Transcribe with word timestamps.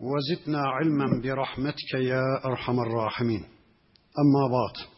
وزدنا 0.00 0.58
علما 0.58 1.20
برحمتك 1.22 1.94
يا 1.94 2.22
أرحم 2.44 2.80
الراحمين. 2.80 3.44
أما 4.18 4.44
بعد 4.52 4.88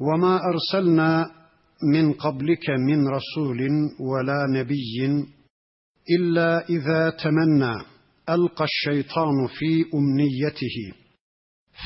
وما 0.00 0.40
أرسلنا 0.52 1.30
من 1.92 2.12
قبلك 2.12 2.70
من 2.70 3.08
رسول 3.08 3.60
ولا 4.00 4.46
نبي 4.50 5.26
إلا 6.18 6.68
إذا 6.68 7.10
تمنى 7.10 7.74
ألقى 8.28 8.64
الشيطان 8.64 9.46
في 9.58 9.84
أمنيته 9.94 10.96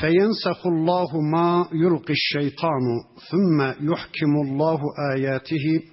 فينسخ 0.01 0.67
الله 0.67 1.21
ما 1.21 1.69
يلقي 1.73 2.13
الشيطان 2.13 2.85
ثم 3.31 3.61
يحكم 3.91 4.33
الله 4.45 4.79
آياته 5.15 5.83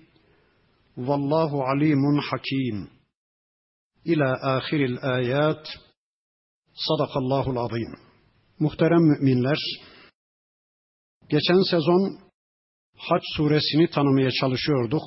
والله 0.97 1.65
عليم 1.69 2.21
حكيم. 2.21 2.89
إلى 4.07 4.35
آخر 4.43 4.77
الآيات. 4.77 5.69
Sadakallahul 6.75 7.57
azim. 7.57 7.95
Muhterem 8.59 9.03
müminler, 9.03 9.59
geçen 11.29 11.71
sezon 11.71 12.25
Haç 12.97 13.23
suresini 13.37 13.91
tanımaya 13.91 14.31
çalışıyorduk. 14.31 15.03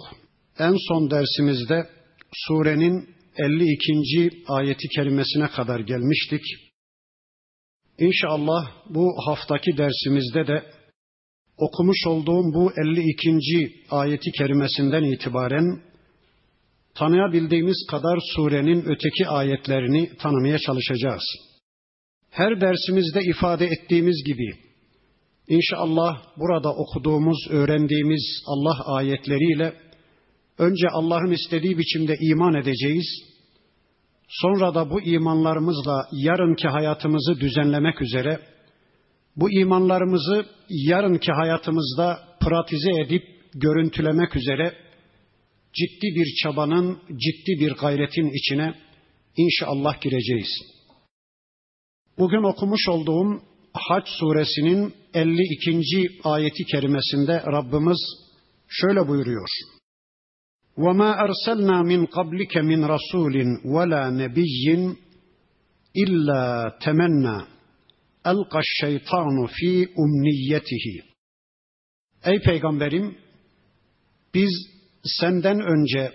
En 0.59 0.75
son 0.87 1.11
dersimizde 1.11 1.89
surenin 2.33 3.09
52. 3.37 4.43
ayeti 4.47 4.87
kerimesine 4.95 5.47
kadar 5.47 5.79
gelmiştik. 5.79 6.41
İnşallah 7.99 8.71
bu 8.89 9.13
haftaki 9.25 9.77
dersimizde 9.77 10.47
de 10.47 10.63
okumuş 11.57 12.07
olduğum 12.07 12.53
bu 12.53 12.71
52. 12.71 13.83
ayeti 13.89 14.31
kerimesinden 14.31 15.03
itibaren 15.03 15.81
tanıyabildiğimiz 16.95 17.87
kadar 17.89 18.19
surenin 18.35 18.85
öteki 18.85 19.27
ayetlerini 19.27 20.17
tanımaya 20.17 20.57
çalışacağız. 20.59 21.23
Her 22.37 22.61
dersimizde 22.61 23.19
ifade 23.21 23.65
ettiğimiz 23.65 24.23
gibi 24.25 24.53
inşallah 25.47 26.21
burada 26.37 26.73
okuduğumuz, 26.73 27.37
öğrendiğimiz 27.49 28.43
Allah 28.45 28.85
ayetleriyle 28.85 29.73
önce 30.57 30.87
Allah'ın 30.93 31.31
istediği 31.31 31.77
biçimde 31.77 32.15
iman 32.21 32.53
edeceğiz. 32.53 33.05
Sonra 34.27 34.75
da 34.75 34.89
bu 34.89 35.01
imanlarımızla 35.01 36.07
yarınki 36.11 36.67
hayatımızı 36.67 37.39
düzenlemek 37.39 38.01
üzere 38.01 38.39
bu 39.35 39.51
imanlarımızı 39.51 40.45
yarınki 40.69 41.31
hayatımızda 41.31 42.19
pratize 42.39 42.91
edip 43.05 43.23
görüntülemek 43.53 44.35
üzere 44.35 44.73
ciddi 45.73 46.07
bir 46.15 46.35
çabanın, 46.43 46.99
ciddi 47.09 47.65
bir 47.65 47.71
gayretin 47.71 48.31
içine 48.33 48.73
inşallah 49.37 50.01
gireceğiz. 50.01 50.76
Bugün 52.18 52.42
okumuş 52.42 52.88
olduğum 52.88 53.42
Hac 53.72 54.04
suresinin 54.06 54.94
52. 55.14 56.08
ayeti 56.24 56.64
kerimesinde 56.64 57.42
Rabbimiz 57.42 57.98
şöyle 58.68 59.08
buyuruyor. 59.08 59.48
وَمَا 60.76 61.10
أَرْسَلْنَا 61.24 61.78
مِنْ 61.92 62.06
قَبْلِكَ 62.06 62.54
مِنْ 62.70 62.80
رَسُولٍ 62.94 63.34
وَلَا 63.74 64.02
نَبِيٍّ 64.22 64.66
إِلَّا 66.02 66.44
تَمَنَّى 66.84 67.38
أَلْقَى 68.32 68.60
الشَّيْطَانُ 68.66 69.36
ف۪ي 69.56 69.72
اُمْنِيَّتِهِ 70.02 71.02
Ey 72.24 72.40
Peygamberim, 72.40 73.18
biz 74.34 74.52
senden 75.04 75.60
önce 75.60 76.12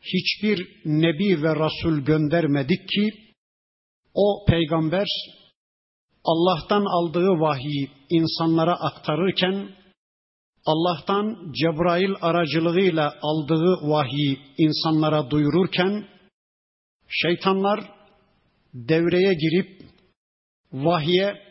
hiçbir 0.00 0.68
nebi 0.84 1.42
ve 1.42 1.56
rasul 1.56 2.00
göndermedik 2.00 2.88
ki 2.88 3.21
o 4.13 4.45
peygamber 4.47 5.07
Allah'tan 6.23 6.85
aldığı 6.85 7.29
vahyi 7.39 7.91
insanlara 8.09 8.75
aktarırken 8.75 9.69
Allah'tan 10.65 11.53
Cebrail 11.53 12.13
aracılığıyla 12.21 13.13
aldığı 13.21 13.89
vahyi 13.89 14.39
insanlara 14.57 15.29
duyururken 15.31 16.07
şeytanlar 17.07 17.79
devreye 18.73 19.33
girip 19.33 19.81
vahye 20.73 21.41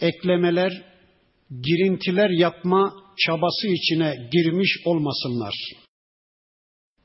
eklemeler, 0.00 0.72
girintiler 1.50 2.30
yapma 2.30 2.94
çabası 3.26 3.66
içine 3.66 4.28
girmiş 4.32 4.70
olmasınlar. 4.84 5.54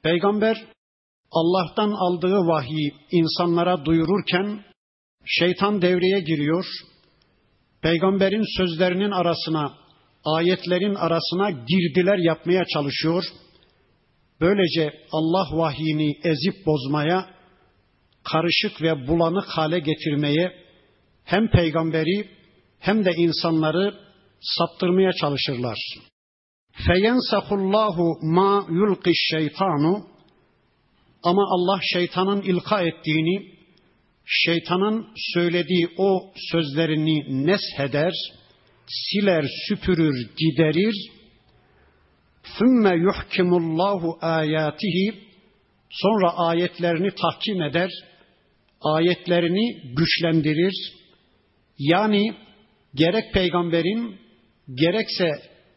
Peygamber 0.04 0.66
Allah'tan 1.34 1.92
aldığı 1.92 2.38
vahyi 2.38 2.94
insanlara 3.12 3.86
duyururken 3.86 4.64
şeytan 5.26 5.82
devreye 5.82 6.20
giriyor. 6.20 6.66
Peygamberin 7.82 8.58
sözlerinin 8.58 9.12
arasına, 9.12 9.74
ayetlerin 10.26 10.96
arasına 10.96 11.50
girdiler 11.52 12.18
yapmaya 12.18 12.66
çalışıyor. 12.66 13.24
Böylece 14.42 14.94
Allah 15.12 15.48
vahyini 15.52 16.12
ezip 16.24 16.66
bozmaya, 16.66 17.30
karışık 18.24 18.82
ve 18.82 19.08
bulanık 19.08 19.46
hale 19.46 19.80
getirmeye 19.80 20.52
hem 21.24 21.50
peygamberi 21.50 22.30
hem 22.80 23.06
de 23.06 23.12
insanları 23.18 23.94
saptırmaya 24.42 25.12
çalışırlar. 25.14 25.78
Feyensahullahu 26.88 28.18
ma 28.22 28.66
yulqiş 28.70 29.28
şeytanu 29.32 30.13
ama 31.24 31.42
Allah 31.50 31.80
şeytanın 31.94 32.42
ilka 32.42 32.82
ettiğini, 32.82 33.54
şeytanın 34.26 35.08
söylediği 35.34 35.90
o 35.98 36.32
sözlerini 36.52 37.46
nesheder, 37.48 38.14
siler, 38.88 39.46
süpürür, 39.68 40.30
giderir. 40.38 41.12
Sümme 42.44 42.96
yuhkimullahu 42.96 44.18
ayatihi 44.22 45.14
sonra 45.90 46.34
ayetlerini 46.38 47.12
tahkim 47.12 47.62
eder, 47.62 47.90
ayetlerini 48.82 49.96
güçlendirir. 49.96 50.74
Yani 51.80 52.34
gerek 52.96 53.34
peygamberin 53.34 54.16
gerekse 54.74 55.30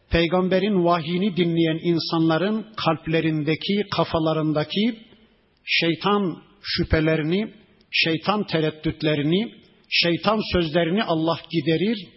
peygamberin 0.09 0.85
vahyini 0.85 1.37
dinleyen 1.37 1.79
insanların 1.83 2.65
kalplerindeki, 2.85 3.83
kafalarındaki 3.91 5.06
şeytan 5.67 6.43
şüphelerini, 6.63 7.53
şeytan 7.91 8.47
tereddütlerini, 8.47 9.53
şeytan 9.89 10.39
sözlerini 10.53 11.03
Allah 11.03 11.39
giderir. 11.51 12.07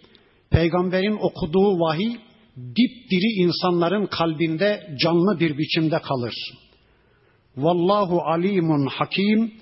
Peygamberin 0.49 1.17
okuduğu 1.21 1.79
vahiy 1.79 2.15
dipdiri 2.57 3.43
insanların 3.43 4.05
kalbinde 4.05 4.95
canlı 5.03 5.39
bir 5.39 5.57
biçimde 5.57 5.99
kalır. 6.01 6.33
Vallahu 7.57 8.21
alimun 8.21 8.87
hakim. 8.87 9.53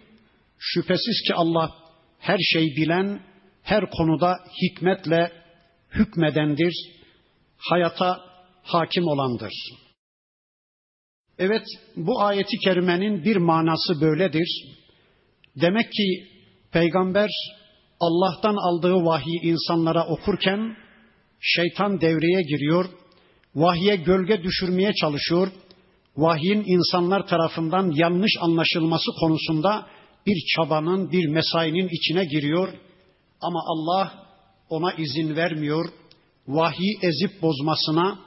Şüphesiz 0.59 1.21
ki 1.27 1.33
Allah 1.33 1.71
her 2.19 2.37
şey 2.37 2.63
bilen, 2.63 3.21
her 3.63 3.89
konuda 3.89 4.37
hikmetle 4.61 5.31
hükmedendir, 5.93 6.73
hayata 7.57 8.19
hakim 8.63 9.03
olandır. 9.07 9.53
Evet, 11.39 11.65
bu 11.95 12.21
ayeti 12.21 12.57
kerimenin 12.57 13.23
bir 13.23 13.35
manası 13.35 14.01
böyledir. 14.01 14.65
Demek 15.61 15.91
ki 15.91 16.27
peygamber 16.71 17.29
Allah'tan 17.99 18.55
aldığı 18.55 19.05
vahyi 19.05 19.39
insanlara 19.43 20.07
okurken 20.07 20.75
şeytan 21.39 22.01
devreye 22.01 22.41
giriyor, 22.41 22.85
vahye 23.55 23.95
gölge 23.95 24.43
düşürmeye 24.43 24.93
çalışıyor, 24.93 25.51
vahyin 26.17 26.63
insanlar 26.65 27.27
tarafından 27.27 27.91
yanlış 27.95 28.31
anlaşılması 28.41 29.11
konusunda 29.19 29.87
bir 30.27 30.43
çabanın, 30.55 31.11
bir 31.11 31.27
mesainin 31.27 31.89
içine 31.91 32.25
giriyor. 32.25 32.73
Ama 33.41 33.59
Allah 33.67 34.13
ona 34.69 34.93
izin 34.93 35.35
vermiyor. 35.35 35.85
Vahyi 36.47 36.97
ezip 37.01 37.41
bozmasına, 37.41 38.19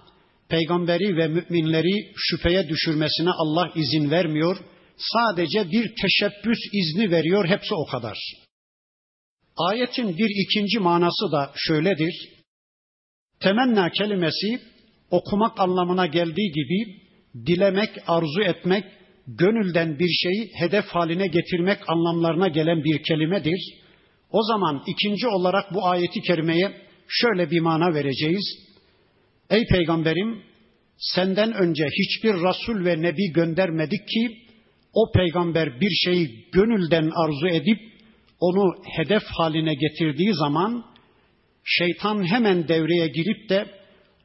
peygamberi 0.48 1.16
ve 1.16 1.28
müminleri 1.28 2.12
şüpheye 2.16 2.68
düşürmesine 2.68 3.30
Allah 3.30 3.72
izin 3.74 4.10
vermiyor. 4.10 4.56
sadece 4.96 5.70
bir 5.70 5.92
teşebbüs 6.02 6.58
izni 6.72 7.10
veriyor, 7.10 7.46
hepsi 7.46 7.74
o 7.74 7.86
kadar. 7.86 8.18
Ayetin 9.56 10.18
bir 10.18 10.44
ikinci 10.44 10.78
manası 10.78 11.32
da 11.32 11.52
şöyledir. 11.56 12.14
Temenna 13.40 13.90
kelimesi 13.90 14.60
okumak 15.10 15.60
anlamına 15.60 16.06
geldiği 16.06 16.52
gibi 16.52 17.02
dilemek, 17.46 17.90
arzu 18.06 18.42
etmek, 18.42 18.84
gönülden 19.26 19.98
bir 19.98 20.08
şeyi 20.08 20.50
hedef 20.54 20.84
haline 20.86 21.26
getirmek 21.26 21.78
anlamlarına 21.88 22.48
gelen 22.48 22.84
bir 22.84 23.02
kelimedir. 23.02 23.60
O 24.30 24.42
zaman 24.42 24.82
ikinci 24.86 25.28
olarak 25.28 25.74
bu 25.74 25.86
ayeti 25.86 26.20
kerimeye 26.20 26.82
şöyle 27.08 27.50
bir 27.50 27.60
mana 27.60 27.94
vereceğiz. 27.94 28.71
Ey 29.52 29.66
peygamberim 29.66 30.42
senden 30.96 31.52
önce 31.52 31.84
hiçbir 31.84 32.34
Resul 32.34 32.84
ve 32.84 33.02
Nebi 33.02 33.32
göndermedik 33.32 34.08
ki 34.08 34.38
o 34.92 35.12
peygamber 35.12 35.80
bir 35.80 35.90
şeyi 36.04 36.50
gönülden 36.52 37.10
arzu 37.14 37.48
edip 37.48 37.78
onu 38.40 38.74
hedef 38.96 39.22
haline 39.38 39.74
getirdiği 39.74 40.34
zaman 40.34 40.84
şeytan 41.64 42.32
hemen 42.32 42.68
devreye 42.68 43.06
girip 43.06 43.48
de 43.48 43.66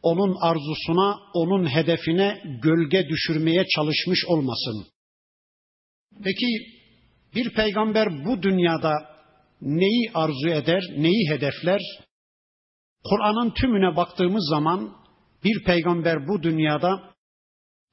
onun 0.02 0.36
arzusuna, 0.42 1.20
onun 1.34 1.66
hedefine 1.76 2.42
gölge 2.64 3.10
düşürmeye 3.10 3.66
çalışmış 3.76 4.26
olmasın. 4.26 4.86
Peki 6.24 6.48
bir 7.36 7.54
peygamber 7.54 8.26
bu 8.26 8.44
dünyada 8.44 8.94
neyi 9.62 10.12
arzu 10.14 10.50
eder, 10.50 10.84
neyi 10.98 11.30
hedefler? 11.30 11.82
Kur'an'ın 13.04 13.50
tümüne 13.52 13.96
baktığımız 13.96 14.50
zaman 14.50 15.07
bir 15.48 15.64
peygamber 15.64 16.28
bu 16.28 16.44
dünyada 16.44 17.14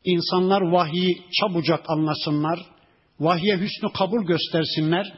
insanlar 0.04 0.60
vahyi 0.60 1.22
çabucak 1.40 1.90
anlasınlar, 1.90 2.58
vahye 3.20 3.56
hüsnü 3.56 3.92
kabul 3.98 4.26
göstersinler, 4.26 5.12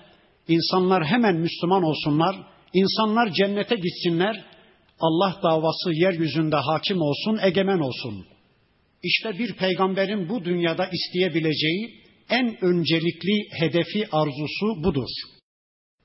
insanlar 0.49 1.05
hemen 1.05 1.37
Müslüman 1.37 1.83
olsunlar, 1.83 2.37
insanlar 2.73 3.33
cennete 3.33 3.77
gitsinler, 3.77 4.45
Allah 5.01 5.41
davası 5.43 5.93
yeryüzünde 5.93 6.57
hakim 6.57 7.01
olsun, 7.01 7.39
egemen 7.43 7.79
olsun. 7.79 8.27
İşte 9.03 9.39
bir 9.39 9.57
peygamberin 9.57 10.29
bu 10.29 10.45
dünyada 10.45 10.87
isteyebileceği 10.93 12.01
en 12.31 12.65
öncelikli 12.65 13.49
hedefi 13.61 14.09
arzusu 14.13 14.85
budur. 14.85 15.09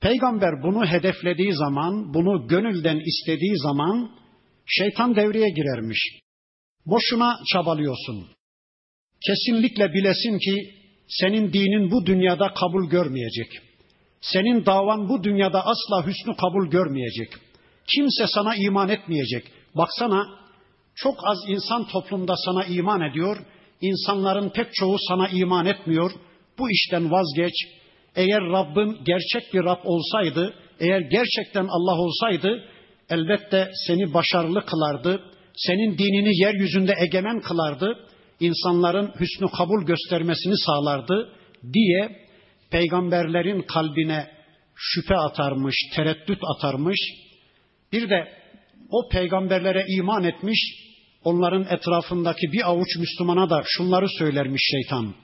Peygamber 0.00 0.62
bunu 0.62 0.86
hedeflediği 0.86 1.52
zaman, 1.52 2.14
bunu 2.14 2.48
gönülden 2.48 3.00
istediği 3.06 3.58
zaman 3.58 4.21
şeytan 4.66 5.16
devreye 5.16 5.50
girermiş. 5.50 5.98
Boşuna 6.86 7.38
çabalıyorsun. 7.52 8.26
Kesinlikle 9.26 9.92
bilesin 9.94 10.38
ki 10.38 10.74
senin 11.08 11.52
dinin 11.52 11.90
bu 11.90 12.06
dünyada 12.06 12.54
kabul 12.54 12.90
görmeyecek. 12.90 13.48
Senin 14.20 14.66
davan 14.66 15.08
bu 15.08 15.24
dünyada 15.24 15.66
asla 15.66 16.06
hüsnü 16.06 16.36
kabul 16.36 16.70
görmeyecek. 16.70 17.28
Kimse 17.86 18.26
sana 18.26 18.54
iman 18.56 18.88
etmeyecek. 18.88 19.44
Baksana 19.74 20.26
çok 20.94 21.14
az 21.24 21.38
insan 21.48 21.88
toplumda 21.88 22.34
sana 22.44 22.64
iman 22.64 23.00
ediyor. 23.10 23.36
İnsanların 23.80 24.50
pek 24.50 24.74
çoğu 24.74 24.96
sana 25.08 25.28
iman 25.28 25.66
etmiyor. 25.66 26.12
Bu 26.58 26.70
işten 26.70 27.10
vazgeç. 27.10 27.54
Eğer 28.16 28.40
Rabbin 28.40 28.98
gerçek 29.04 29.54
bir 29.54 29.64
Rab 29.64 29.84
olsaydı, 29.84 30.54
eğer 30.80 31.00
gerçekten 31.00 31.64
Allah 31.64 31.98
olsaydı 32.00 32.64
elbette 33.10 33.70
seni 33.86 34.14
başarılı 34.14 34.66
kılardı. 34.66 35.22
Senin 35.56 35.98
dinini 35.98 36.42
yeryüzünde 36.42 36.94
egemen 36.98 37.40
kılardı. 37.40 38.08
insanların 38.40 39.12
hüsnü 39.20 39.46
kabul 39.56 39.86
göstermesini 39.86 40.54
sağlardı 40.66 41.32
diye 41.72 42.16
peygamberlerin 42.70 43.62
kalbine 43.62 44.30
şüphe 44.76 45.14
atarmış, 45.14 45.74
tereddüt 45.96 46.38
atarmış. 46.56 46.98
Bir 47.92 48.10
de 48.10 48.28
o 48.90 49.08
peygamberlere 49.08 49.84
iman 49.88 50.24
etmiş, 50.24 50.58
onların 51.24 51.66
etrafındaki 51.70 52.52
bir 52.52 52.68
avuç 52.70 52.96
Müslümana 52.98 53.50
da 53.50 53.62
şunları 53.66 54.08
söylermiş 54.08 54.62
şeytan. 54.70 55.14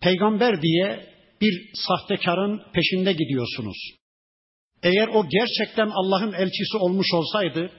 Peygamber 0.00 0.62
diye 0.62 1.06
bir 1.40 1.70
sahtekarın 1.74 2.62
peşinde 2.72 3.12
gidiyorsunuz. 3.12 3.99
Eğer 4.82 5.08
o 5.08 5.26
gerçekten 5.28 5.90
Allah'ın 5.90 6.32
elçisi 6.32 6.76
olmuş 6.76 7.06
olsaydı, 7.14 7.70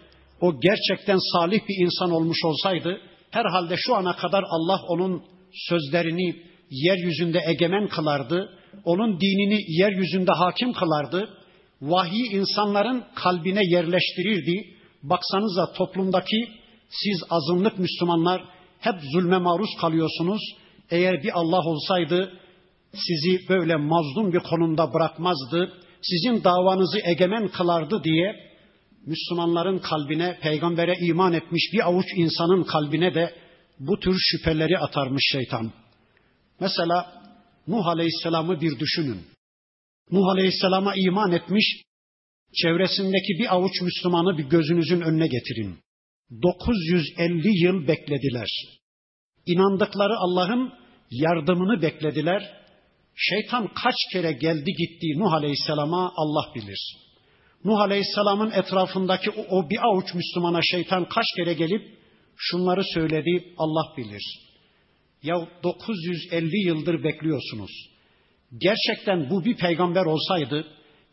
o 0.41 0.59
gerçekten 0.59 1.17
salih 1.33 1.59
bir 1.67 1.85
insan 1.85 2.11
olmuş 2.11 2.37
olsaydı, 2.45 3.01
herhalde 3.31 3.75
şu 3.77 3.95
ana 3.95 4.15
kadar 4.15 4.43
Allah 4.49 4.79
onun 4.87 5.23
sözlerini 5.69 6.35
yeryüzünde 6.69 7.39
egemen 7.47 7.87
kılardı, 7.87 8.49
onun 8.85 9.19
dinini 9.19 9.81
yeryüzünde 9.81 10.31
hakim 10.31 10.73
kılardı, 10.73 11.29
vahyi 11.81 12.31
insanların 12.31 13.03
kalbine 13.15 13.61
yerleştirirdi. 13.63 14.63
Baksanıza 15.03 15.73
toplumdaki 15.73 16.47
siz 16.89 17.23
azınlık 17.29 17.79
Müslümanlar 17.79 18.43
hep 18.79 18.95
zulme 19.13 19.37
maruz 19.37 19.69
kalıyorsunuz. 19.81 20.41
Eğer 20.91 21.23
bir 21.23 21.31
Allah 21.39 21.59
olsaydı 21.59 22.33
sizi 22.93 23.49
böyle 23.49 23.75
mazlum 23.75 24.33
bir 24.33 24.39
konumda 24.39 24.93
bırakmazdı, 24.93 25.73
sizin 26.01 26.43
davanızı 26.43 26.99
egemen 27.03 27.47
kılardı 27.47 28.03
diye 28.03 28.51
Müslümanların 29.05 29.79
kalbine, 29.79 30.39
peygambere 30.41 30.95
iman 31.01 31.33
etmiş 31.33 31.69
bir 31.73 31.87
avuç 31.87 32.05
insanın 32.15 32.63
kalbine 32.63 33.15
de 33.15 33.35
bu 33.79 33.99
tür 33.99 34.15
şüpheleri 34.19 34.77
atarmış 34.77 35.23
şeytan. 35.31 35.71
Mesela 36.59 37.23
Nuh 37.67 37.87
Aleyhisselam'ı 37.87 38.61
bir 38.61 38.79
düşünün. 38.79 39.21
Nuh 40.11 40.27
Aleyhisselam'a 40.27 40.93
iman 40.95 41.31
etmiş, 41.31 41.81
çevresindeki 42.61 43.39
bir 43.39 43.55
avuç 43.55 43.81
Müslümanı 43.81 44.37
bir 44.37 44.43
gözünüzün 44.43 45.01
önüne 45.01 45.27
getirin. 45.27 45.79
950 46.43 47.63
yıl 47.63 47.87
beklediler. 47.87 48.49
İnandıkları 49.45 50.13
Allah'ın 50.17 50.73
yardımını 51.11 51.81
beklediler. 51.81 52.60
Şeytan 53.15 53.67
kaç 53.83 53.95
kere 54.13 54.31
geldi 54.31 54.71
gitti 54.73 55.19
Nuh 55.19 55.33
Aleyhisselam'a 55.33 56.13
Allah 56.15 56.55
bilir. 56.55 56.97
Nuh 57.65 57.79
Aleyhisselam'ın 57.79 58.51
etrafındaki 58.51 59.29
o, 59.29 59.45
o 59.49 59.69
bir 59.69 59.79
avuç 59.83 60.13
Müslümana 60.13 60.59
şeytan 60.71 61.09
kaç 61.09 61.25
kere 61.37 61.53
gelip 61.53 61.97
şunları 62.37 62.83
söyledi 62.93 63.53
Allah 63.57 63.97
bilir. 63.97 64.23
Ya 65.23 65.47
950 65.63 66.67
yıldır 66.67 67.03
bekliyorsunuz. 67.03 67.71
Gerçekten 68.57 69.29
bu 69.29 69.45
bir 69.45 69.57
peygamber 69.57 70.05
olsaydı, 70.05 70.67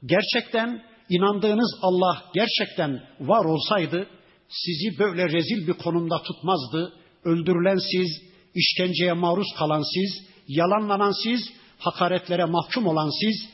gerçekten 0.06 0.82
inandığınız 1.08 1.78
Allah 1.82 2.24
gerçekten 2.34 3.02
var 3.20 3.44
olsaydı 3.44 4.08
sizi 4.48 4.98
böyle 4.98 5.28
rezil 5.28 5.66
bir 5.66 5.72
konumda 5.72 6.22
tutmazdı. 6.22 6.92
Öldürülen 7.24 7.78
siz, 7.92 8.22
işkenceye 8.54 9.12
maruz 9.12 9.48
kalan 9.58 9.82
siz, 9.94 10.28
yalanlanan 10.48 11.12
siz, 11.22 11.40
hakaretlere 11.78 12.44
mahkum 12.44 12.86
olan 12.86 13.10
siz, 13.20 13.50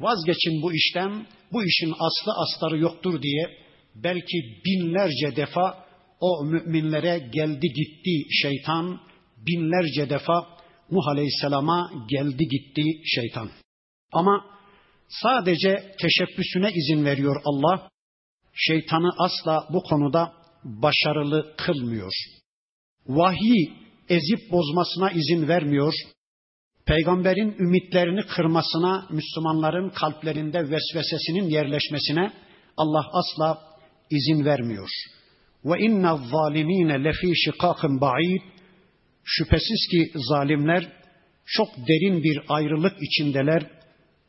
vazgeçin 0.00 0.62
bu 0.62 0.72
işten, 0.74 1.26
bu 1.52 1.64
işin 1.64 1.90
aslı 1.92 2.32
astarı 2.42 2.78
yoktur 2.78 3.22
diye 3.22 3.56
belki 3.94 4.38
binlerce 4.64 5.36
defa 5.36 5.84
o 6.20 6.44
müminlere 6.44 7.18
geldi 7.32 7.66
gitti 7.68 8.34
şeytan, 8.42 9.00
binlerce 9.36 10.10
defa 10.10 10.46
Nuh 10.90 11.08
Aleyhisselam'a 11.08 11.90
geldi 12.08 12.48
gitti 12.48 12.82
şeytan. 13.04 13.50
Ama 14.12 14.44
sadece 15.08 15.94
teşebbüsüne 16.00 16.70
izin 16.74 17.04
veriyor 17.04 17.36
Allah. 17.44 17.88
Şeytanı 18.54 19.10
asla 19.18 19.66
bu 19.72 19.82
konuda 19.82 20.32
başarılı 20.64 21.54
kılmıyor. 21.56 22.12
Vahyi 23.06 23.72
ezip 24.08 24.52
bozmasına 24.52 25.10
izin 25.10 25.48
vermiyor 25.48 25.94
peygamberin 26.86 27.56
ümitlerini 27.58 28.22
kırmasına, 28.22 29.06
Müslümanların 29.10 29.90
kalplerinde 29.90 30.60
vesvesesinin 30.62 31.48
yerleşmesine 31.48 32.32
Allah 32.76 33.04
asla 33.12 33.58
izin 34.10 34.44
vermiyor. 34.44 34.88
Ve 35.64 35.78
inna 35.78 36.16
zalimine 36.16 37.04
lefi 37.04 37.36
şikakin 37.44 38.00
ba'id. 38.00 38.42
Şüphesiz 39.24 39.88
ki 39.90 40.12
zalimler 40.14 40.92
çok 41.46 41.68
derin 41.76 42.22
bir 42.22 42.40
ayrılık 42.48 42.96
içindeler, 43.02 43.70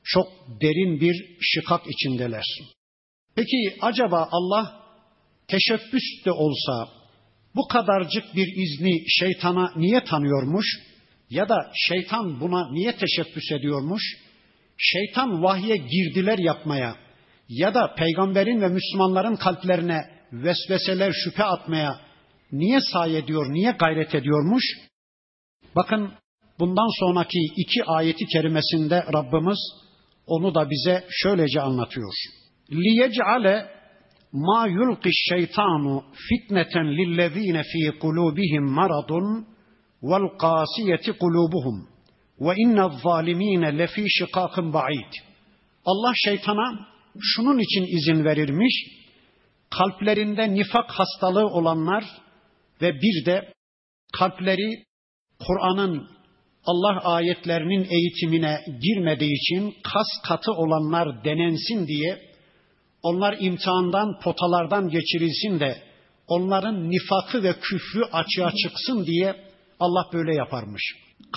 çok 0.04 0.28
derin 0.62 1.02
bir 1.02 1.38
şikak 1.42 1.82
içindeler. 1.88 2.44
Peki 3.36 3.78
acaba 3.82 4.30
Allah 4.32 4.82
teşebbüs 5.48 6.04
de 6.26 6.32
olsa 6.32 6.90
bu 7.56 7.68
kadarcık 7.68 8.36
bir 8.36 8.48
izni 8.48 9.04
şeytana 9.10 9.74
niye 9.76 10.04
tanıyormuş? 10.04 10.91
Ya 11.31 11.49
da 11.49 11.73
şeytan 11.75 12.41
buna 12.41 12.71
niye 12.73 12.93
teşebbüs 12.97 13.53
ediyormuş? 13.53 14.03
Şeytan 14.79 15.43
vahye 15.43 15.77
girdiler 15.77 16.39
yapmaya 16.39 16.97
ya 17.49 17.75
da 17.75 17.95
peygamberin 17.95 18.61
ve 18.61 18.69
Müslümanların 18.69 19.37
kalplerine 19.37 20.01
vesveseler, 20.33 21.13
şüphe 21.25 21.45
atmaya 21.45 22.01
niye 22.53 22.81
say 22.93 23.19
ediyor, 23.19 23.53
niye 23.53 23.71
gayret 23.71 24.15
ediyormuş? 24.15 24.65
Bakın 25.77 26.13
Bundan 26.59 26.99
sonraki 27.01 27.39
iki 27.57 27.85
ayeti 27.85 28.27
kerimesinde 28.27 29.05
Rabbimiz 29.15 29.59
onu 30.27 30.55
da 30.55 30.71
bize 30.71 31.05
şöylece 31.11 31.61
anlatıyor. 31.61 32.13
لِيَجْعَلَ 32.71 33.67
مَا 34.33 34.61
يُلْقِ 34.79 35.05
الشَّيْطَانُ 35.17 35.85
فِتْنَةً 36.27 36.75
لِلَّذ۪ينَ 36.99 37.57
ف۪ي 37.71 37.85
قُلُوبِهِمْ 38.03 38.65
مَرَضٌ 38.79 39.11
vel 40.04 40.38
kasiyeti 40.38 41.12
kulubuhum 41.12 41.88
ve 42.40 42.54
inne 42.58 42.86
zalimine 43.04 43.78
lefi 43.78 44.06
şikakın 44.10 44.74
ba'id. 44.74 45.14
Allah 45.86 46.14
şeytana 46.16 46.88
şunun 47.20 47.60
için 47.60 47.98
izin 47.98 48.26
verirmiş. 48.26 48.74
Kalplerinde 49.70 50.54
nifak 50.54 50.92
hastalığı 50.92 51.48
olanlar 51.48 52.04
ve 52.82 52.94
bir 52.94 53.26
de 53.26 53.54
kalpleri 54.14 54.84
Kur'an'ın 55.48 56.08
Allah 56.66 57.00
ayetlerinin 57.04 57.88
eğitimine 57.90 58.60
girmediği 58.82 59.32
için 59.36 59.76
kas 59.84 60.08
katı 60.28 60.52
olanlar 60.52 61.24
denensin 61.24 61.88
diye 61.88 62.32
onlar 63.04 63.38
imtihandan, 63.40 64.20
potalardan 64.20 64.90
geçirilsin 64.90 65.60
de 65.60 65.84
onların 66.28 66.90
nifakı 66.90 67.44
ve 67.44 67.54
küfrü 67.54 68.04
açığa 68.12 68.52
çıksın 68.64 69.06
diye 69.06 69.51
Allah 69.82 70.10
böyle 70.14 70.36
yaparmış. 70.36 70.84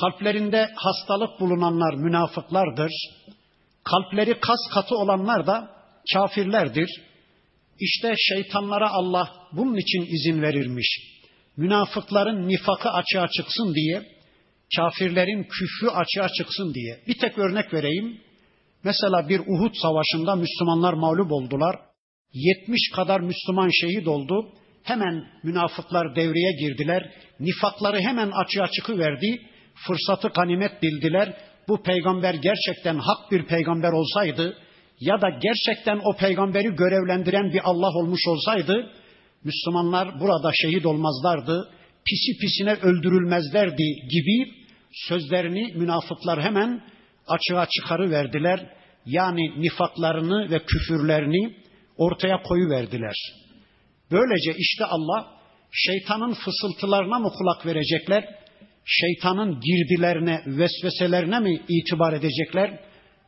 Kalplerinde 0.00 0.68
hastalık 0.74 1.40
bulunanlar 1.40 1.94
münafıklardır. 1.94 2.92
Kalpleri 3.84 4.40
kas 4.40 4.60
katı 4.74 4.96
olanlar 4.96 5.46
da 5.46 5.70
kafirlerdir. 6.12 6.90
İşte 7.80 8.14
şeytanlara 8.18 8.90
Allah 8.90 9.32
bunun 9.52 9.76
için 9.76 10.06
izin 10.14 10.42
verirmiş. 10.42 11.14
Münafıkların 11.56 12.48
nifakı 12.48 12.90
açığa 12.90 13.28
çıksın 13.28 13.74
diye, 13.74 14.02
kafirlerin 14.76 15.42
küfrü 15.42 15.88
açığa 15.88 16.28
çıksın 16.28 16.74
diye. 16.74 17.00
Bir 17.08 17.18
tek 17.18 17.38
örnek 17.38 17.74
vereyim. 17.74 18.20
Mesela 18.84 19.28
bir 19.28 19.40
Uhud 19.40 19.74
savaşında 19.82 20.36
Müslümanlar 20.36 20.92
mağlup 20.92 21.32
oldular. 21.32 21.76
70 22.32 22.80
kadar 22.96 23.20
Müslüman 23.20 23.70
şehit 23.80 24.08
oldu. 24.08 24.48
Hemen 24.84 25.24
münafıklar 25.42 26.16
devreye 26.16 26.52
girdiler. 26.60 27.12
Nifakları 27.40 28.00
hemen 28.00 28.30
açığa 28.30 28.68
çıkıverdi. 28.68 29.40
Fırsatı 29.86 30.28
ganimet 30.28 30.82
bildiler. 30.82 31.36
Bu 31.68 31.82
peygamber 31.82 32.34
gerçekten 32.34 32.98
hak 32.98 33.30
bir 33.30 33.46
peygamber 33.46 33.92
olsaydı 33.92 34.58
ya 35.00 35.20
da 35.20 35.28
gerçekten 35.28 36.00
o 36.04 36.16
peygamberi 36.16 36.68
görevlendiren 36.68 37.52
bir 37.52 37.60
Allah 37.64 37.88
olmuş 37.98 38.20
olsaydı 38.28 38.90
Müslümanlar 39.44 40.20
burada 40.20 40.50
şehit 40.62 40.86
olmazlardı, 40.86 41.70
pisi 42.04 42.38
pisine 42.40 42.74
öldürülmezlerdi 42.74 43.84
gibi 43.84 44.52
sözlerini 45.08 45.72
münafıklar 45.74 46.42
hemen 46.42 46.82
açığa 47.26 47.66
çıkarıverdiler. 47.66 48.70
Yani 49.06 49.62
nifaklarını 49.62 50.50
ve 50.50 50.58
küfürlerini 50.58 51.54
ortaya 51.96 52.42
koyuverdiler. 52.42 53.43
Böylece 54.13 54.53
işte 54.57 54.85
Allah 54.85 55.27
şeytanın 55.71 56.33
fısıltılarına 56.33 57.19
mı 57.19 57.31
kulak 57.37 57.65
verecekler? 57.65 58.25
Şeytanın 58.85 59.59
girdilerine, 59.59 60.43
vesveselerine 60.45 61.39
mi 61.39 61.61
itibar 61.69 62.13
edecekler? 62.13 62.79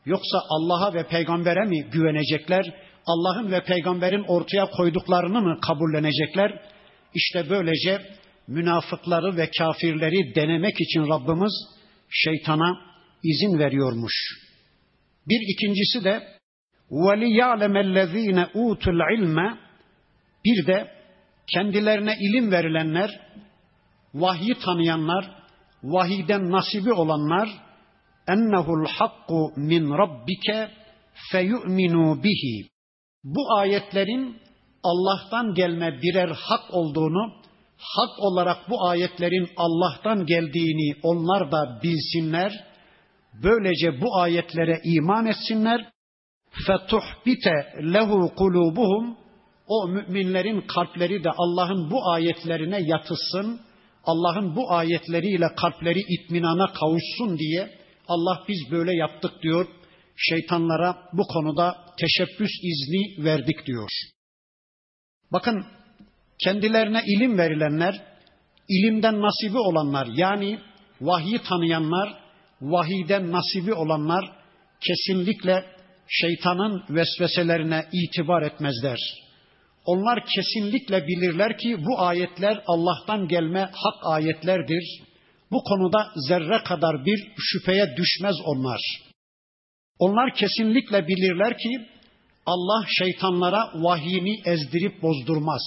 Yoksa 0.06 0.38
Allah'a 0.50 0.94
ve 0.94 1.08
peygambere 1.08 1.66
mi 1.66 1.84
güvenecekler? 1.84 2.74
Allah'ın 3.06 3.52
ve 3.52 3.64
peygamberin 3.64 4.24
ortaya 4.28 4.66
koyduklarını 4.66 5.42
mı 5.42 5.60
kabullenecekler? 5.62 6.62
İşte 7.14 7.50
böylece 7.50 8.02
münafıkları 8.48 9.38
ve 9.38 9.50
kafirleri 9.58 10.36
denemek 10.36 10.82
için 10.82 11.08
Rabbimiz 11.08 11.54
şeytana 12.10 12.78
izin 13.24 13.60
veriyormuş. 13.60 14.14
Bir 15.28 15.54
ikincisi 15.54 16.04
de 16.04 16.28
وَلِيَعْلَمَ 16.92 17.76
الَّذ۪ينَ 17.88 18.52
اُوتُ 18.52 18.84
الْعِلْمَ 18.84 19.58
bir 20.47 20.67
de 20.67 20.89
kendilerine 21.55 22.15
ilim 22.21 22.53
verilenler, 22.53 23.21
vahyi 24.15 24.55
tanıyanlar, 24.65 25.31
vahiden 25.83 26.51
nasibi 26.51 26.93
olanlar, 26.93 27.49
ennehul 28.29 28.87
hakku 28.87 29.53
min 29.57 29.91
rabbike 29.91 30.71
feyu'minu 31.33 32.23
bihi. 32.23 32.69
Bu 33.25 33.59
ayetlerin 33.59 34.37
Allah'tan 34.83 35.55
gelme 35.55 35.99
birer 36.03 36.29
hak 36.29 36.75
olduğunu, 36.75 37.33
hak 37.79 38.19
olarak 38.19 38.71
bu 38.71 38.89
ayetlerin 38.89 39.49
Allah'tan 39.57 40.27
geldiğini 40.27 40.97
onlar 41.03 41.53
da 41.53 41.81
bilsinler. 41.83 42.65
Böylece 43.43 44.01
bu 44.01 44.17
ayetlere 44.17 44.81
iman 44.85 45.27
etsinler. 45.27 45.91
Fetuhbite 46.67 47.55
lehu 47.93 48.35
kulubuhum. 48.35 49.26
O 49.67 49.89
müminlerin 49.89 50.61
kalpleri 50.61 51.25
de 51.25 51.31
Allah'ın 51.37 51.91
bu 51.91 52.11
ayetlerine 52.11 52.79
yatışsın. 52.83 53.61
Allah'ın 54.05 54.57
bu 54.57 54.73
ayetleriyle 54.73 55.47
kalpleri 55.57 56.01
itminana 56.09 56.73
kavuşsun 56.73 57.39
diye 57.39 57.71
Allah 58.09 58.45
biz 58.49 58.71
böyle 58.71 58.97
yaptık 58.97 59.43
diyor. 59.43 59.67
Şeytanlara 60.17 60.97
bu 61.13 61.23
konuda 61.23 61.77
teşebbüs 62.01 62.51
izni 62.63 63.25
verdik 63.25 63.67
diyor. 63.67 63.89
Bakın 65.33 65.67
kendilerine 66.45 67.03
ilim 67.07 67.39
verilenler, 67.39 68.03
ilimden 68.69 69.23
nasibi 69.23 69.59
olanlar 69.59 70.09
yani 70.17 70.59
vahyi 71.01 71.39
tanıyanlar, 71.39 72.15
vahiden 72.61 73.33
nasibi 73.33 73.75
olanlar 73.75 74.25
kesinlikle 74.81 75.65
şeytanın 76.09 76.85
vesveselerine 76.91 77.87
itibar 77.93 78.43
etmezler. 78.43 79.26
Onlar 79.87 80.25
kesinlikle 80.35 81.07
bilirler 81.07 81.59
ki 81.59 81.77
bu 81.85 82.01
ayetler 82.01 82.63
Allah'tan 82.67 83.29
gelme 83.29 83.61
hak 83.61 83.95
ayetlerdir. 84.03 85.03
Bu 85.53 85.63
konuda 85.63 86.13
zerre 86.29 86.63
kadar 86.65 87.05
bir 87.05 87.33
şüpheye 87.39 87.97
düşmez 87.97 88.37
onlar. 88.45 88.81
Onlar 89.99 90.35
kesinlikle 90.35 91.09
bilirler 91.09 91.59
ki 91.59 91.87
Allah 92.47 92.87
şeytanlara 92.99 93.71
vahyini 93.75 94.41
ezdirip 94.45 95.03
bozdurmaz. 95.03 95.63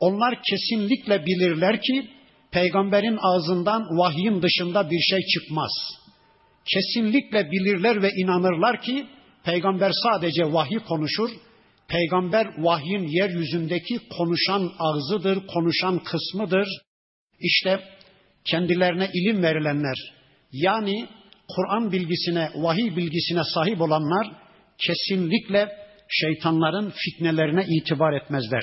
Onlar 0.00 0.42
kesinlikle 0.42 1.26
bilirler 1.26 1.80
ki 1.82 2.10
peygamberin 2.52 3.18
ağzından 3.22 3.82
vahyin 3.98 4.42
dışında 4.42 4.90
bir 4.90 5.00
şey 5.00 5.18
çıkmaz. 5.20 5.70
Kesinlikle 6.72 7.50
bilirler 7.50 8.02
ve 8.02 8.10
inanırlar 8.10 8.82
ki 8.82 9.06
peygamber 9.44 9.92
sadece 10.02 10.52
vahiy 10.52 10.78
konuşur. 10.78 11.30
Peygamber 11.90 12.46
vahyin 12.58 13.06
yeryüzündeki 13.06 13.98
konuşan 14.18 14.72
ağzıdır, 14.78 15.46
konuşan 15.46 15.98
kısmıdır. 15.98 16.68
İşte 17.40 17.80
kendilerine 18.44 19.10
ilim 19.14 19.42
verilenler 19.42 19.96
yani 20.52 21.08
Kur'an 21.56 21.92
bilgisine, 21.92 22.50
vahiy 22.54 22.96
bilgisine 22.96 23.42
sahip 23.54 23.80
olanlar 23.80 24.32
kesinlikle 24.78 25.68
şeytanların 26.08 26.92
fitnelerine 26.96 27.64
itibar 27.68 28.12
etmezler. 28.12 28.62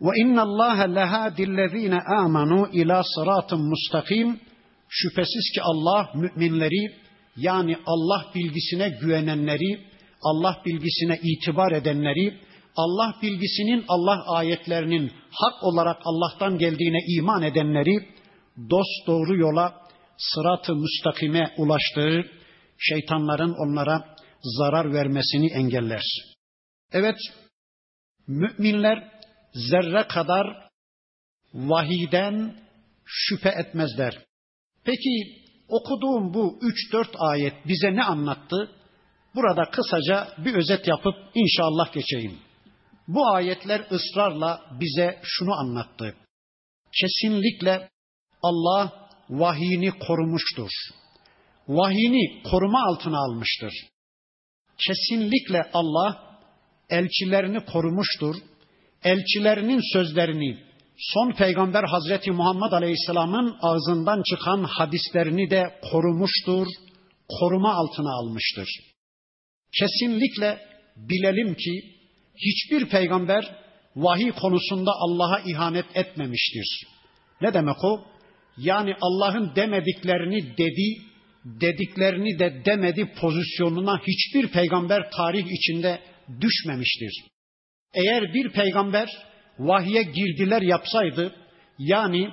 Ve 0.00 0.10
inna 0.20 0.42
Allah 0.42 0.82
lehadillezine 0.82 1.98
amanu 2.18 2.68
ila 2.72 3.02
sıratın 3.04 3.68
mustakim. 3.68 4.40
Şüphesiz 4.88 5.50
ki 5.54 5.62
Allah 5.62 6.10
müminleri 6.14 6.92
yani 7.36 7.76
Allah 7.86 8.32
bilgisine 8.34 8.88
güvenenleri, 8.88 9.80
Allah 10.24 10.62
bilgisine 10.66 11.18
itibar 11.22 11.72
edenleri, 11.72 12.40
Allah 12.76 13.14
bilgisinin 13.22 13.84
Allah 13.88 14.24
ayetlerinin 14.26 15.12
hak 15.30 15.64
olarak 15.64 16.02
Allah'tan 16.04 16.58
geldiğine 16.58 16.98
iman 17.16 17.42
edenleri 17.42 18.08
dost 18.70 19.06
doğru 19.06 19.36
yola 19.36 19.74
sırat-ı 20.16 20.74
müstakime 20.74 21.54
ulaştığı 21.58 22.30
şeytanların 22.78 23.54
onlara 23.66 24.14
zarar 24.42 24.92
vermesini 24.92 25.52
engeller. 25.52 26.02
Evet, 26.92 27.16
müminler 28.26 29.10
zerre 29.54 30.06
kadar 30.08 30.46
vahiden 31.54 32.56
şüphe 33.04 33.48
etmezler. 33.48 34.18
Peki 34.84 35.44
okuduğum 35.68 36.34
bu 36.34 36.58
3-4 36.92 37.06
ayet 37.18 37.54
bize 37.66 37.94
ne 37.96 38.02
anlattı? 38.02 38.70
Burada 39.34 39.70
kısaca 39.70 40.28
bir 40.38 40.54
özet 40.54 40.88
yapıp 40.88 41.14
inşallah 41.34 41.92
geçeyim. 41.92 42.38
Bu 43.08 43.28
ayetler 43.28 43.86
ısrarla 43.90 44.60
bize 44.80 45.20
şunu 45.22 45.54
anlattı. 45.54 46.14
Kesinlikle 47.00 47.88
Allah 48.42 49.08
vahiyini 49.30 49.90
korumuştur. 49.98 50.70
Vahiyini 51.68 52.42
koruma 52.42 52.86
altına 52.86 53.18
almıştır. 53.18 53.72
Kesinlikle 54.86 55.70
Allah 55.72 56.38
elçilerini 56.90 57.64
korumuştur. 57.64 58.34
Elçilerinin 59.04 59.80
sözlerini 59.92 60.58
son 60.96 61.32
peygamber 61.32 61.84
Hazreti 61.84 62.30
Muhammed 62.30 62.72
Aleyhisselam'ın 62.72 63.56
ağzından 63.62 64.22
çıkan 64.22 64.64
hadislerini 64.64 65.50
de 65.50 65.80
korumuştur, 65.90 66.66
koruma 67.40 67.74
altına 67.74 68.18
almıştır. 68.18 68.93
Kesinlikle 69.78 70.58
bilelim 70.96 71.54
ki 71.54 71.94
hiçbir 72.36 72.88
peygamber 72.88 73.56
vahiy 73.96 74.30
konusunda 74.30 74.90
Allah'a 74.90 75.40
ihanet 75.40 75.86
etmemiştir. 75.94 76.86
Ne 77.40 77.54
demek 77.54 77.84
o? 77.84 78.04
Yani 78.58 78.94
Allah'ın 79.00 79.56
demediklerini 79.56 80.56
dedi, 80.58 81.02
dediklerini 81.44 82.38
de 82.38 82.62
demedi 82.64 83.12
pozisyonuna 83.20 84.00
hiçbir 84.06 84.48
peygamber 84.48 85.10
tarih 85.10 85.46
içinde 85.50 86.00
düşmemiştir. 86.40 87.24
Eğer 87.94 88.34
bir 88.34 88.50
peygamber 88.52 89.08
vahye 89.58 90.02
girdiler 90.02 90.62
yapsaydı, 90.62 91.34
yani 91.78 92.28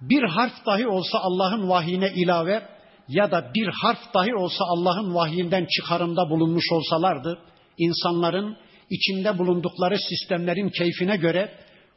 bir 0.00 0.22
harf 0.22 0.66
dahi 0.66 0.86
olsa 0.86 1.18
Allah'ın 1.18 1.68
vahyine 1.68 2.12
ilave 2.14 2.62
ya 3.08 3.30
da 3.30 3.50
bir 3.54 3.66
harf 3.66 4.14
dahi 4.14 4.34
olsa 4.34 4.64
Allah'ın 4.64 5.14
vahyinden 5.14 5.66
çıkarımda 5.76 6.30
bulunmuş 6.30 6.64
olsalardı, 6.72 7.38
insanların 7.78 8.56
içinde 8.90 9.38
bulundukları 9.38 9.98
sistemlerin 9.98 10.68
keyfine 10.68 11.16
göre 11.16 11.54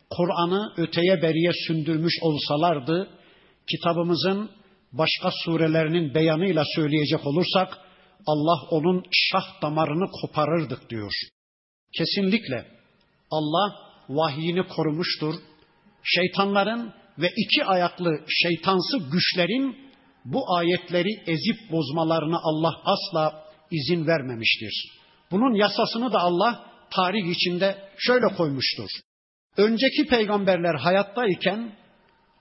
Kur'an'ı 0.09 0.73
öteye 0.77 1.21
beriye 1.21 1.51
sündürmüş 1.67 2.13
olsalardı, 2.21 3.09
kitabımızın 3.71 4.49
başka 4.91 5.29
surelerinin 5.43 6.13
beyanıyla 6.13 6.63
söyleyecek 6.75 7.27
olursak, 7.27 7.77
Allah 8.27 8.67
onun 8.69 9.03
şah 9.11 9.61
damarını 9.61 10.11
koparırdık 10.21 10.89
diyor. 10.89 11.11
Kesinlikle 11.97 12.65
Allah 13.31 13.75
vahyini 14.09 14.67
korumuştur. 14.67 15.33
Şeytanların 16.03 16.93
ve 17.17 17.29
iki 17.37 17.65
ayaklı 17.65 18.19
şeytansı 18.27 18.97
güçlerin 19.11 19.90
bu 20.25 20.55
ayetleri 20.55 21.09
ezip 21.27 21.71
bozmalarına 21.71 22.39
Allah 22.43 22.73
asla 22.85 23.43
izin 23.71 24.07
vermemiştir. 24.07 25.01
Bunun 25.31 25.53
yasasını 25.53 26.13
da 26.13 26.19
Allah 26.19 26.65
tarih 26.91 27.29
içinde 27.29 27.77
şöyle 27.97 28.27
koymuştur. 28.37 28.89
Önceki 29.57 30.05
peygamberler 30.09 30.75
hayattayken 30.75 31.75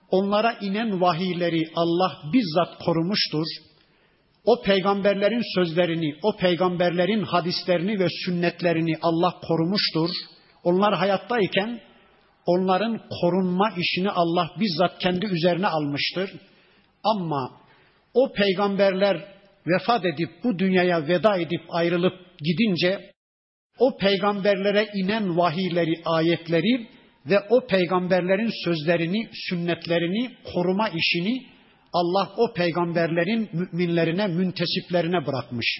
onlara 0.09 0.57
inen 0.61 1.01
vahiyleri 1.01 1.71
Allah 1.75 2.17
bizzat 2.33 2.83
korumuştur. 2.85 3.45
O 4.45 4.61
peygamberlerin 4.61 5.55
sözlerini, 5.55 6.15
o 6.23 6.37
peygamberlerin 6.37 7.23
hadislerini 7.23 7.99
ve 7.99 8.07
sünnetlerini 8.25 8.97
Allah 9.01 9.39
korumuştur. 9.47 10.09
Onlar 10.63 10.95
hayattayken 10.95 11.81
onların 12.45 13.01
korunma 13.21 13.69
işini 13.77 14.09
Allah 14.11 14.51
bizzat 14.59 14.99
kendi 14.99 15.25
üzerine 15.25 15.67
almıştır. 15.67 16.31
Ama 17.03 17.60
o 18.13 18.33
peygamberler 18.33 19.25
vefat 19.67 20.05
edip 20.05 20.29
bu 20.43 20.59
dünyaya 20.59 21.07
veda 21.07 21.37
edip 21.37 21.61
ayrılıp 21.69 22.13
gidince 22.39 23.11
o 23.79 23.97
peygamberlere 23.97 24.87
inen 24.93 25.37
vahiyleri, 25.37 26.01
ayetleri 26.05 26.87
ve 27.25 27.39
o 27.49 27.67
peygamberlerin 27.67 28.51
sözlerini, 28.65 29.29
sünnetlerini 29.49 30.31
koruma 30.53 30.89
işini 30.89 31.45
Allah 31.93 32.29
o 32.37 32.53
peygamberlerin 32.53 33.49
müminlerine, 33.53 34.27
müntesiplerine 34.27 35.25
bırakmış. 35.25 35.79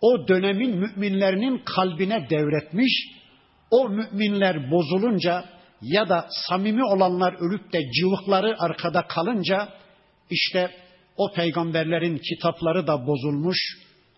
O 0.00 0.28
dönemin 0.28 0.76
müminlerinin 0.76 1.62
kalbine 1.64 2.30
devretmiş. 2.30 3.08
O 3.70 3.88
müminler 3.88 4.70
bozulunca 4.70 5.44
ya 5.82 6.08
da 6.08 6.26
samimi 6.48 6.84
olanlar 6.84 7.34
ölüp 7.40 7.72
de 7.72 7.80
cıvıkları 7.92 8.56
arkada 8.58 9.06
kalınca 9.06 9.68
işte 10.30 10.70
o 11.18 11.32
peygamberlerin 11.32 12.18
kitapları 12.18 12.86
da 12.86 13.06
bozulmuş, 13.06 13.58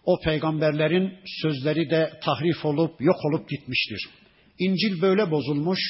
o 0.05 0.21
peygamberlerin 0.25 1.13
sözleri 1.43 1.91
de 1.91 2.13
tahrif 2.25 2.65
olup 2.65 3.01
yok 3.01 3.17
olup 3.25 3.49
gitmiştir. 3.49 4.09
İncil 4.59 5.03
böyle 5.03 5.31
bozulmuş, 5.31 5.81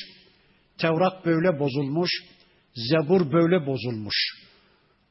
Tevrat 0.79 1.27
böyle 1.27 1.59
bozulmuş, 1.59 2.11
Zebur 2.75 3.33
böyle 3.33 3.67
bozulmuş. 3.67 4.17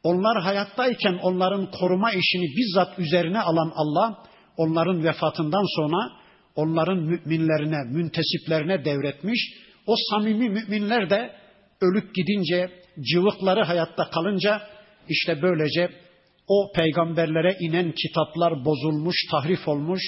Onlar 0.03 0.41
hayattayken 0.41 1.13
onların 1.21 1.71
koruma 1.71 2.11
işini 2.11 2.45
bizzat 2.57 2.99
üzerine 2.99 3.39
alan 3.39 3.71
Allah, 3.75 4.23
onların 4.57 5.03
vefatından 5.03 5.65
sonra 5.75 6.19
onların 6.55 6.97
müminlerine, 6.97 7.77
müntesiplerine 7.91 8.85
devretmiş. 8.85 9.39
O 9.87 9.95
samimi 10.11 10.49
müminler 10.49 11.09
de 11.09 11.31
ölüp 11.81 12.15
gidince, 12.15 12.69
cıvıkları 13.13 13.63
hayatta 13.63 14.09
kalınca 14.09 14.61
işte 15.09 15.41
böylece 15.41 15.89
o 16.47 16.71
peygamberlere 16.71 17.57
inen 17.59 17.91
kitaplar 17.91 18.65
bozulmuş, 18.65 19.15
tahrif 19.31 19.67
olmuş. 19.67 20.01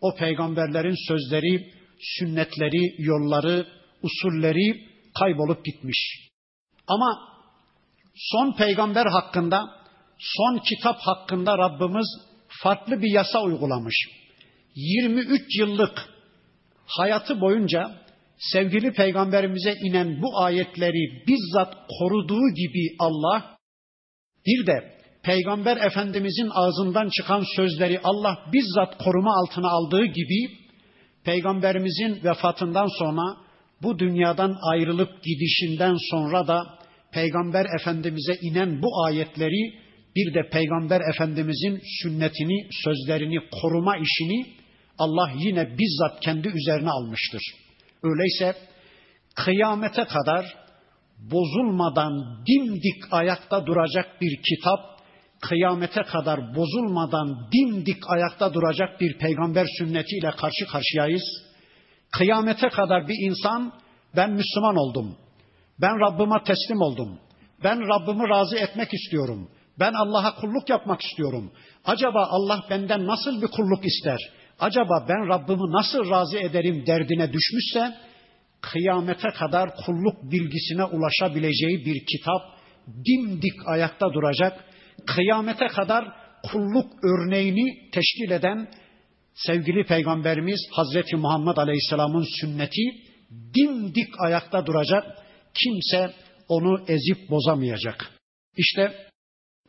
O 0.00 0.14
peygamberlerin 0.14 1.08
sözleri, 1.08 1.72
sünnetleri, 2.00 2.94
yolları, 2.98 3.66
usulleri 4.02 4.80
kaybolup 5.18 5.64
gitmiş. 5.64 6.30
Ama 6.86 7.18
son 8.14 8.56
peygamber 8.56 9.06
hakkında, 9.06 9.70
son 10.18 10.58
kitap 10.58 10.96
hakkında 11.00 11.58
Rabbimiz 11.58 12.06
farklı 12.62 13.02
bir 13.02 13.10
yasa 13.10 13.42
uygulamış. 13.42 13.96
23 14.74 15.58
yıllık 15.58 16.08
hayatı 16.86 17.40
boyunca 17.40 18.04
sevgili 18.38 18.92
peygamberimize 18.92 19.74
inen 19.84 20.22
bu 20.22 20.40
ayetleri 20.40 21.24
bizzat 21.26 21.74
koruduğu 21.98 22.54
gibi 22.54 22.96
Allah 22.98 23.53
bir 24.46 24.66
de 24.66 24.94
peygamber 25.22 25.76
efendimizin 25.76 26.50
ağzından 26.54 27.08
çıkan 27.08 27.44
sözleri 27.56 28.00
Allah 28.04 28.38
bizzat 28.52 28.98
koruma 28.98 29.30
altına 29.40 29.68
aldığı 29.68 30.04
gibi 30.04 30.50
peygamberimizin 31.24 32.24
vefatından 32.24 32.88
sonra 32.98 33.36
bu 33.82 33.98
dünyadan 33.98 34.56
ayrılıp 34.72 35.22
gidişinden 35.24 35.96
sonra 36.10 36.46
da 36.46 36.78
Peygamber 37.12 37.66
Efendimiz'e 37.80 38.34
inen 38.40 38.82
bu 38.82 39.04
ayetleri 39.06 39.74
bir 40.16 40.34
de 40.34 40.48
Peygamber 40.50 41.00
Efendimiz'in 41.14 41.82
sünnetini, 42.02 42.68
sözlerini 42.84 43.38
koruma 43.62 43.96
işini 43.96 44.46
Allah 44.98 45.32
yine 45.38 45.78
bizzat 45.78 46.20
kendi 46.20 46.48
üzerine 46.48 46.90
almıştır. 46.90 47.42
Öyleyse 48.02 48.58
kıyamete 49.36 50.04
kadar 50.04 50.63
bozulmadan 51.18 52.44
dimdik 52.46 53.12
ayakta 53.12 53.66
duracak 53.66 54.20
bir 54.20 54.42
kitap, 54.42 55.00
kıyamete 55.40 56.02
kadar 56.02 56.56
bozulmadan 56.56 57.48
dimdik 57.52 58.10
ayakta 58.10 58.54
duracak 58.54 59.00
bir 59.00 59.18
peygamber 59.18 59.66
sünnetiyle 59.78 60.30
karşı 60.30 60.66
karşıyayız. 60.72 61.22
Kıyamete 62.12 62.68
kadar 62.68 63.08
bir 63.08 63.28
insan 63.28 63.72
ben 64.16 64.30
Müslüman 64.30 64.76
oldum. 64.76 65.16
Ben 65.80 66.00
Rabbime 66.00 66.44
teslim 66.44 66.80
oldum. 66.80 67.18
Ben 67.64 67.80
Rabbimi 67.88 68.28
razı 68.28 68.56
etmek 68.56 68.94
istiyorum. 68.94 69.50
Ben 69.78 69.92
Allah'a 69.92 70.34
kulluk 70.34 70.68
yapmak 70.68 71.00
istiyorum. 71.02 71.52
Acaba 71.84 72.26
Allah 72.30 72.64
benden 72.70 73.06
nasıl 73.06 73.42
bir 73.42 73.46
kulluk 73.46 73.86
ister? 73.86 74.18
Acaba 74.60 75.06
ben 75.08 75.28
Rabbimi 75.28 75.72
nasıl 75.72 76.10
razı 76.10 76.38
ederim 76.38 76.86
derdine 76.86 77.32
düşmüşse 77.32 77.94
kıyamete 78.72 79.28
kadar 79.28 79.76
kulluk 79.76 80.22
bilgisine 80.22 80.84
ulaşabileceği 80.84 81.84
bir 81.86 82.06
kitap 82.06 82.42
dimdik 82.86 83.54
ayakta 83.66 84.12
duracak. 84.12 84.64
Kıyamete 85.06 85.66
kadar 85.66 86.04
kulluk 86.42 86.92
örneğini 87.04 87.90
teşkil 87.90 88.30
eden 88.30 88.68
sevgili 89.34 89.84
peygamberimiz 89.86 90.60
Hazreti 90.72 91.16
Muhammed 91.16 91.56
Aleyhisselam'ın 91.56 92.26
sünneti 92.40 92.82
dimdik 93.54 94.08
ayakta 94.18 94.66
duracak. 94.66 95.04
Kimse 95.54 96.12
onu 96.48 96.84
ezip 96.88 97.30
bozamayacak. 97.30 98.10
İşte 98.56 98.92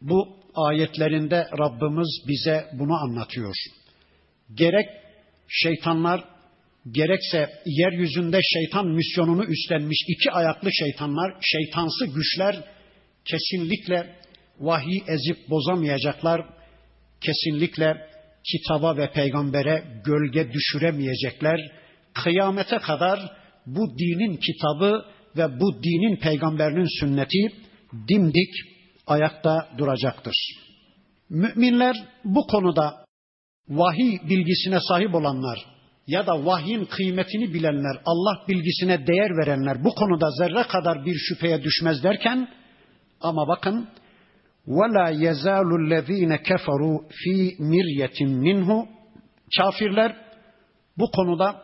bu 0.01 0.45
ayetlerinde 0.55 1.47
Rabbimiz 1.59 2.27
bize 2.27 2.65
bunu 2.73 2.93
anlatıyor. 2.93 3.55
Gerek 4.53 4.89
şeytanlar 5.47 6.34
gerekse 6.91 7.49
yeryüzünde 7.65 8.39
şeytan 8.53 8.87
misyonunu 8.87 9.45
üstlenmiş 9.45 9.97
iki 10.07 10.31
ayaklı 10.31 10.69
şeytanlar, 10.73 11.33
şeytansı 11.41 12.05
güçler 12.05 12.63
kesinlikle 13.25 14.15
vahiy 14.59 15.01
ezip 15.07 15.49
bozamayacaklar. 15.49 16.45
Kesinlikle 17.21 17.97
kitaba 18.51 18.97
ve 18.97 19.11
peygambere 19.11 19.83
gölge 20.05 20.53
düşüremeyecekler. 20.53 21.71
Kıyamete 22.13 22.77
kadar 22.77 23.19
bu 23.65 23.97
dinin 23.99 24.37
kitabı 24.37 25.05
ve 25.37 25.59
bu 25.59 25.83
dinin 25.83 26.15
peygamberinin 26.15 26.99
sünneti 26.99 27.55
dimdik 28.07 28.53
ayakta 29.07 29.69
duracaktır. 29.77 30.35
Müminler 31.29 31.95
bu 32.25 32.47
konuda 32.47 33.05
vahiy 33.69 34.17
bilgisine 34.29 34.79
sahip 34.87 35.15
olanlar, 35.15 35.74
ya 36.06 36.26
da 36.26 36.46
vahyin 36.46 36.84
kıymetini 36.84 37.54
bilenler, 37.54 38.00
Allah 38.06 38.46
bilgisine 38.48 39.06
değer 39.06 39.30
verenler 39.36 39.84
bu 39.84 39.94
konuda 39.94 40.30
zerre 40.38 40.62
kadar 40.62 41.04
bir 41.04 41.14
şüpheye 41.14 41.62
düşmez 41.62 42.02
derken 42.02 42.48
ama 43.20 43.48
bakın 43.48 43.88
وَلَا 44.66 45.06
يَزَالُ 45.26 45.68
الَّذ۪ينَ 45.82 46.32
كَفَرُوا 46.48 46.98
ف۪ي 47.20 47.38
مِرْيَةٍ 47.72 48.18
minhu 48.26 48.88
Kafirler 49.56 50.16
bu 50.98 51.10
konuda 51.10 51.62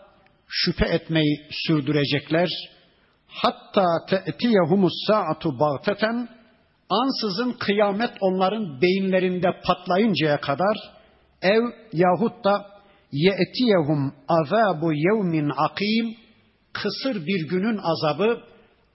şüphe 0.48 0.85
etmeyi 0.85 1.46
sürdürecekler. 1.50 2.48
Hatta 3.26 3.85
te'tiyehumus 4.09 4.92
saatu 5.07 5.61
bağteten 5.61 6.29
ansızın 6.90 7.52
kıyamet 7.52 8.11
onların 8.20 8.81
beyinlerinde 8.83 9.48
patlayıncaya 9.64 10.40
kadar 10.40 10.76
ev 11.42 11.62
yahut 11.92 12.44
da 12.44 12.66
ye'tiyehum 13.12 14.13
azabu 14.28 14.93
yevmin 14.93 15.52
akim 15.58 16.15
kısır 16.74 17.28
bir 17.28 17.47
günün 17.47 17.78
azabı, 17.78 18.41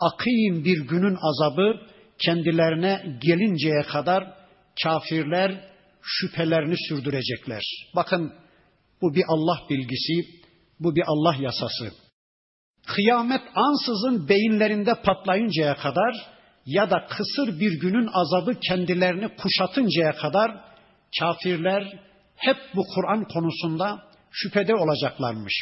akim 0.01 0.65
bir 0.65 0.89
günün 0.89 1.19
azabı 1.23 1.81
kendilerine 2.19 3.19
gelinceye 3.23 3.83
kadar 3.83 4.35
kafirler 4.83 5.61
şüphelerini 6.03 6.75
sürdürecekler. 6.89 7.63
Bakın 7.97 8.33
bu 9.03 9.15
bir 9.15 9.25
Allah 9.29 9.59
bilgisi, 9.71 10.29
bu 10.81 10.97
bir 10.97 11.05
Allah 11.07 11.37
yasası. 11.41 11.93
Kıyamet 12.87 13.43
ansızın 13.55 14.29
beyinlerinde 14.29 14.95
patlayıncaya 15.05 15.77
kadar 15.77 16.37
ya 16.67 16.91
da 16.91 17.07
kısır 17.07 17.61
bir 17.61 17.81
günün 17.81 18.09
azabı 18.13 18.61
kendilerini 18.69 19.29
kuşatıncaya 19.29 20.13
kadar 20.13 20.65
kafirler 21.21 22.01
hep 22.37 22.57
bu 22.75 22.83
Kur'an 22.95 23.25
konusunda 23.25 24.03
şüphede 24.33 24.75
olacaklarmış. 24.75 25.55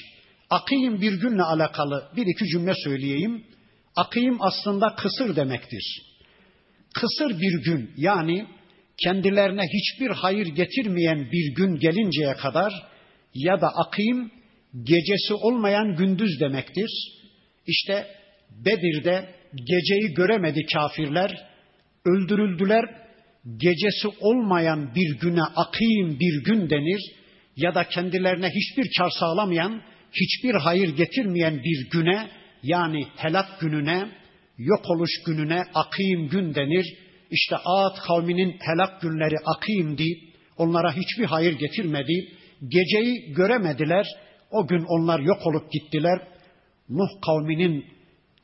Akıyım 0.50 1.00
bir 1.00 1.12
günle 1.12 1.42
alakalı 1.42 2.10
bir 2.16 2.26
iki 2.26 2.44
cümle 2.44 2.72
söyleyeyim. 2.84 3.44
Akıyım 3.96 4.36
aslında 4.40 4.94
kısır 4.94 5.36
demektir. 5.36 6.02
Kısır 6.94 7.40
bir 7.40 7.64
gün 7.64 7.90
yani 7.96 8.46
kendilerine 9.04 9.62
hiçbir 9.62 10.10
hayır 10.10 10.46
getirmeyen 10.46 11.28
bir 11.32 11.54
gün 11.54 11.76
gelinceye 11.76 12.34
kadar 12.34 12.72
ya 13.34 13.60
da 13.60 13.68
akıyım 13.68 14.30
gecesi 14.82 15.34
olmayan 15.34 15.96
gündüz 15.96 16.40
demektir. 16.40 16.90
İşte 17.66 18.06
Bedir'de 18.50 19.34
geceyi 19.54 20.14
göremedi 20.14 20.66
kafirler, 20.74 21.48
öldürüldüler. 22.04 23.03
Gecesi 23.44 24.08
olmayan 24.20 24.94
bir 24.94 25.18
güne 25.20 25.42
akıyım 25.42 26.20
bir 26.20 26.44
gün 26.44 26.70
denir 26.70 27.00
ya 27.56 27.74
da 27.74 27.88
kendilerine 27.88 28.48
hiçbir 28.48 28.90
kar 28.98 29.10
sağlamayan, 29.20 29.82
hiçbir 30.12 30.54
hayır 30.54 30.96
getirmeyen 30.96 31.60
bir 31.64 31.90
güne 31.90 32.28
yani 32.62 33.06
helak 33.16 33.60
gününe, 33.60 34.08
yok 34.58 34.90
oluş 34.90 35.10
gününe 35.26 35.62
akıyım 35.74 36.28
gün 36.28 36.54
denir. 36.54 36.94
İşte 37.30 37.56
Ad 37.64 37.96
kavminin 38.06 38.56
helak 38.60 39.02
günleri 39.02 39.36
akıyımdi. 39.56 40.18
Onlara 40.58 40.92
hiçbir 40.92 41.24
hayır 41.24 41.52
getirmedi. 41.52 42.28
Geceyi 42.68 43.32
göremediler. 43.32 44.06
O 44.50 44.66
gün 44.66 44.84
onlar 44.88 45.20
yok 45.20 45.46
olup 45.46 45.72
gittiler. 45.72 46.18
Nuh 46.88 47.20
kavminin 47.26 47.84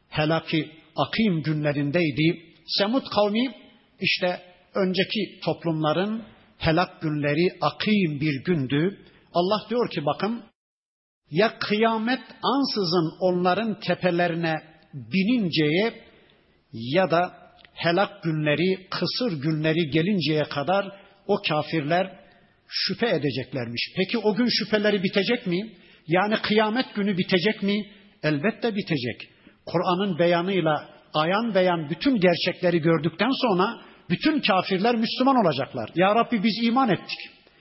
helaki 0.09 0.71
akım 0.97 1.43
günlerindeydi. 1.43 2.43
Semud 2.67 3.05
kavmi 3.15 3.55
işte 4.01 4.41
önceki 4.75 5.41
toplumların 5.45 6.23
helak 6.59 7.03
günleri 7.03 7.59
akım 7.61 8.21
bir 8.21 8.45
gündü. 8.45 8.99
Allah 9.33 9.67
diyor 9.71 9.91
ki 9.91 10.07
bakın 10.07 10.43
ya 11.31 11.59
kıyamet 11.59 12.21
ansızın 12.43 13.13
onların 13.21 13.81
tepelerine 13.81 14.57
bininceye 14.95 15.95
ya 16.73 17.11
da 17.11 17.33
helak 17.75 18.23
günleri, 18.23 18.89
kısır 18.91 19.43
günleri 19.43 19.91
gelinceye 19.91 20.43
kadar 20.43 21.01
o 21.27 21.37
kafirler 21.49 22.21
şüphe 22.69 23.09
edeceklermiş. 23.09 23.93
Peki 23.97 24.19
o 24.19 24.35
gün 24.35 24.49
şüpheleri 24.49 25.03
bitecek 25.03 25.47
mi? 25.47 25.73
Yani 26.07 26.35
kıyamet 26.43 26.95
günü 26.95 27.19
bitecek 27.19 27.63
mi? 27.63 27.87
Elbette 28.23 28.77
bitecek. 28.77 29.31
Kur'an'ın 29.67 30.19
beyanıyla 30.19 30.89
ayan 31.15 31.55
beyan 31.55 31.91
bütün 31.91 32.21
gerçekleri 32.21 32.79
gördükten 32.79 33.31
sonra 33.43 33.90
bütün 34.11 34.41
kafirler 34.41 34.97
Müslüman 34.97 35.37
olacaklar. 35.37 35.91
Ya 35.95 36.15
Rabbi 36.15 36.43
biz 36.43 36.59
iman 36.63 36.89
ettik. 36.89 37.19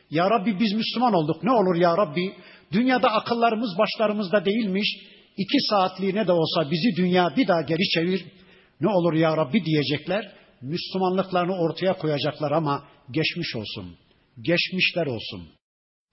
Ya 0.09 0.29
Rabbi 0.29 0.59
biz 0.59 0.73
Müslüman 0.73 1.13
olduk. 1.13 1.43
Ne 1.43 1.51
olur 1.51 1.75
ya 1.75 1.97
Rabbi? 1.97 2.33
Dünyada 2.71 3.07
akıllarımız 3.09 3.77
başlarımızda 3.77 4.45
değilmiş. 4.45 4.87
İki 5.37 5.57
saatliğine 5.69 6.27
de 6.27 6.31
olsa 6.31 6.71
bizi 6.71 6.95
dünya 6.97 7.33
bir 7.37 7.47
daha 7.47 7.61
geri 7.61 7.89
çevir. 7.89 8.25
Ne 8.81 8.89
olur 8.89 9.13
ya 9.13 9.37
Rabbi 9.37 9.65
diyecekler. 9.65 10.31
Müslümanlıklarını 10.61 11.55
ortaya 11.55 11.93
koyacaklar 11.97 12.51
ama 12.51 12.83
geçmiş 13.11 13.55
olsun. 13.55 13.97
Geçmişler 14.41 15.05
olsun. 15.05 15.49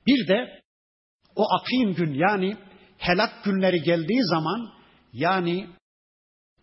Bir 0.06 0.28
de 0.28 0.60
o 1.36 1.44
akim 1.60 1.94
gün 1.94 2.14
yani 2.14 2.56
helak 2.98 3.44
günleri 3.44 3.82
geldiği 3.82 4.24
zaman 4.24 4.68
yani 5.12 5.66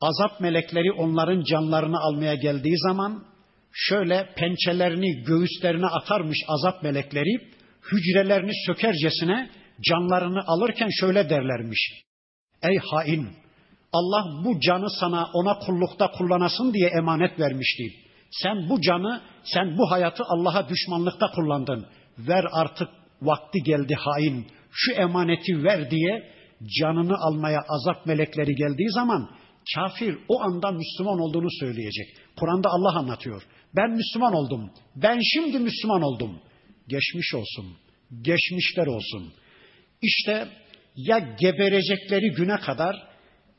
azap 0.01 0.41
melekleri 0.41 0.91
onların 0.91 1.43
canlarını 1.43 1.99
almaya 1.99 2.35
geldiği 2.35 2.77
zaman 2.77 3.32
şöyle 3.73 4.29
pençelerini 4.35 5.23
göğüslerine 5.23 5.85
atarmış 5.85 6.37
azap 6.47 6.83
melekleri 6.83 7.53
hücrelerini 7.91 8.51
sökercesine 8.65 9.49
canlarını 9.89 10.43
alırken 10.47 10.89
şöyle 10.99 11.29
derlermiş. 11.29 12.03
Ey 12.63 12.77
hain 12.77 13.27
Allah 13.93 14.43
bu 14.45 14.59
canı 14.59 14.89
sana 14.99 15.29
ona 15.33 15.59
kullukta 15.59 16.11
kullanasın 16.11 16.73
diye 16.73 16.89
emanet 16.89 17.39
vermişti. 17.39 17.83
Sen 18.31 18.69
bu 18.69 18.81
canı, 18.81 19.21
sen 19.43 19.77
bu 19.77 19.91
hayatı 19.91 20.23
Allah'a 20.27 20.69
düşmanlıkta 20.69 21.27
kullandın. 21.35 21.85
Ver 22.17 22.45
artık 22.51 22.87
vakti 23.21 23.59
geldi 23.63 23.95
hain. 23.95 24.47
Şu 24.71 24.91
emaneti 24.91 25.63
ver 25.63 25.91
diye 25.91 26.31
canını 26.79 27.17
almaya 27.17 27.59
azap 27.69 28.05
melekleri 28.05 28.55
geldiği 28.55 28.91
zaman 28.91 29.29
kafir 29.75 30.17
o 30.27 30.41
anda 30.41 30.71
Müslüman 30.71 31.19
olduğunu 31.19 31.47
söyleyecek. 31.59 32.07
Kur'an'da 32.39 32.69
Allah 32.69 32.99
anlatıyor. 32.99 33.43
Ben 33.75 33.91
Müslüman 33.91 34.33
oldum. 34.33 34.71
Ben 34.95 35.19
şimdi 35.33 35.59
Müslüman 35.59 36.01
oldum. 36.01 36.41
Geçmiş 36.87 37.33
olsun. 37.33 37.77
Geçmişler 38.21 38.87
olsun. 38.87 39.33
İşte 40.01 40.47
ya 40.95 41.19
geberecekleri 41.39 42.31
güne 42.31 42.57
kadar 42.57 43.07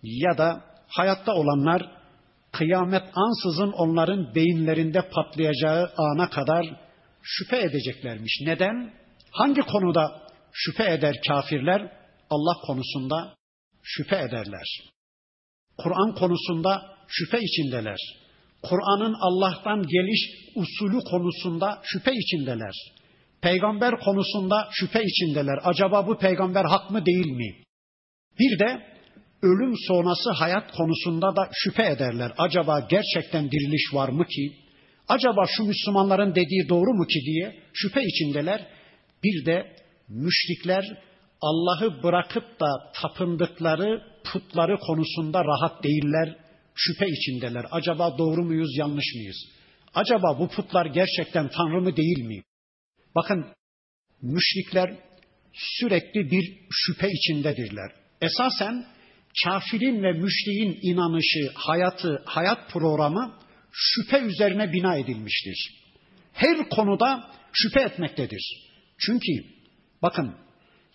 ya 0.02 0.38
da 0.38 0.64
hayatta 0.88 1.32
olanlar 1.32 1.82
kıyamet 2.52 3.02
ansızın 3.14 3.72
onların 3.72 4.34
beyinlerinde 4.34 5.08
patlayacağı 5.08 5.92
ana 5.96 6.30
kadar 6.30 6.66
şüphe 7.22 7.60
edeceklermiş. 7.62 8.40
Neden? 8.46 8.94
Hangi 9.30 9.60
konuda 9.60 10.22
şüphe 10.52 10.92
eder 10.92 11.16
kafirler? 11.28 11.92
Allah 12.30 12.54
konusunda 12.66 13.34
şüphe 13.82 14.16
ederler. 14.16 14.66
Kur'an 15.78 16.14
konusunda 16.14 16.96
şüphe 17.08 17.38
içindeler. 17.40 17.98
Kur'an'ın 18.68 19.16
Allah'tan 19.20 19.82
geliş 19.82 20.20
usulü 20.54 21.00
konusunda 21.10 21.80
şüphe 21.82 22.12
içindeler. 22.12 22.74
Peygamber 23.40 24.00
konusunda 24.00 24.68
şüphe 24.72 25.02
içindeler. 25.04 25.58
Acaba 25.64 26.06
bu 26.06 26.18
peygamber 26.18 26.64
hak 26.64 26.90
mı 26.90 27.06
değil 27.06 27.26
mi? 27.26 27.54
Bir 28.38 28.58
de 28.58 28.82
ölüm 29.42 29.74
sonrası 29.88 30.30
hayat 30.30 30.72
konusunda 30.72 31.36
da 31.36 31.48
şüphe 31.52 31.86
ederler. 31.86 32.32
Acaba 32.38 32.86
gerçekten 32.90 33.50
diriliş 33.50 33.94
var 33.94 34.08
mı 34.08 34.26
ki? 34.26 34.52
Acaba 35.08 35.44
şu 35.56 35.64
Müslümanların 35.64 36.34
dediği 36.34 36.68
doğru 36.68 36.94
mu 36.94 37.06
ki 37.06 37.20
diye 37.26 37.56
şüphe 37.74 38.00
içindeler. 38.04 38.66
Bir 39.24 39.46
de 39.46 39.76
müşrikler 40.08 40.84
Allah'ı 41.40 42.02
bırakıp 42.02 42.60
da 42.60 42.92
tapındıkları 43.02 44.02
putları 44.24 44.78
konusunda 44.78 45.44
rahat 45.44 45.84
değiller, 45.84 46.36
şüphe 46.74 47.06
içindeler. 47.08 47.66
Acaba 47.70 48.18
doğru 48.18 48.44
muyuz, 48.44 48.78
yanlış 48.78 49.14
mıyız? 49.14 49.36
Acaba 49.94 50.38
bu 50.38 50.48
putlar 50.48 50.86
gerçekten 50.86 51.48
Tanrı 51.48 51.82
mı 51.82 51.96
değil 51.96 52.18
mi? 52.18 52.42
Bakın 53.14 53.46
müşrikler 54.22 54.94
sürekli 55.52 56.30
bir 56.30 56.58
şüphe 56.70 57.08
içindedirler. 57.10 57.92
Esasen 58.22 58.86
kafirin 59.44 60.02
ve 60.02 60.12
müşriğin 60.12 60.78
inanışı, 60.82 61.50
hayatı, 61.54 62.22
hayat 62.26 62.70
programı 62.70 63.38
şüphe 63.72 64.20
üzerine 64.20 64.72
bina 64.72 64.96
edilmiştir. 64.96 65.84
Her 66.32 66.68
konuda 66.68 67.30
şüphe 67.52 67.80
etmektedir. 67.80 68.42
Çünkü 68.98 69.32
bakın 70.02 70.34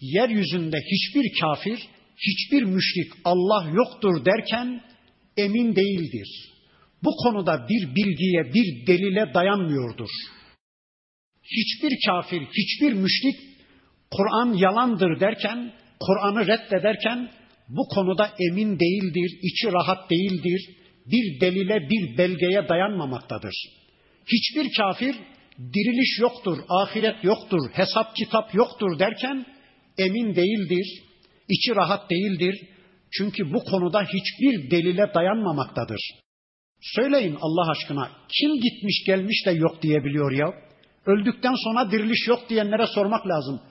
yeryüzünde 0.01 0.77
hiçbir 0.77 1.39
kafir, 1.41 1.79
hiçbir 2.17 2.63
müşrik 2.63 3.11
Allah 3.25 3.69
yoktur 3.69 4.25
derken 4.25 4.83
emin 5.37 5.75
değildir. 5.75 6.49
Bu 7.03 7.09
konuda 7.23 7.67
bir 7.69 7.95
bilgiye, 7.95 8.53
bir 8.53 8.87
delile 8.87 9.33
dayanmıyordur. 9.33 10.09
Hiçbir 11.43 11.97
kafir, 12.05 12.41
hiçbir 12.41 12.93
müşrik 12.93 13.35
Kur'an 14.11 14.53
yalandır 14.53 15.19
derken 15.19 15.73
Kur'an'ı 15.99 16.47
reddederken 16.47 17.31
bu 17.69 17.87
konuda 17.87 18.31
emin 18.39 18.79
değildir, 18.79 19.39
içi 19.43 19.73
rahat 19.73 20.09
değildir, 20.09 20.69
bir 21.05 21.41
delile, 21.41 21.89
bir 21.89 22.17
belgeye 22.17 22.69
dayanmamaktadır. 22.69 23.53
Hiçbir 24.25 24.73
kafir 24.77 25.15
diriliş 25.59 26.19
yoktur, 26.19 26.57
ahiret 26.69 27.23
yoktur, 27.23 27.69
hesap 27.73 28.15
kitap 28.15 28.55
yoktur 28.55 28.99
derken 28.99 29.45
emin 29.97 30.35
değildir, 30.35 31.03
içi 31.49 31.75
rahat 31.75 32.09
değildir. 32.09 32.67
Çünkü 33.11 33.53
bu 33.53 33.63
konuda 33.63 34.01
hiçbir 34.03 34.71
delile 34.71 35.13
dayanmamaktadır. 35.15 35.99
Söyleyin 36.81 37.37
Allah 37.41 37.71
aşkına 37.71 38.09
kim 38.39 38.51
gitmiş 38.53 39.03
gelmiş 39.07 39.45
de 39.45 39.51
yok 39.51 39.81
diyebiliyor 39.81 40.31
ya? 40.31 40.53
Öldükten 41.05 41.55
sonra 41.63 41.91
diriliş 41.91 42.27
yok 42.27 42.39
diyenlere 42.49 42.87
sormak 42.87 43.27
lazım. 43.27 43.61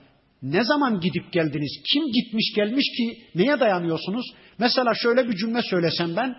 Ne 0.41 0.63
zaman 0.63 0.99
gidip 0.99 1.31
geldiniz? 1.31 1.81
Kim 1.93 2.03
gitmiş 2.11 2.53
gelmiş 2.55 2.85
ki 2.97 3.17
neye 3.35 3.59
dayanıyorsunuz? 3.59 4.25
Mesela 4.57 4.91
şöyle 5.03 5.27
bir 5.27 5.35
cümle 5.35 5.61
söylesem 5.61 6.15
ben. 6.15 6.35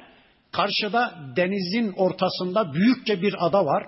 Karşıda 0.53 1.15
denizin 1.37 1.93
ortasında 1.97 2.75
büyükçe 2.75 3.23
bir 3.23 3.47
ada 3.47 3.65
var. 3.65 3.85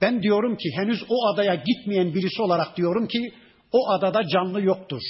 Ben 0.00 0.22
diyorum 0.22 0.56
ki 0.56 0.70
henüz 0.76 1.02
o 1.08 1.26
adaya 1.32 1.54
gitmeyen 1.54 2.14
birisi 2.14 2.42
olarak 2.42 2.76
diyorum 2.76 3.08
ki 3.08 3.32
o 3.72 3.90
adada 3.90 4.28
canlı 4.28 4.62
yoktur. 4.62 5.02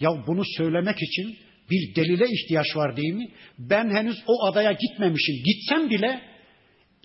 Ya 0.00 0.10
bunu 0.26 0.42
söylemek 0.56 0.96
için 1.02 1.36
bir 1.70 1.94
delile 1.94 2.24
ihtiyaç 2.24 2.76
var 2.76 2.96
değil 2.96 3.14
mi? 3.14 3.28
Ben 3.58 3.90
henüz 3.90 4.16
o 4.26 4.46
adaya 4.46 4.72
gitmemişim. 4.72 5.34
Gitsem 5.44 5.90
bile 5.90 6.20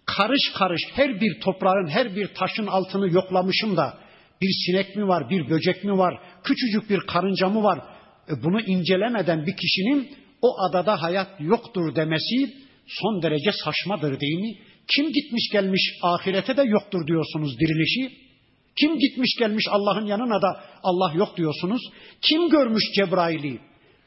karış 0.06 0.52
karış 0.58 0.82
her 0.94 1.22
bir 1.22 1.40
toprağın, 1.40 1.88
her 1.88 2.16
bir 2.16 2.28
taşın 2.28 2.68
altını 2.68 3.14
yoklamışım 3.14 3.78
da 3.78 3.98
bir 4.42 4.52
sinek 4.66 4.96
mi 4.96 5.08
var, 5.08 5.30
bir 5.30 5.50
böcek 5.50 5.84
mi 5.84 5.98
var, 5.98 6.20
küçücük 6.44 6.90
bir 6.90 7.00
karınca 7.00 7.50
mı 7.50 7.64
var? 7.64 7.80
E 8.30 8.44
bunu 8.44 8.62
incelemeden 8.62 9.46
bir 9.46 9.56
kişinin 9.56 10.10
o 10.42 10.62
adada 10.70 11.02
hayat 11.02 11.42
yoktur 11.42 11.96
demesi 11.96 12.54
son 12.88 13.22
derece 13.22 13.52
saçmadır 13.64 14.20
değil 14.20 14.40
mi? 14.40 14.56
Kim 14.96 15.12
gitmiş 15.12 15.50
gelmiş 15.52 15.82
ahirete 16.02 16.58
de 16.58 16.64
yoktur 16.64 17.08
diyorsunuz 17.08 17.60
dirilişi? 17.60 18.18
Kim 18.80 19.00
gitmiş 19.00 19.36
gelmiş 19.40 19.66
Allah'ın 19.70 20.06
yanına 20.06 20.42
da 20.42 20.64
Allah 20.84 21.14
yok 21.14 21.38
diyorsunuz? 21.38 21.82
Kim 22.22 22.50
görmüş 22.50 22.84
Cebrail'i? 22.96 23.60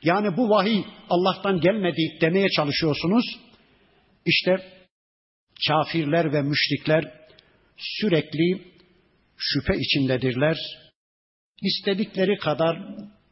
Yani 0.03 0.37
bu 0.37 0.51
vahiy 0.51 0.85
Allah'tan 1.11 1.61
gelmedi 1.61 2.19
demeye 2.21 2.49
çalışıyorsunuz. 2.49 3.25
İşte 4.27 4.57
kafirler 5.69 6.33
ve 6.33 6.43
müşrikler 6.43 7.05
sürekli 7.77 8.73
şüphe 9.37 9.75
içindedirler. 9.79 10.57
İstedikleri 11.63 12.39
kadar 12.39 12.79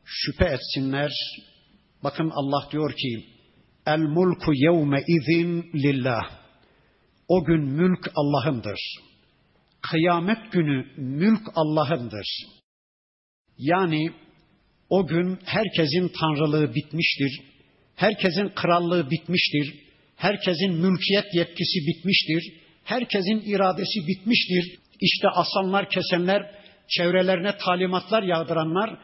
şüphe 0.05 0.45
etsinler. 0.45 1.11
Bakın 2.05 2.31
Allah 2.35 2.69
diyor 2.73 2.93
ki 2.93 3.25
El 3.87 3.99
mulku 3.99 4.55
yevme 4.55 5.05
izin 5.09 5.63
lillah. 5.75 6.41
O 7.29 7.45
gün 7.45 7.65
mülk 7.65 8.11
Allah'ındır. 8.15 8.81
Kıyamet 9.91 10.53
günü 10.53 10.87
mülk 10.97 11.43
Allah'ındır. 11.55 12.27
Yani 13.59 14.13
o 14.91 15.07
gün 15.07 15.39
herkesin 15.45 16.13
tanrılığı 16.21 16.75
bitmiştir. 16.75 17.41
Herkesin 17.95 18.49
krallığı 18.49 19.11
bitmiştir. 19.11 19.75
Herkesin 20.17 20.73
mülkiyet 20.73 21.35
yetkisi 21.35 21.79
bitmiştir. 21.87 22.53
Herkesin 22.85 23.43
iradesi 23.47 24.07
bitmiştir. 24.09 24.79
İşte 25.01 25.29
asanlar, 25.29 25.91
kesenler, 25.91 26.55
çevrelerine 26.89 27.57
talimatlar 27.57 28.23
yağdıranlar 28.23 28.99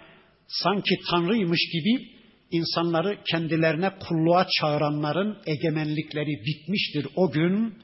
sanki 0.48 0.94
tanrıymış 1.10 1.60
gibi 1.72 2.08
insanları 2.50 3.18
kendilerine 3.30 3.90
kulluğa 4.08 4.46
çağıranların 4.60 5.38
egemenlikleri 5.46 6.42
bitmiştir. 6.46 7.06
O 7.16 7.30
gün 7.30 7.74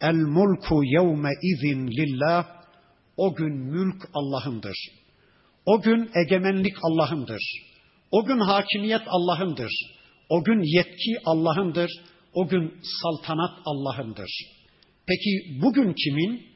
el 0.00 0.14
mulku 0.14 0.84
yevme 0.84 1.30
izin 1.42 1.86
lillah 1.86 2.46
o 3.16 3.34
gün 3.34 3.56
mülk 3.56 4.02
Allah'ındır. 4.14 5.01
O 5.66 5.80
gün 5.80 6.10
egemenlik 6.24 6.74
Allah'ındır. 6.82 7.42
O 8.10 8.24
gün 8.24 8.38
hakimiyet 8.38 9.02
Allah'ındır. 9.06 9.72
O 10.28 10.44
gün 10.44 10.76
yetki 10.76 11.16
Allah'ındır. 11.24 11.90
O 12.34 12.48
gün 12.48 12.74
saltanat 13.02 13.58
Allah'ındır. 13.64 14.30
Peki 15.06 15.60
bugün 15.62 15.94
kimin? 16.04 16.46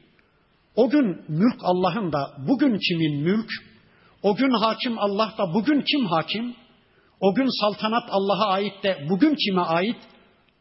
O 0.75 0.89
gün 0.89 1.05
mülk 1.27 1.59
Allah'ın 1.61 2.13
da 2.13 2.35
bugün 2.47 2.79
kimin 2.89 3.21
mülk? 3.21 3.49
O 4.23 4.35
gün 4.35 4.51
hakim 4.51 4.99
Allah 4.99 5.33
da 5.37 5.53
bugün 5.53 5.81
kim 5.81 6.05
hakim? 6.05 6.55
O 7.19 7.35
gün 7.35 7.61
saltanat 7.61 8.03
Allah'a 8.09 8.51
ait 8.51 8.83
de 8.83 9.07
bugün 9.09 9.35
kime 9.35 9.61
ait? 9.61 9.97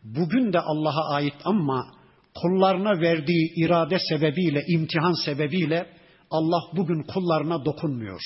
Bugün 0.05 0.53
de 0.53 0.61
Allah'a 0.61 1.15
ait 1.15 1.35
ama 1.45 1.87
kullarına 2.35 3.01
verdiği 3.01 3.53
irade 3.57 3.99
sebebiyle, 3.99 4.65
imtihan 4.69 5.25
sebebiyle 5.25 5.87
Allah 6.31 6.62
bugün 6.73 7.03
kullarına 7.03 7.65
dokunmuyor. 7.65 8.21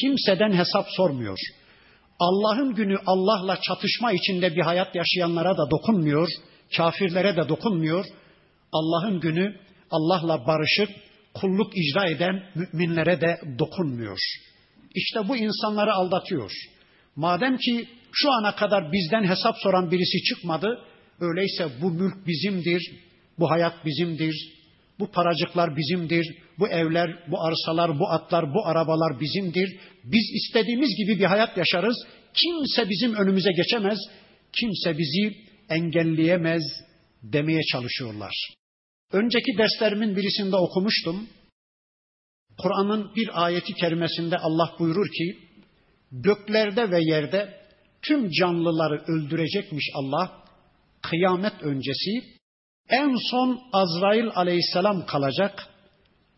Kimseden 0.00 0.52
hesap 0.52 0.86
sormuyor. 0.88 1.38
Allah'ın 2.18 2.74
günü 2.74 2.96
Allah'la 3.06 3.60
çatışma 3.60 4.12
içinde 4.12 4.56
bir 4.56 4.60
hayat 4.60 4.94
yaşayanlara 4.94 5.56
da 5.56 5.70
dokunmuyor, 5.70 6.28
kafirlere 6.76 7.36
de 7.36 7.48
dokunmuyor. 7.48 8.04
Allah'ın 8.72 9.20
günü 9.20 9.56
Allah'la 9.90 10.46
barışıp 10.46 10.88
kulluk 11.34 11.72
icra 11.76 12.08
eden 12.08 12.42
müminlere 12.54 13.20
de 13.20 13.40
dokunmuyor. 13.58 14.18
İşte 14.94 15.28
bu 15.28 15.36
insanları 15.36 15.92
aldatıyor. 15.92 16.52
Madem 17.16 17.56
ki 17.56 17.88
şu 18.12 18.32
ana 18.32 18.56
kadar 18.56 18.92
bizden 18.92 19.24
hesap 19.24 19.56
soran 19.62 19.90
birisi 19.90 20.22
çıkmadı, 20.22 20.78
öyleyse 21.20 21.68
bu 21.82 21.90
mülk 21.90 22.26
bizimdir, 22.26 22.92
bu 23.38 23.50
hayat 23.50 23.84
bizimdir, 23.84 24.34
bu 24.98 25.10
paracıklar 25.10 25.76
bizimdir, 25.76 26.36
bu 26.58 26.68
evler, 26.68 27.24
bu 27.30 27.42
arsalar, 27.42 27.98
bu 27.98 28.08
atlar, 28.08 28.54
bu 28.54 28.66
arabalar 28.66 29.20
bizimdir. 29.20 29.80
Biz 30.04 30.30
istediğimiz 30.34 30.88
gibi 30.96 31.18
bir 31.18 31.24
hayat 31.24 31.56
yaşarız. 31.56 31.96
Kimse 32.34 32.90
bizim 32.90 33.14
önümüze 33.14 33.50
geçemez, 33.52 33.98
kimse 34.52 34.98
bizi 34.98 35.36
engelleyemez 35.68 36.62
demeye 37.22 37.62
çalışıyorlar. 37.72 38.34
Önceki 39.12 39.58
derslerimin 39.58 40.16
birisinde 40.16 40.56
okumuştum. 40.56 41.28
Kur'an'ın 42.58 43.14
bir 43.16 43.44
ayeti 43.44 43.74
kerimesinde 43.74 44.38
Allah 44.38 44.76
buyurur 44.78 45.06
ki, 45.06 45.38
göklerde 46.12 46.90
ve 46.90 46.98
yerde 47.00 47.60
tüm 48.02 48.30
canlıları 48.30 49.04
öldürecekmiş 49.08 49.90
Allah, 49.94 50.44
kıyamet 51.02 51.62
öncesi 51.62 52.10
en 52.88 53.16
son 53.30 53.60
Azrail 53.72 54.30
aleyhisselam 54.34 55.06
kalacak. 55.06 55.68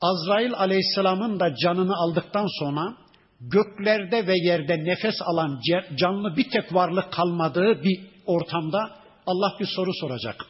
Azrail 0.01 0.55
aleyhisselamın 0.55 1.41
da 1.41 1.55
canını 1.65 1.97
aldıktan 1.97 2.47
sonra 2.59 2.97
göklerde 3.41 4.27
ve 4.27 4.35
yerde 4.37 4.85
nefes 4.85 5.15
alan 5.23 5.61
canlı 5.97 6.37
bir 6.37 6.51
tek 6.51 6.75
varlık 6.75 7.13
kalmadığı 7.13 7.83
bir 7.83 8.01
ortamda 8.27 8.79
Allah 9.27 9.57
bir 9.61 9.67
soru 9.77 9.91
soracak. 10.01 10.47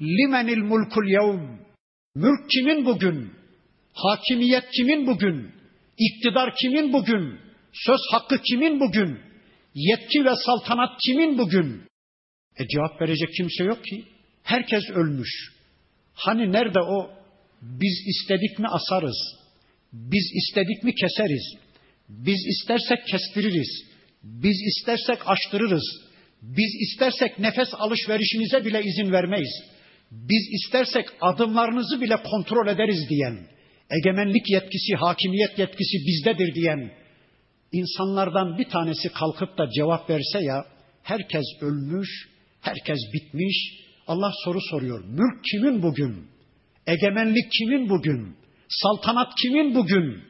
Limenil 0.00 0.62
mulkul 0.62 1.06
yevm? 1.06 1.66
Mülk 2.14 2.50
kimin 2.50 2.86
bugün? 2.86 3.32
Hakimiyet 3.94 4.70
kimin 4.70 5.06
bugün? 5.06 5.52
İktidar 5.98 6.54
kimin 6.54 6.92
bugün? 6.92 7.40
Söz 7.72 8.00
hakkı 8.10 8.38
kimin 8.42 8.80
bugün? 8.80 9.20
Yetki 9.74 10.24
ve 10.24 10.34
saltanat 10.46 10.98
kimin 11.06 11.38
bugün? 11.38 11.82
E 12.58 12.68
cevap 12.68 13.02
verecek 13.02 13.28
kimse 13.36 13.64
yok 13.64 13.84
ki. 13.84 14.04
Herkes 14.46 14.90
ölmüş. 14.90 15.30
Hani 16.14 16.52
nerede 16.52 16.80
o? 16.80 17.10
Biz 17.62 18.06
istedik 18.06 18.58
mi 18.58 18.66
asarız. 18.68 19.16
Biz 19.92 20.32
istedik 20.34 20.84
mi 20.84 20.94
keseriz. 20.94 21.54
Biz 22.08 22.46
istersek 22.46 23.06
kestiririz. 23.06 23.84
Biz 24.22 24.56
istersek 24.70 25.18
açtırırız. 25.26 25.84
Biz 26.42 26.74
istersek 26.80 27.38
nefes 27.38 27.68
alışverişinize 27.74 28.64
bile 28.64 28.82
izin 28.82 29.12
vermeyiz. 29.12 29.54
Biz 30.10 30.48
istersek 30.52 31.06
adımlarınızı 31.20 32.00
bile 32.00 32.16
kontrol 32.16 32.68
ederiz 32.68 33.08
diyen, 33.08 33.46
egemenlik 33.90 34.50
yetkisi, 34.50 34.94
hakimiyet 34.94 35.58
yetkisi 35.58 35.96
bizdedir 36.06 36.54
diyen 36.54 36.92
insanlardan 37.72 38.58
bir 38.58 38.68
tanesi 38.68 39.08
kalkıp 39.08 39.58
da 39.58 39.70
cevap 39.70 40.10
verse 40.10 40.44
ya, 40.44 40.64
herkes 41.02 41.44
ölmüş, 41.60 42.08
herkes 42.60 42.98
bitmiş, 43.14 43.85
Allah 44.06 44.32
soru 44.44 44.58
soruyor. 44.70 45.04
Mülk 45.04 45.44
kimin 45.44 45.82
bugün? 45.82 46.26
Egemenlik 46.86 47.52
kimin 47.58 47.88
bugün? 47.88 48.36
Saltanat 48.68 49.32
kimin 49.42 49.74
bugün? 49.74 50.22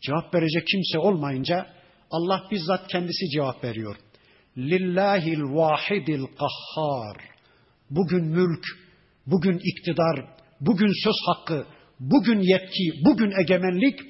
Cevap 0.00 0.34
verecek 0.34 0.66
kimse 0.66 0.98
olmayınca 0.98 1.66
Allah 2.10 2.42
bizzat 2.50 2.88
kendisi 2.88 3.28
cevap 3.34 3.64
veriyor. 3.64 3.96
Lillahil 4.58 5.40
vahidil 5.40 6.24
kahhar. 6.38 7.16
Bugün 7.90 8.24
mülk, 8.24 8.64
bugün 9.26 9.60
iktidar, 9.64 10.26
bugün 10.60 10.92
söz 11.04 11.16
hakkı, 11.26 11.66
bugün 12.00 12.40
yetki, 12.40 13.04
bugün 13.04 13.32
egemenlik 13.42 14.00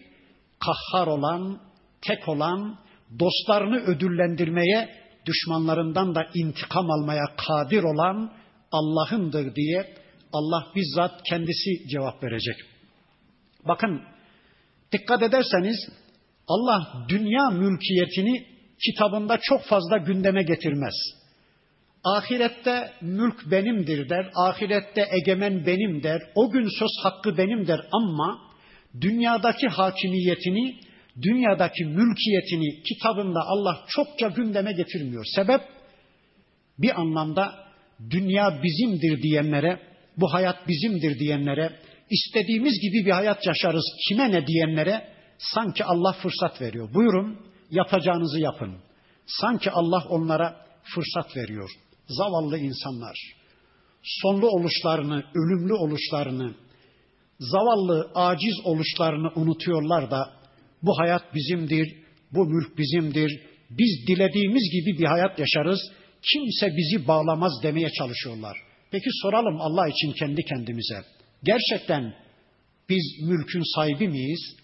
kahhar 0.61 1.07
olan, 1.07 1.61
tek 2.03 2.29
olan, 2.29 2.79
dostlarını 3.19 3.77
ödüllendirmeye 3.77 4.89
düşmanlarından 5.27 6.15
da 6.15 6.27
intikam 6.35 6.91
almaya 6.91 7.25
kadir 7.37 7.83
olan 7.83 8.33
Allah'ındır 8.79 9.55
diye 9.55 9.95
Allah 10.33 10.73
bizzat 10.77 11.23
kendisi 11.29 11.89
cevap 11.89 12.23
verecek. 12.23 12.57
Bakın 13.69 14.03
dikkat 14.93 15.23
ederseniz 15.23 15.77
Allah 16.49 17.07
dünya 17.09 17.51
mülkiyetini 17.51 18.47
kitabında 18.87 19.39
çok 19.43 19.65
fazla 19.65 19.97
gündeme 19.97 20.43
getirmez. 20.43 20.95
Ahirette 22.05 22.93
mülk 23.01 23.51
benimdir 23.51 24.09
der, 24.09 24.31
ahirette 24.35 25.09
egemen 25.11 25.67
benim 25.67 26.03
der, 26.03 26.23
o 26.35 26.51
gün 26.51 26.69
söz 26.79 26.91
hakkı 27.03 27.39
benim 27.39 27.67
der 27.67 27.81
ama 27.93 28.41
dünyadaki 29.01 29.69
hakimiyetini, 29.69 30.81
dünyadaki 31.23 31.85
mülkiyetini 31.85 32.83
kitabında 32.83 33.41
Allah 33.47 33.85
çokça 33.89 34.29
gündeme 34.29 34.73
getirmiyor. 34.73 35.25
Sebep 35.37 35.61
bir 36.79 37.01
anlamda 37.01 37.64
dünya 38.11 38.61
bizimdir 38.63 39.23
diyenlere, 39.23 39.81
bu 40.17 40.33
hayat 40.33 40.69
bizimdir 40.69 41.19
diyenlere, 41.19 41.79
istediğimiz 42.11 42.81
gibi 42.81 43.07
bir 43.07 43.11
hayat 43.11 43.47
yaşarız 43.47 43.85
kime 44.09 44.33
ne 44.33 44.47
diyenlere 44.47 45.09
sanki 45.39 45.85
Allah 45.85 46.13
fırsat 46.13 46.61
veriyor. 46.61 46.95
Buyurun 46.95 47.39
yapacağınızı 47.71 48.41
yapın. 48.41 48.75
Sanki 49.27 49.71
Allah 49.71 50.05
onlara 50.09 50.67
fırsat 50.95 51.37
veriyor. 51.37 51.71
Zavallı 52.09 52.59
insanlar 52.59 53.45
sonlu 54.05 54.49
oluşlarını, 54.49 55.25
ölümlü 55.35 55.75
oluşlarını, 55.75 56.55
zavallı, 57.39 58.11
aciz 58.15 58.55
oluşlarını 58.65 59.33
unutuyorlar 59.37 60.11
da 60.11 60.31
bu 60.83 60.99
hayat 60.99 61.35
bizimdir, 61.35 61.97
bu 62.33 62.45
mülk 62.45 62.79
bizimdir, 62.79 63.41
biz 63.71 64.07
dilediğimiz 64.09 64.63
gibi 64.73 64.99
bir 64.99 65.05
hayat 65.05 65.39
yaşarız, 65.39 65.81
kimse 66.33 66.77
bizi 66.77 67.09
bağlamaz 67.09 67.53
demeye 67.63 67.91
çalışıyorlar. 67.91 68.57
Peki 68.91 69.09
soralım 69.23 69.61
Allah 69.61 69.89
için 69.89 70.13
kendi 70.13 70.43
kendimize. 70.45 71.05
Gerçekten 71.43 72.15
biz 72.89 73.05
mülkün 73.23 73.63
sahibi 73.75 74.09
miyiz? 74.09 74.57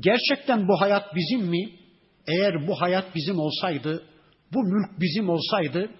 Gerçekten 0.00 0.68
bu 0.68 0.80
hayat 0.80 1.14
bizim 1.14 1.40
mi? 1.40 1.70
Eğer 2.26 2.68
bu 2.68 2.80
hayat 2.80 3.14
bizim 3.14 3.38
olsaydı, 3.38 4.02
bu 4.52 4.62
mülk 4.62 5.00
bizim 5.00 5.28
olsaydı, 5.28 5.90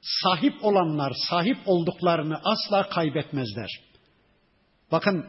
sahip 0.00 0.64
olanlar 0.64 1.12
sahip 1.30 1.58
olduklarını 1.66 2.40
asla 2.44 2.88
kaybetmezler. 2.88 3.70
Bakın 4.92 5.24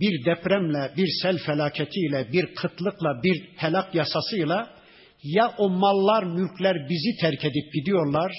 bir 0.00 0.24
depremle, 0.24 0.92
bir 0.96 1.08
sel 1.22 1.38
felaketiyle, 1.38 2.32
bir 2.32 2.54
kıtlıkla, 2.54 3.22
bir 3.22 3.48
helak 3.56 3.94
yasasıyla 3.94 4.75
ya 5.34 5.54
o 5.58 5.70
mallar, 5.70 6.24
mülkler 6.24 6.88
bizi 6.90 7.20
terk 7.20 7.44
edip 7.44 7.72
gidiyorlar 7.74 8.32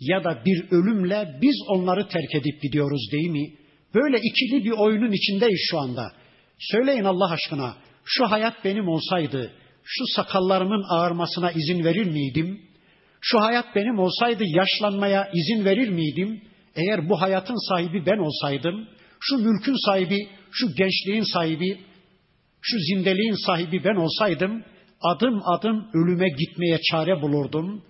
ya 0.00 0.24
da 0.24 0.42
bir 0.46 0.70
ölümle 0.70 1.38
biz 1.42 1.56
onları 1.68 2.08
terk 2.08 2.34
edip 2.34 2.62
gidiyoruz 2.62 3.08
değil 3.12 3.30
mi? 3.30 3.50
Böyle 3.94 4.16
ikili 4.18 4.64
bir 4.64 4.70
oyunun 4.70 5.12
içindeyiz 5.12 5.60
şu 5.70 5.78
anda. 5.78 6.12
Söyleyin 6.58 7.04
Allah 7.04 7.32
aşkına 7.32 7.76
şu 8.04 8.30
hayat 8.30 8.64
benim 8.64 8.88
olsaydı 8.88 9.52
şu 9.84 10.04
sakallarımın 10.16 10.84
ağarmasına 10.90 11.50
izin 11.50 11.84
verir 11.84 12.06
miydim? 12.06 12.60
Şu 13.20 13.40
hayat 13.40 13.76
benim 13.76 13.98
olsaydı 13.98 14.44
yaşlanmaya 14.46 15.30
izin 15.34 15.64
verir 15.64 15.88
miydim? 15.88 16.42
Eğer 16.76 17.08
bu 17.08 17.20
hayatın 17.20 17.68
sahibi 17.68 18.06
ben 18.06 18.18
olsaydım, 18.18 18.88
şu 19.20 19.36
mülkün 19.36 19.86
sahibi, 19.86 20.28
şu 20.52 20.74
gençliğin 20.74 21.32
sahibi, 21.32 21.78
şu 22.60 22.78
zindeliğin 22.78 23.46
sahibi 23.46 23.84
ben 23.84 23.94
olsaydım, 23.94 24.64
adım 25.00 25.42
adım 25.44 25.88
ölüme 25.94 26.28
gitmeye 26.28 26.78
çare 26.90 27.22
bulurdum. 27.22 27.82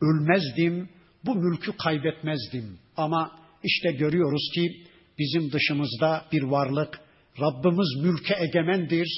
Ölmezdim, 0.00 0.88
bu 1.24 1.34
mülkü 1.34 1.76
kaybetmezdim. 1.76 2.78
Ama 2.96 3.30
işte 3.64 3.92
görüyoruz 3.92 4.50
ki 4.54 4.84
bizim 5.18 5.52
dışımızda 5.52 6.24
bir 6.32 6.42
varlık, 6.42 7.00
Rabbimiz 7.40 7.96
mülke 8.02 8.36
egemendir, 8.40 9.08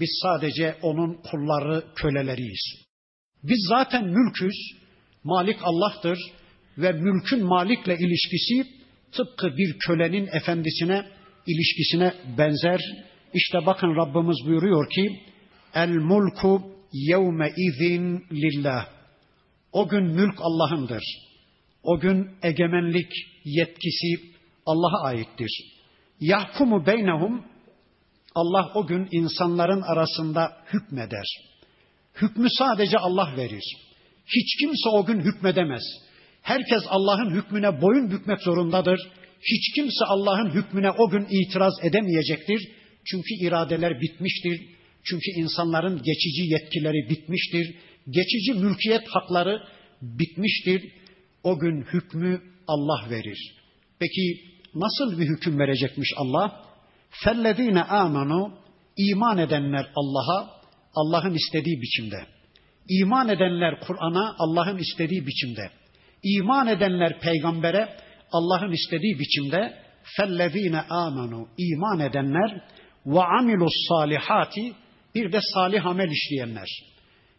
biz 0.00 0.20
sadece 0.22 0.76
onun 0.82 1.14
kulları, 1.30 1.84
köleleriyiz. 1.96 2.82
Biz 3.42 3.66
zaten 3.68 4.04
mülküz, 4.04 4.54
Malik 5.24 5.58
Allah'tır 5.62 6.18
ve 6.78 6.92
mülkün 6.92 7.44
malikle 7.44 7.96
ilişkisi 7.96 8.66
tıpkı 9.12 9.56
bir 9.56 9.78
kölenin 9.78 10.26
efendisine 10.26 11.06
ilişkisine 11.46 12.14
benzer. 12.38 12.80
İşte 13.34 13.66
bakın 13.66 13.96
Rabbimiz 13.96 14.36
buyuruyor 14.46 14.90
ki 14.90 15.20
El 15.74 15.90
mulku 15.90 16.71
yevme 16.92 17.52
izin 17.56 18.24
lillah. 18.32 18.88
O 19.72 19.88
gün 19.88 20.04
mülk 20.04 20.34
Allah'ındır. 20.38 21.02
O 21.82 22.00
gün 22.00 22.30
egemenlik 22.42 23.12
yetkisi 23.44 24.32
Allah'a 24.66 25.06
aittir. 25.06 25.50
Yahkumu 26.20 26.86
beynehum 26.86 27.44
Allah 28.34 28.72
o 28.74 28.86
gün 28.86 29.08
insanların 29.12 29.82
arasında 29.82 30.56
hükmeder. 30.72 31.26
Hükmü 32.22 32.48
sadece 32.58 32.98
Allah 32.98 33.36
verir. 33.36 33.64
Hiç 34.26 34.60
kimse 34.60 34.88
o 34.88 35.04
gün 35.06 35.20
hükmedemez. 35.20 35.82
Herkes 36.42 36.82
Allah'ın 36.88 37.30
hükmüne 37.30 37.80
boyun 37.80 38.10
bükmek 38.10 38.40
zorundadır. 38.40 39.00
Hiç 39.42 39.74
kimse 39.74 40.04
Allah'ın 40.04 40.50
hükmüne 40.50 40.90
o 40.90 41.10
gün 41.10 41.26
itiraz 41.30 41.72
edemeyecektir. 41.82 42.68
Çünkü 43.04 43.46
iradeler 43.46 44.00
bitmiştir. 44.00 44.60
Çünkü 45.04 45.30
insanların 45.36 46.02
geçici 46.02 46.42
yetkileri 46.52 47.10
bitmiştir. 47.10 47.74
Geçici 48.10 48.54
mülkiyet 48.54 49.08
hakları 49.08 49.62
bitmiştir. 50.02 50.92
O 51.42 51.58
gün 51.58 51.82
hükmü 51.82 52.42
Allah 52.66 53.10
verir. 53.10 53.54
Peki 53.98 54.40
nasıl 54.74 55.20
bir 55.20 55.26
hüküm 55.26 55.58
verecekmiş 55.58 56.08
Allah? 56.16 56.64
Fellezine 57.10 57.82
amenu 57.82 58.54
iman 58.96 59.38
edenler 59.38 59.90
Allah'a 59.96 60.62
Allah'ın 60.94 61.34
istediği 61.34 61.82
biçimde. 61.82 62.26
İman 62.88 63.28
edenler 63.28 63.80
Kur'an'a 63.80 64.34
Allah'ın 64.38 64.78
istediği 64.78 65.26
biçimde. 65.26 65.70
İman 66.22 66.66
edenler 66.66 67.20
peygambere 67.20 67.96
Allah'ın 68.32 68.72
istediği 68.72 69.18
biçimde 69.18 69.74
fellezine 70.16 70.80
amenu 70.80 71.48
iman 71.58 72.00
edenler 72.00 72.64
ve 73.06 73.22
amilus 73.22 73.72
salihati 73.88 74.72
bir 75.14 75.32
de 75.32 75.38
salih 75.54 75.86
amel 75.86 76.10
işleyenler. 76.10 76.68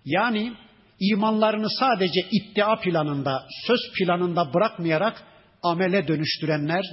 Yani 0.06 0.54
imanlarını 1.00 1.70
sadece 1.70 2.22
iddia 2.32 2.76
planında, 2.80 3.44
söz 3.68 3.80
planında 3.98 4.54
bırakmayarak 4.54 5.24
amele 5.64 6.08
dönüştürenler, 6.08 6.84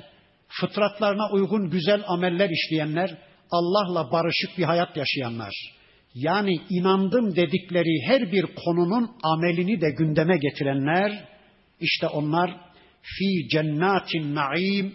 fıtratlarına 0.48 1.30
uygun 1.30 1.70
güzel 1.70 2.02
ameller 2.06 2.50
işleyenler, 2.50 3.18
Allah'la 3.50 4.12
barışık 4.12 4.58
bir 4.58 4.64
hayat 4.64 4.96
yaşayanlar. 4.96 5.54
Yani 6.14 6.60
inandım 6.70 7.36
dedikleri 7.36 8.02
her 8.06 8.32
bir 8.32 8.46
konunun 8.64 9.10
amelini 9.22 9.80
de 9.80 9.90
gündeme 9.90 10.36
getirenler, 10.38 11.28
işte 11.80 12.06
onlar 12.06 12.50
fi 13.02 13.48
cennatin 13.48 14.34
naim, 14.34 14.94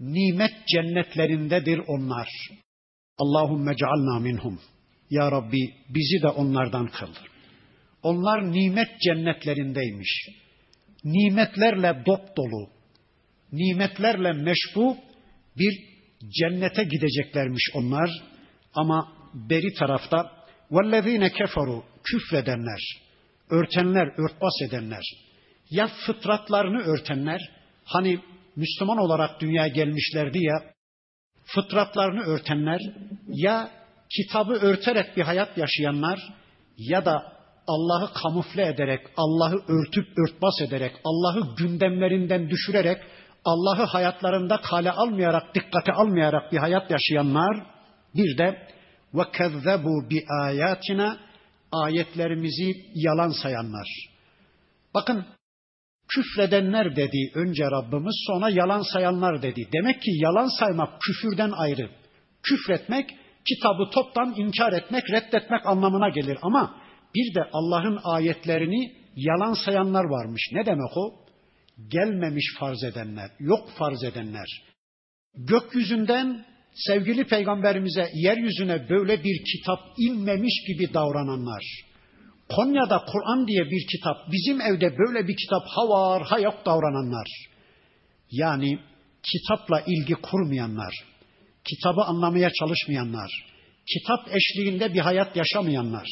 nimet 0.00 0.52
cennetlerindedir 0.68 1.80
onlar. 1.88 2.28
Allahümme 3.18 3.76
cealna 3.76 4.18
minhum. 4.20 4.60
Ya 5.10 5.30
Rabbi 5.30 5.74
bizi 5.88 6.22
de 6.22 6.28
onlardan 6.28 6.86
kıl. 6.86 7.12
Onlar 8.02 8.52
nimet 8.52 9.00
cennetlerindeymiş. 9.00 10.28
Nimetlerle 11.04 12.02
dop 12.06 12.36
dolu, 12.36 12.70
nimetlerle 13.52 14.32
meşbu 14.32 14.96
bir 15.58 15.84
cennete 16.40 16.84
gideceklermiş 16.84 17.70
onlar. 17.74 18.10
Ama 18.74 19.12
beri 19.34 19.74
tarafta 19.74 20.32
vellezine 20.70 21.32
keferu 21.32 21.84
küfredenler, 22.04 22.80
örtenler, 23.50 24.06
örtbas 24.06 24.62
edenler, 24.68 25.02
ya 25.70 25.88
fıtratlarını 26.06 26.82
örtenler, 26.82 27.40
hani 27.84 28.20
Müslüman 28.56 28.98
olarak 28.98 29.40
dünyaya 29.40 29.68
gelmişlerdi 29.68 30.38
ya, 30.38 30.54
fıtratlarını 31.44 32.20
örtenler, 32.20 32.80
ya 33.28 33.70
kitabı 34.10 34.52
örterek 34.52 35.16
bir 35.16 35.22
hayat 35.22 35.58
yaşayanlar, 35.58 36.18
ya 36.78 37.04
da 37.04 37.32
Allah'ı 37.66 38.12
kamufle 38.22 38.66
ederek, 38.66 39.06
Allah'ı 39.16 39.62
örtüp 39.68 40.08
örtbas 40.18 40.60
ederek, 40.60 40.92
Allah'ı 41.04 41.56
gündemlerinden 41.56 42.50
düşürerek, 42.50 42.98
Allah'ı 43.44 43.84
hayatlarında 43.84 44.60
kale 44.60 44.90
almayarak, 44.90 45.54
dikkate 45.54 45.92
almayarak 45.92 46.52
bir 46.52 46.58
hayat 46.58 46.90
yaşayanlar, 46.90 47.66
bir 48.14 48.38
de 48.38 48.68
ve 49.14 49.22
kezzebu 49.32 50.10
bi 50.10 50.24
ayatina 50.42 51.18
ayetlerimizi 51.72 52.72
yalan 52.94 53.30
sayanlar. 53.42 53.88
Bakın 54.94 55.26
küfredenler 56.08 56.96
dedi 56.96 57.32
önce 57.34 57.64
Rabbimiz 57.64 58.24
sonra 58.26 58.50
yalan 58.50 58.82
sayanlar 58.92 59.42
dedi. 59.42 59.68
Demek 59.72 60.02
ki 60.02 60.10
yalan 60.14 60.58
saymak 60.58 61.00
küfürden 61.00 61.50
ayrı. 61.50 61.90
Küfretmek 62.42 63.10
kitabı 63.48 63.90
toptan 63.90 64.34
inkar 64.36 64.72
etmek, 64.72 65.10
reddetmek 65.10 65.66
anlamına 65.66 66.08
gelir 66.08 66.38
ama 66.42 66.74
bir 67.14 67.34
de 67.34 67.48
Allah'ın 67.52 68.00
ayetlerini 68.04 68.92
yalan 69.16 69.52
sayanlar 69.64 70.04
varmış. 70.04 70.42
Ne 70.52 70.66
demek 70.66 70.96
o? 70.96 71.14
Gelmemiş 71.88 72.44
farz 72.58 72.84
edenler, 72.84 73.30
yok 73.40 73.68
farz 73.78 74.04
edenler. 74.04 74.46
Gökyüzünden 75.34 76.46
sevgili 76.74 77.24
peygamberimize 77.24 78.10
yeryüzüne 78.14 78.88
böyle 78.88 79.24
bir 79.24 79.44
kitap 79.44 79.80
inmemiş 79.98 80.54
gibi 80.66 80.94
davrananlar. 80.94 81.62
Konya'da 82.48 83.04
Kur'an 83.12 83.48
diye 83.48 83.64
bir 83.64 83.86
kitap, 83.86 84.16
bizim 84.32 84.60
evde 84.60 84.98
böyle 84.98 85.28
bir 85.28 85.36
kitap 85.36 85.62
ha 85.66 85.88
var 85.88 86.22
ha 86.22 86.38
yok 86.38 86.66
davrananlar. 86.66 87.28
Yani 88.30 88.78
kitapla 89.22 89.80
ilgi 89.86 90.14
kurmayanlar, 90.14 90.94
kitabı 91.68 92.00
anlamaya 92.02 92.50
çalışmayanlar, 92.50 93.30
kitap 93.92 94.28
eşliğinde 94.34 94.94
bir 94.94 95.00
hayat 95.00 95.36
yaşamayanlar. 95.36 96.08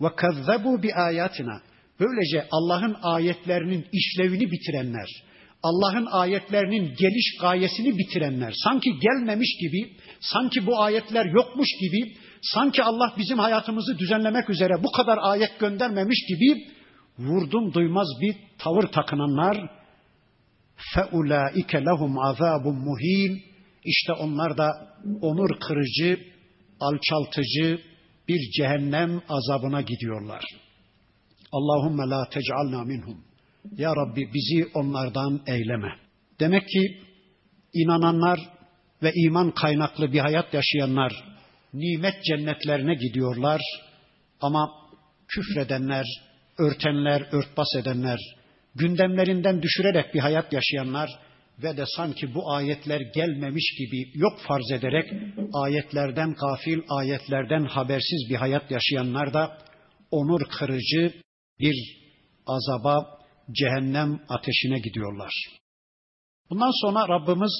ve 0.00 0.08
kazzabu 0.16 0.82
bi 0.82 0.94
ayatina 0.94 1.60
böylece 2.00 2.48
Allah'ın 2.50 2.96
ayetlerinin 3.02 3.86
işlevini 3.92 4.50
bitirenler, 4.50 5.08
Allah'ın 5.62 6.06
ayetlerinin 6.06 6.94
geliş 6.98 7.36
gayesini 7.40 7.98
bitirenler, 7.98 8.54
sanki 8.64 8.90
gelmemiş 8.98 9.56
gibi, 9.60 9.92
sanki 10.20 10.66
bu 10.66 10.82
ayetler 10.82 11.24
yokmuş 11.24 11.68
gibi, 11.80 12.16
sanki 12.42 12.82
Allah 12.82 13.14
bizim 13.18 13.38
hayatımızı 13.38 13.98
düzenlemek 13.98 14.50
üzere 14.50 14.72
bu 14.82 14.90
kadar 14.92 15.18
ayet 15.22 15.58
göndermemiş 15.60 16.18
gibi 16.28 16.66
vurdum 17.18 17.74
duymaz 17.74 18.08
bir 18.20 18.36
tavır 18.58 18.82
takınanlar 18.82 19.70
feulaike 20.94 21.84
lehum 21.84 22.18
azabun 22.18 22.76
muhin 22.76 23.53
işte 23.84 24.12
onlar 24.12 24.58
da 24.58 24.96
onur 25.20 25.60
kırıcı, 25.60 26.20
alçaltıcı 26.80 27.80
bir 28.28 28.50
cehennem 28.56 29.22
azabına 29.28 29.80
gidiyorlar. 29.80 30.44
Allahümme 31.52 32.02
la 32.10 32.28
tec'alna 32.28 32.84
minhum. 32.84 33.24
Ya 33.76 33.90
Rabbi 33.96 34.30
bizi 34.34 34.68
onlardan 34.74 35.42
eyleme. 35.46 35.88
Demek 36.40 36.68
ki 36.68 37.00
inananlar 37.74 38.40
ve 39.02 39.12
iman 39.14 39.50
kaynaklı 39.50 40.12
bir 40.12 40.18
hayat 40.18 40.54
yaşayanlar 40.54 41.12
nimet 41.74 42.24
cennetlerine 42.24 42.94
gidiyorlar 42.94 43.60
ama 44.40 44.70
küfredenler, 45.28 46.04
örtenler, 46.58 47.28
örtbas 47.32 47.76
edenler, 47.80 48.18
gündemlerinden 48.74 49.62
düşürerek 49.62 50.14
bir 50.14 50.20
hayat 50.20 50.52
yaşayanlar 50.52 51.10
ve 51.62 51.76
de 51.76 51.84
sanki 51.96 52.34
bu 52.34 52.52
ayetler 52.52 53.00
gelmemiş 53.00 53.74
gibi 53.78 54.18
yok 54.18 54.40
farz 54.48 54.70
ederek 54.70 55.12
ayetlerden 55.52 56.34
gafil, 56.34 56.80
ayetlerden 56.88 57.64
habersiz 57.64 58.30
bir 58.30 58.36
hayat 58.36 58.70
yaşayanlar 58.70 59.34
da 59.34 59.58
onur 60.10 60.40
kırıcı 60.58 61.14
bir 61.60 62.04
azaba, 62.46 63.18
cehennem 63.52 64.20
ateşine 64.28 64.78
gidiyorlar. 64.78 65.32
Bundan 66.50 66.70
sonra 66.82 67.08
Rabbimiz 67.08 67.52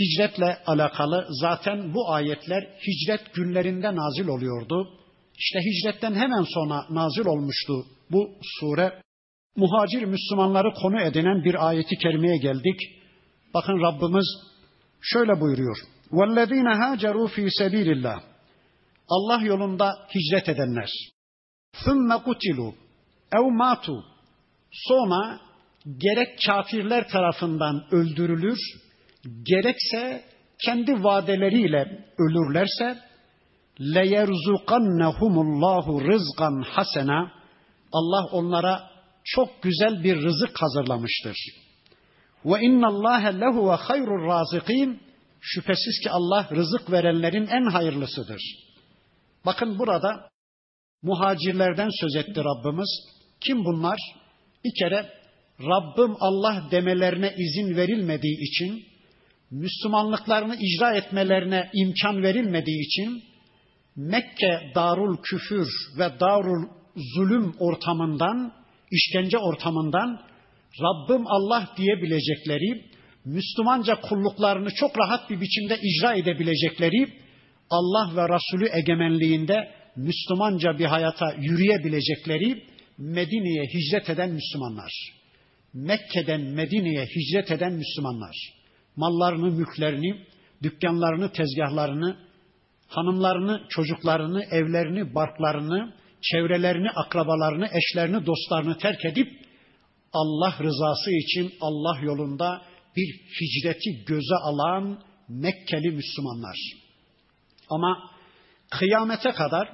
hicretle 0.00 0.58
alakalı 0.66 1.26
zaten 1.40 1.94
bu 1.94 2.10
ayetler 2.10 2.62
hicret 2.62 3.34
günlerinde 3.34 3.96
nazil 3.96 4.26
oluyordu. 4.28 4.98
İşte 5.38 5.58
hicretten 5.60 6.14
hemen 6.14 6.42
sonra 6.42 6.86
nazil 6.90 7.26
olmuştu 7.26 7.86
bu 8.10 8.30
sure 8.60 9.02
muhacir 9.55 10.03
Müslümanları 10.03 10.73
konu 10.81 11.01
edinen 11.01 11.43
bir 11.43 11.67
ayeti 11.67 11.95
kerimeye 11.97 12.37
geldik. 12.37 12.79
Bakın 13.53 13.81
Rabbimiz 13.81 14.27
şöyle 15.01 15.41
buyuruyor. 15.41 15.77
وَالَّذ۪ينَ 16.11 16.67
هَاجَرُوا 16.81 17.27
ف۪ي 17.35 17.47
سَب۪يلِ 17.59 17.89
اللّٰهِ 17.95 18.19
Allah 19.09 19.41
yolunda 19.41 20.07
hicret 20.15 20.49
edenler. 20.49 20.89
ثُمَّ 21.85 22.09
قُتِلُوا 22.25 22.73
اَوْ 23.37 23.45
مَاتُوا 23.61 24.01
Sonra 24.71 25.39
gerek 25.97 26.39
kafirler 26.47 27.07
tarafından 27.07 27.83
öldürülür, 27.91 28.59
gerekse 29.43 30.23
kendi 30.65 31.03
vadeleriyle 31.03 32.05
ölürlerse 32.17 32.99
لَيَرْزُقَنَّهُمُ 33.79 35.33
اللّٰهُ 35.45 35.85
رِزْقًا 36.11 36.63
حَسَنًا 36.73 37.29
Allah 37.91 38.25
onlara 38.31 38.90
çok 39.24 39.62
güzel 39.62 40.04
bir 40.04 40.16
rızık 40.16 40.62
hazırlamıştır. 40.62 41.36
Ve 42.44 42.60
inna 42.60 42.88
Allah 42.88 43.28
lehu 43.28 43.70
ve 43.70 43.74
hayrur 43.74 44.26
razikin. 44.26 45.00
Şüphesiz 45.40 46.00
ki 46.02 46.10
Allah 46.10 46.48
rızık 46.52 46.92
verenlerin 46.92 47.46
en 47.46 47.70
hayırlısıdır. 47.70 48.42
Bakın 49.46 49.78
burada 49.78 50.28
muhacirlerden 51.02 51.88
söz 52.00 52.16
etti 52.16 52.40
Rabbimiz. 52.44 52.88
Kim 53.40 53.64
bunlar? 53.64 53.98
Bir 54.64 54.72
kere 54.78 55.10
Rabbim 55.60 56.16
Allah 56.20 56.68
demelerine 56.70 57.34
izin 57.38 57.76
verilmediği 57.76 58.38
için, 58.40 58.84
Müslümanlıklarını 59.50 60.56
icra 60.60 60.94
etmelerine 60.94 61.70
imkan 61.74 62.22
verilmediği 62.22 62.86
için 62.86 63.22
Mekke 63.96 64.72
darul 64.74 65.16
küfür 65.22 65.68
ve 65.98 66.20
darul 66.20 66.68
zulüm 67.14 67.54
ortamından 67.58 68.52
işkence 68.92 69.38
ortamından 69.38 70.20
Rabbim 70.80 71.26
Allah 71.26 71.68
diyebilecekleri, 71.76 72.84
Müslümanca 73.24 74.00
kulluklarını 74.00 74.68
çok 74.74 74.98
rahat 74.98 75.30
bir 75.30 75.40
biçimde 75.40 75.78
icra 75.82 76.14
edebilecekleri, 76.14 77.08
Allah 77.70 78.16
ve 78.16 78.34
Resulü 78.34 78.68
egemenliğinde 78.78 79.70
Müslümanca 79.96 80.78
bir 80.78 80.84
hayata 80.84 81.34
yürüyebilecekleri 81.38 82.64
Medine'ye 82.98 83.64
hicret 83.64 84.10
eden 84.10 84.30
Müslümanlar. 84.30 84.92
Mekke'den 85.74 86.40
Medine'ye 86.40 87.06
hicret 87.06 87.50
eden 87.50 87.72
Müslümanlar. 87.72 88.36
Mallarını, 88.96 89.50
mülklerini, 89.50 90.26
dükkanlarını, 90.62 91.32
tezgahlarını, 91.32 92.16
hanımlarını, 92.88 93.62
çocuklarını, 93.68 94.44
evlerini, 94.44 95.14
barklarını, 95.14 95.94
çevrelerini, 96.22 96.90
akrabalarını, 96.90 97.68
eşlerini, 97.72 98.26
dostlarını 98.26 98.78
terk 98.78 99.04
edip 99.04 99.28
Allah 100.12 100.54
rızası 100.60 101.10
için 101.10 101.52
Allah 101.60 102.00
yolunda 102.02 102.62
bir 102.96 103.20
hicreti 103.40 104.04
göze 104.04 104.34
alan 104.42 104.98
Mekkeli 105.28 105.90
Müslümanlar. 105.90 106.56
Ama 107.70 108.10
kıyamete 108.70 109.30
kadar 109.30 109.68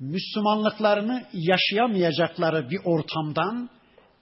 Müslümanlıklarını 0.00 1.26
yaşayamayacakları 1.32 2.70
bir 2.70 2.78
ortamdan 2.84 3.70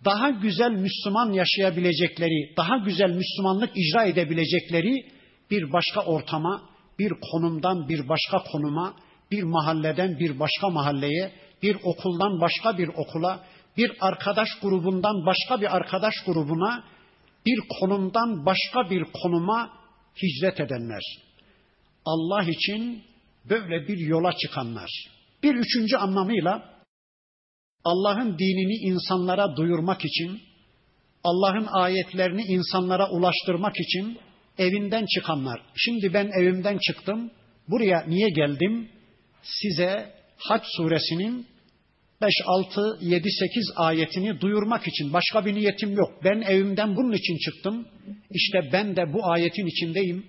daha 0.05 0.31
güzel 0.31 0.71
Müslüman 0.71 1.33
yaşayabilecekleri, 1.33 2.57
daha 2.57 2.77
güzel 2.77 3.11
Müslümanlık 3.11 3.71
icra 3.75 4.05
edebilecekleri 4.05 5.07
bir 5.51 5.73
başka 5.73 6.01
ortama, 6.01 6.63
bir 6.99 7.13
konumdan 7.33 7.89
bir 7.89 8.09
başka 8.09 8.39
konuma, 8.53 8.95
bir 9.31 9.43
mahalleden 9.43 10.19
bir 10.19 10.39
başka 10.41 10.69
mahalleye, 10.71 11.33
bir 11.63 11.77
okuldan 11.83 12.41
başka 12.41 12.79
bir 12.79 12.89
okula, 12.89 13.45
bir 13.77 13.93
arkadaş 14.01 14.49
grubundan 14.63 15.27
başka 15.27 15.61
bir 15.61 15.77
arkadaş 15.77 16.15
grubuna, 16.27 16.85
bir 17.47 17.61
konumdan 17.81 18.47
başka 18.47 18.91
bir 18.91 19.05
konuma 19.23 19.71
hicret 20.23 20.61
edenler. 20.61 21.03
Allah 22.05 22.43
için 22.43 23.03
böyle 23.45 23.89
bir 23.89 23.99
yola 23.99 24.33
çıkanlar. 24.37 24.91
Bir 25.43 25.55
üçüncü 25.55 25.97
anlamıyla 25.97 26.75
Allah'ın 27.85 28.39
dinini 28.39 28.93
insanlara 28.93 29.57
duyurmak 29.57 30.05
için, 30.05 30.41
Allah'ın 31.25 31.67
ayetlerini 31.73 32.43
insanlara 32.43 33.11
ulaştırmak 33.11 33.81
için 33.81 34.19
evinden 34.59 35.07
çıkanlar. 35.07 35.61
Şimdi 35.77 36.15
ben 36.15 36.31
evimden 36.41 36.79
çıktım, 36.79 37.31
buraya 37.69 38.05
niye 38.07 38.29
geldim? 38.29 38.89
Size 39.43 40.15
Hac 40.37 40.63
suresinin 40.77 41.47
5, 42.23 42.35
6, 42.47 42.99
7, 43.01 43.31
8 43.31 43.73
ayetini 43.77 44.41
duyurmak 44.41 44.89
için 44.89 45.13
başka 45.13 45.47
bir 45.47 45.55
niyetim 45.55 45.97
yok. 45.97 46.11
Ben 46.25 46.41
evimden 46.41 46.97
bunun 46.97 47.13
için 47.13 47.39
çıktım. 47.39 47.89
İşte 48.31 48.59
ben 48.73 48.97
de 48.97 49.13
bu 49.13 49.27
ayetin 49.27 49.67
içindeyim. 49.67 50.27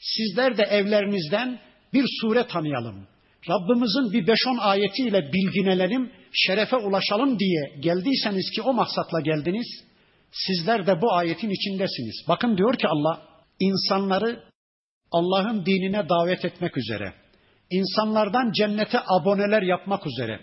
Sizler 0.00 0.58
de 0.58 0.62
evlerinizden 0.62 1.60
bir 1.92 2.04
sure 2.20 2.46
tanıyalım. 2.46 3.06
Rabbimizin 3.48 4.12
bir 4.12 4.26
5-10 4.26 4.60
ayetiyle 4.60 5.32
bilginenelim, 5.32 6.12
şerefe 6.32 6.76
ulaşalım 6.76 7.38
diye 7.38 7.80
geldiyseniz 7.80 8.50
ki 8.50 8.62
o 8.62 8.72
maksatla 8.72 9.20
geldiniz, 9.20 9.66
sizler 10.32 10.86
de 10.86 11.02
bu 11.02 11.12
ayetin 11.12 11.50
içindesiniz. 11.50 12.24
Bakın 12.28 12.56
diyor 12.56 12.74
ki 12.78 12.88
Allah, 12.88 13.22
insanları 13.60 14.42
Allah'ın 15.10 15.66
dinine 15.66 16.08
davet 16.08 16.44
etmek 16.44 16.76
üzere, 16.76 17.12
insanlardan 17.70 18.52
cennete 18.52 18.98
aboneler 19.06 19.62
yapmak 19.62 20.06
üzere, 20.06 20.40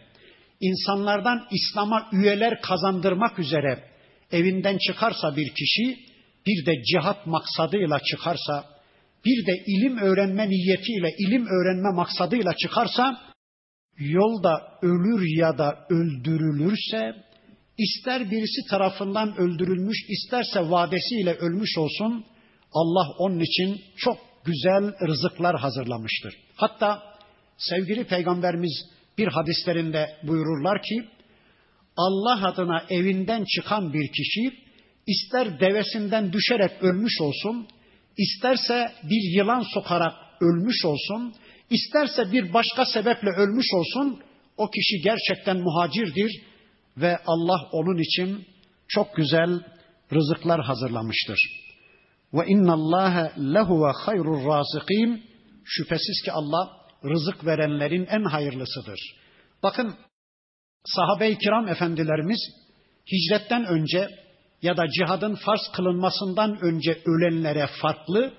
insanlardan 0.59 1.47
İslam'a 1.51 2.09
üyeler 2.11 2.61
kazandırmak 2.61 3.39
üzere 3.39 3.83
evinden 4.31 4.77
çıkarsa 4.77 5.35
bir 5.35 5.49
kişi, 5.49 5.99
bir 6.47 6.65
de 6.65 6.83
cihat 6.83 7.27
maksadıyla 7.27 7.99
çıkarsa, 7.99 8.65
bir 9.25 9.45
de 9.45 9.63
ilim 9.67 9.97
öğrenme 9.97 10.49
niyetiyle, 10.49 11.09
ilim 11.19 11.45
öğrenme 11.45 11.91
maksadıyla 11.95 12.53
çıkarsa, 12.53 13.21
yolda 13.97 14.79
ölür 14.81 15.37
ya 15.37 15.57
da 15.57 15.85
öldürülürse, 15.89 17.13
ister 17.77 18.31
birisi 18.31 18.69
tarafından 18.69 19.37
öldürülmüş, 19.37 19.97
isterse 20.09 20.71
vadesiyle 20.71 21.33
ölmüş 21.33 21.77
olsun, 21.77 22.25
Allah 22.73 23.07
onun 23.17 23.39
için 23.39 23.81
çok 23.97 24.17
güzel 24.45 25.07
rızıklar 25.07 25.59
hazırlamıştır. 25.59 26.33
Hatta 26.55 27.10
sevgili 27.69 28.03
peygamberimiz 28.03 28.85
bir 29.17 29.27
hadislerinde 29.27 30.17
buyururlar 30.23 30.81
ki, 30.81 31.07
Allah 31.97 32.47
adına 32.47 32.85
evinden 32.89 33.45
çıkan 33.55 33.93
bir 33.93 34.07
kişi 34.11 34.57
ister 35.07 35.59
devesinden 35.59 36.33
düşerek 36.33 36.71
ölmüş 36.81 37.21
olsun, 37.21 37.67
isterse 38.17 38.91
bir 39.03 39.37
yılan 39.37 39.63
sokarak 39.73 40.13
ölmüş 40.41 40.85
olsun, 40.85 41.33
isterse 41.69 42.31
bir 42.31 42.53
başka 42.53 42.85
sebeple 42.85 43.29
ölmüş 43.29 43.65
olsun, 43.73 44.19
o 44.57 44.69
kişi 44.69 45.01
gerçekten 45.03 45.57
muhacirdir 45.57 46.41
ve 46.97 47.17
Allah 47.25 47.69
onun 47.71 47.97
için 47.97 48.45
çok 48.87 49.15
güzel 49.15 49.59
rızıklar 50.13 50.61
hazırlamıştır. 50.61 51.37
Ve 52.33 52.47
inna 52.47 52.73
Allah 52.73 53.33
lehu 53.37 53.85
ve 53.85 53.91
hayrur 54.05 54.45
razikin. 54.45 55.31
Şüphesiz 55.65 56.21
ki 56.25 56.31
Allah 56.31 56.80
rızık 57.05 57.45
verenlerin 57.45 58.05
en 58.05 58.23
hayırlısıdır. 58.23 58.99
Bakın 59.63 59.95
sahabe-i 60.85 61.37
kiram 61.37 61.67
efendilerimiz 61.67 62.39
hicretten 63.11 63.65
önce 63.65 64.09
ya 64.61 64.77
da 64.77 64.83
cihadın 64.87 65.35
farz 65.35 65.61
kılınmasından 65.75 66.59
önce 66.61 67.01
ölenlere 67.05 67.67
farklı, 67.81 68.33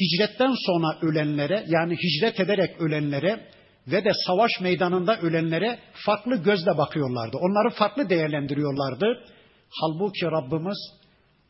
hicretten 0.00 0.54
sonra 0.66 0.98
ölenlere 1.02 1.64
yani 1.68 1.96
hicret 1.96 2.40
ederek 2.40 2.80
ölenlere 2.80 3.48
ve 3.86 4.04
de 4.04 4.10
savaş 4.26 4.50
meydanında 4.60 5.20
ölenlere 5.20 5.78
farklı 5.92 6.36
gözle 6.36 6.78
bakıyorlardı. 6.78 7.36
Onları 7.36 7.74
farklı 7.74 8.10
değerlendiriyorlardı. 8.10 9.24
Halbuki 9.70 10.26
Rabbimiz 10.26 10.78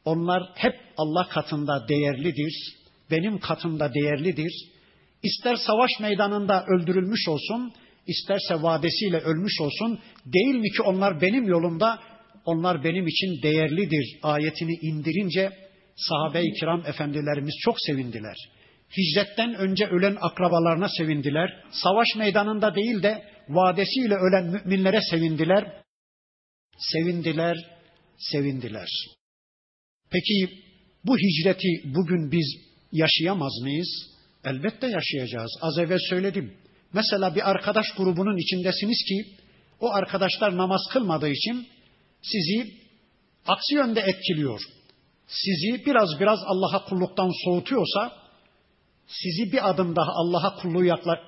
onlar 0.04 0.42
hep 0.54 0.74
Allah 0.96 1.28
katında 1.28 1.88
değerlidir, 1.88 2.52
benim 3.10 3.38
katımda 3.38 3.94
değerlidir. 3.94 4.77
İster 5.22 5.56
savaş 5.56 5.90
meydanında 6.00 6.64
öldürülmüş 6.66 7.28
olsun, 7.28 7.72
isterse 8.06 8.62
vadesiyle 8.62 9.18
ölmüş 9.18 9.60
olsun, 9.60 9.98
değil 10.26 10.54
mi 10.54 10.70
ki 10.70 10.82
onlar 10.82 11.20
benim 11.20 11.48
yolumda, 11.48 11.98
onlar 12.44 12.84
benim 12.84 13.06
için 13.06 13.42
değerlidir 13.42 14.18
ayetini 14.22 14.74
indirince 14.82 15.52
sahabe-i 15.96 16.52
kiram 16.52 16.86
efendilerimiz 16.86 17.54
çok 17.64 17.76
sevindiler. 17.80 18.36
Hicretten 18.96 19.54
önce 19.54 19.86
ölen 19.86 20.16
akrabalarına 20.20 20.88
sevindiler. 20.88 21.64
Savaş 21.70 22.08
meydanında 22.16 22.74
değil 22.74 23.02
de 23.02 23.24
vadesiyle 23.48 24.14
ölen 24.14 24.44
müminlere 24.46 25.00
sevindiler. 25.10 25.82
Sevindiler, 26.78 27.56
sevindiler. 28.18 28.88
Peki 30.10 30.48
bu 31.04 31.16
hicreti 31.16 31.68
bugün 31.84 32.32
biz 32.32 32.46
yaşayamaz 32.92 33.52
mıyız? 33.62 34.17
Elbette 34.48 34.86
yaşayacağız. 34.86 35.50
Az 35.60 35.78
evvel 35.78 35.98
söyledim. 36.08 36.54
Mesela 36.92 37.34
bir 37.34 37.50
arkadaş 37.50 37.86
grubunun 37.96 38.36
içindesiniz 38.36 39.04
ki 39.08 39.26
o 39.80 39.92
arkadaşlar 39.92 40.56
namaz 40.56 40.80
kılmadığı 40.92 41.28
için 41.28 41.66
sizi 42.22 42.72
aksi 43.46 43.74
yönde 43.74 44.00
etkiliyor. 44.00 44.60
Sizi 45.26 45.86
biraz 45.86 46.20
biraz 46.20 46.38
Allah'a 46.46 46.84
kulluktan 46.84 47.30
soğutuyorsa 47.44 48.12
sizi 49.06 49.52
bir 49.52 49.70
adım 49.70 49.96
daha 49.96 50.12
Allah'a 50.12 50.56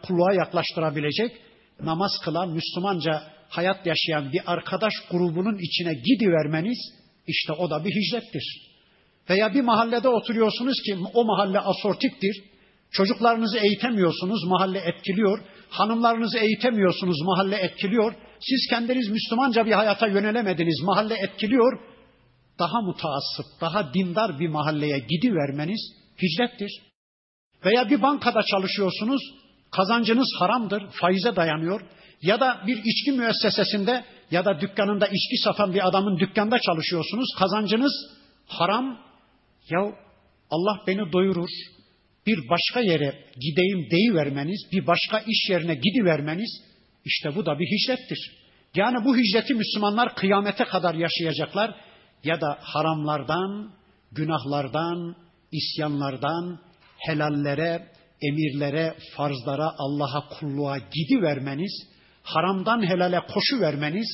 kulluğa 0.02 0.34
yaklaştırabilecek 0.34 1.36
namaz 1.80 2.10
kılan, 2.24 2.50
Müslümanca 2.50 3.22
hayat 3.48 3.86
yaşayan 3.86 4.32
bir 4.32 4.52
arkadaş 4.52 4.92
grubunun 5.10 5.58
içine 5.58 5.94
gidivermeniz 5.94 6.78
işte 7.26 7.52
o 7.52 7.70
da 7.70 7.84
bir 7.84 7.90
hicrettir. 7.90 8.70
Veya 9.30 9.54
bir 9.54 9.60
mahallede 9.60 10.08
oturuyorsunuz 10.08 10.82
ki 10.86 10.98
o 11.14 11.24
mahalle 11.24 11.60
asortiktir. 11.60 12.44
Çocuklarınızı 12.92 13.58
eğitemiyorsunuz, 13.58 14.44
mahalle 14.44 14.78
etkiliyor. 14.78 15.38
Hanımlarınızı 15.70 16.38
eğitemiyorsunuz, 16.38 17.16
mahalle 17.22 17.56
etkiliyor. 17.56 18.14
Siz 18.40 18.66
kendiniz 18.70 19.08
Müslümanca 19.08 19.66
bir 19.66 19.72
hayata 19.72 20.06
yönelemediniz, 20.06 20.80
mahalle 20.82 21.14
etkiliyor. 21.14 21.80
Daha 22.58 22.80
mutaassıp, 22.80 23.46
daha 23.60 23.94
dindar 23.94 24.40
bir 24.40 24.48
mahalleye 24.48 24.98
gidivermeniz 24.98 25.80
hicrettir. 26.22 26.70
Veya 27.64 27.90
bir 27.90 28.02
bankada 28.02 28.42
çalışıyorsunuz, 28.42 29.22
kazancınız 29.70 30.28
haramdır, 30.38 30.82
faize 30.90 31.36
dayanıyor. 31.36 31.80
Ya 32.22 32.40
da 32.40 32.62
bir 32.66 32.80
içki 32.84 33.12
müessesesinde 33.12 34.04
ya 34.30 34.44
da 34.44 34.60
dükkanında 34.60 35.06
içki 35.06 35.36
satan 35.44 35.74
bir 35.74 35.88
adamın 35.88 36.18
dükkanda 36.18 36.58
çalışıyorsunuz, 36.58 37.26
kazancınız 37.38 37.92
haram. 38.46 38.98
Ya 39.70 39.80
Allah 40.50 40.82
beni 40.86 41.12
doyurur, 41.12 41.48
bir 42.26 42.48
başka 42.48 42.80
yere 42.80 43.24
gideyim 43.40 43.90
deyivermeniz, 43.90 44.60
bir 44.72 44.86
başka 44.86 45.18
iş 45.18 45.50
yerine 45.50 45.74
gidivermeniz, 45.74 46.50
işte 47.04 47.34
bu 47.36 47.46
da 47.46 47.58
bir 47.58 47.66
hicrettir. 47.66 48.40
Yani 48.74 49.04
bu 49.04 49.16
hicreti 49.16 49.54
Müslümanlar 49.54 50.14
kıyamete 50.14 50.64
kadar 50.64 50.94
yaşayacaklar 50.94 51.74
ya 52.24 52.40
da 52.40 52.58
haramlardan, 52.60 53.72
günahlardan, 54.12 55.16
isyanlardan, 55.52 56.60
helallere, 56.98 57.88
emirlere, 58.22 58.94
farzlara, 59.16 59.74
Allah'a 59.78 60.28
kulluğa 60.28 60.78
gidivermeniz, 60.78 61.72
haramdan 62.22 62.86
helale 62.86 63.20
koşu 63.34 63.60
vermeniz, 63.60 64.06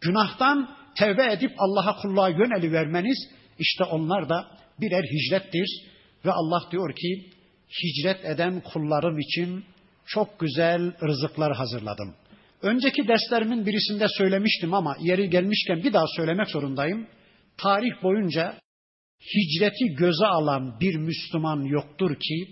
günahtan 0.00 0.76
tevbe 0.98 1.32
edip 1.32 1.52
Allah'a 1.58 1.96
kulluğa 1.96 2.28
yöneli 2.28 2.72
vermeniz, 2.72 3.28
işte 3.58 3.84
onlar 3.84 4.28
da 4.28 4.46
birer 4.80 5.04
hicrettir. 5.04 5.90
Ve 6.24 6.32
Allah 6.32 6.62
diyor 6.70 6.94
ki, 6.94 7.30
hicret 7.70 8.24
eden 8.24 8.60
kullarım 8.60 9.18
için 9.18 9.64
çok 10.06 10.40
güzel 10.40 10.92
rızıklar 11.02 11.56
hazırladım. 11.56 12.14
Önceki 12.62 13.08
derslerimin 13.08 13.66
birisinde 13.66 14.06
söylemiştim 14.08 14.74
ama 14.74 14.96
yeri 15.00 15.30
gelmişken 15.30 15.82
bir 15.82 15.92
daha 15.92 16.04
söylemek 16.16 16.48
zorundayım. 16.48 17.06
Tarih 17.56 18.02
boyunca 18.02 18.58
hicreti 19.34 19.84
göze 19.94 20.26
alan 20.26 20.80
bir 20.80 20.96
Müslüman 20.96 21.64
yoktur 21.64 22.14
ki, 22.14 22.48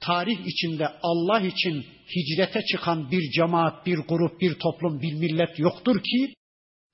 tarih 0.00 0.46
içinde 0.46 0.88
Allah 1.02 1.40
için 1.40 1.84
hicrete 2.16 2.60
çıkan 2.72 3.10
bir 3.10 3.30
cemaat, 3.30 3.86
bir 3.86 3.98
grup, 3.98 4.40
bir 4.40 4.54
toplum, 4.54 5.00
bir 5.00 5.12
millet 5.12 5.58
yoktur 5.58 6.02
ki, 6.02 6.34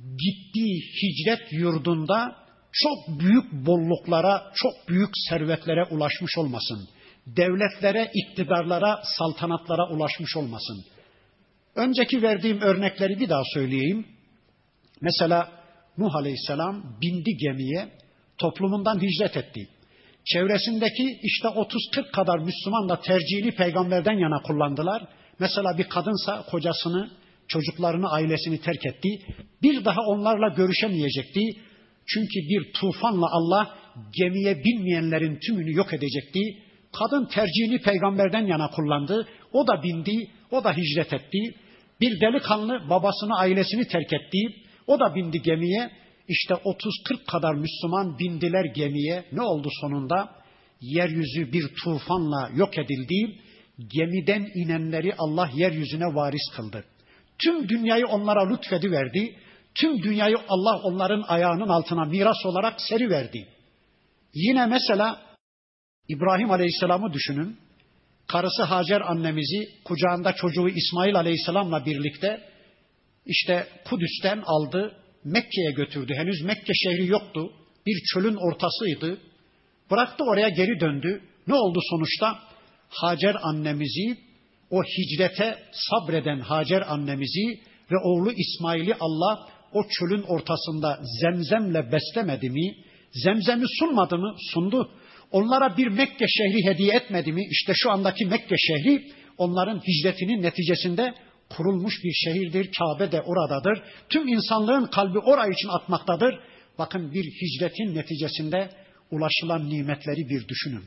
gittiği 0.00 0.82
hicret 1.02 1.52
yurdunda 1.52 2.36
çok 2.72 3.20
büyük 3.20 3.52
bolluklara, 3.52 4.52
çok 4.54 4.88
büyük 4.88 5.11
servetlere 5.28 5.84
ulaşmış 5.84 6.38
olmasın. 6.38 6.88
Devletlere, 7.37 8.11
iktidarlara, 8.14 9.01
saltanatlara 9.18 9.89
ulaşmış 9.91 10.37
olmasın. 10.37 10.85
Önceki 11.74 12.22
verdiğim 12.22 12.61
örnekleri 12.61 13.20
bir 13.20 13.29
daha 13.29 13.43
söyleyeyim. 13.55 14.07
Mesela 15.01 15.49
Nuh 15.99 16.14
Aleyhisselam 16.14 16.99
bindi 17.03 17.37
gemiye, 17.37 17.89
toplumundan 18.39 19.01
hicret 19.03 19.37
etti. 19.37 19.68
Çevresindeki 20.24 21.18
işte 21.22 21.49
30-40 21.49 22.11
kadar 22.11 22.39
Müslüman 22.39 22.89
da 22.89 23.01
tercihli 23.01 23.51
peygamberden 23.51 24.18
yana 24.18 24.43
kullandılar. 24.43 25.03
Mesela 25.39 25.79
bir 25.79 25.85
kadınsa 25.85 26.43
kocasını, 26.51 27.11
çocuklarını, 27.49 28.11
ailesini 28.11 28.61
terk 28.61 28.87
etti. 28.87 29.09
Bir 29.62 29.85
daha 29.85 30.01
onlarla 30.01 30.49
görüşemeyecekti. 30.49 31.41
Çünkü 32.07 32.41
bir 32.51 32.72
tufanla 32.72 33.26
Allah 33.31 33.79
gemiye 34.18 34.64
binmeyenlerin 34.64 35.39
tümünü 35.47 35.76
yok 35.76 35.93
edecekti. 35.95 36.41
Kadın 36.93 37.24
tercihini 37.24 37.78
peygamberden 37.82 38.47
yana 38.47 38.70
kullandı. 38.70 39.28
O 39.53 39.66
da 39.66 39.82
bindi, 39.82 40.30
o 40.51 40.64
da 40.64 40.72
hicret 40.76 41.12
etti. 41.12 41.39
Bir 42.01 42.20
delikanlı 42.20 42.91
babasını, 42.91 43.39
ailesini 43.39 43.89
terk 43.89 44.12
etti. 44.12 44.39
O 44.86 45.01
da 45.01 45.14
bindi 45.14 45.43
gemiye. 45.43 45.91
İşte 46.28 46.55
30-40 46.55 47.24
kadar 47.30 47.55
Müslüman 47.55 48.18
bindiler 48.18 48.64
gemiye. 48.64 49.24
Ne 49.32 49.43
oldu 49.43 49.68
sonunda? 49.80 50.30
Yeryüzü 50.80 51.53
bir 51.53 51.64
tufanla 51.84 52.51
yok 52.55 52.78
edildi. 52.78 53.39
Gemiden 53.95 54.49
inenleri 54.55 55.14
Allah 55.18 55.51
yeryüzüne 55.55 56.14
varis 56.14 56.51
kıldı. 56.57 56.84
Tüm 57.39 57.68
dünyayı 57.68 58.07
onlara 58.07 58.49
lütfediverdi. 58.49 59.36
Tüm 59.74 60.03
dünyayı 60.03 60.36
Allah 60.49 60.80
onların 60.82 61.24
ayağının 61.28 61.68
altına 61.68 62.05
miras 62.05 62.47
olarak 62.47 62.80
seri 62.80 63.11
verdi. 63.11 63.49
Yine 64.34 64.66
mesela 64.66 65.28
İbrahim 66.09 66.50
Aleyhisselam'ı 66.50 67.12
düşünün. 67.12 67.59
Karısı 68.26 68.62
Hacer 68.62 69.00
annemizi 69.00 69.68
kucağında 69.84 70.32
çocuğu 70.32 70.68
İsmail 70.68 71.16
Aleyhisselam'la 71.16 71.86
birlikte 71.86 72.40
işte 73.26 73.66
Kudüs'ten 73.84 74.42
aldı, 74.46 74.96
Mekke'ye 75.24 75.72
götürdü. 75.72 76.14
Henüz 76.16 76.42
Mekke 76.42 76.72
şehri 76.74 77.06
yoktu. 77.06 77.52
Bir 77.86 78.02
çölün 78.14 78.36
ortasıydı. 78.36 79.18
Bıraktı 79.90 80.24
oraya 80.24 80.48
geri 80.48 80.80
döndü. 80.80 81.22
Ne 81.46 81.54
oldu 81.54 81.78
sonuçta? 81.90 82.38
Hacer 82.88 83.36
annemizi, 83.42 84.18
o 84.70 84.82
hicrete 84.82 85.59
sabreden 85.72 86.40
Hacer 86.40 86.82
annemizi 86.92 87.61
ve 87.90 87.96
oğlu 88.04 88.32
İsmail'i 88.32 88.94
Allah 89.00 89.48
o 89.72 89.82
çölün 89.98 90.22
ortasında 90.22 91.00
zemzemle 91.20 91.92
beslemedi 91.92 92.50
mi? 92.50 92.74
Zemzemi 93.12 93.64
sunmadı 93.78 94.18
mı? 94.18 94.36
Sundu. 94.52 94.90
Onlara 95.33 95.76
bir 95.76 95.87
Mekke 95.87 96.26
şehri 96.29 96.70
hediye 96.70 96.95
etmedi 96.95 97.33
mi? 97.33 97.47
İşte 97.51 97.72
şu 97.76 97.91
andaki 97.91 98.26
Mekke 98.26 98.57
şehri 98.59 99.12
onların 99.39 99.81
hicretinin 99.81 100.43
neticesinde 100.43 101.14
kurulmuş 101.49 101.95
bir 102.05 102.12
şehirdir. 102.12 102.70
Kabe 102.79 103.12
de 103.12 103.20
oradadır. 103.20 103.83
Tüm 104.09 104.29
insanlığın 104.29 104.87
kalbi 104.87 105.18
orayı 105.18 105.53
için 105.53 105.68
atmaktadır. 105.68 106.41
Bakın 106.79 107.12
bir 107.12 107.24
hicretin 107.24 107.95
neticesinde 107.95 108.70
ulaşılan 109.11 109.68
nimetleri 109.68 110.29
bir 110.29 110.49
düşünün. 110.49 110.85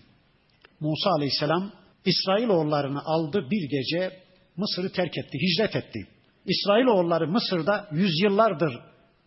Musa 0.80 1.10
aleyhisselam 1.10 1.72
İsrailoğullarını 2.06 3.02
aldı 3.06 3.48
bir 3.52 3.70
gece 3.70 4.20
Mısır'ı 4.58 4.92
terk 4.92 5.18
etti, 5.18 5.38
hicret 5.38 5.76
etti. 5.76 6.08
İsrailoğulları 6.46 7.28
Mısır'da 7.28 7.90
yüzyıllardır 7.92 8.80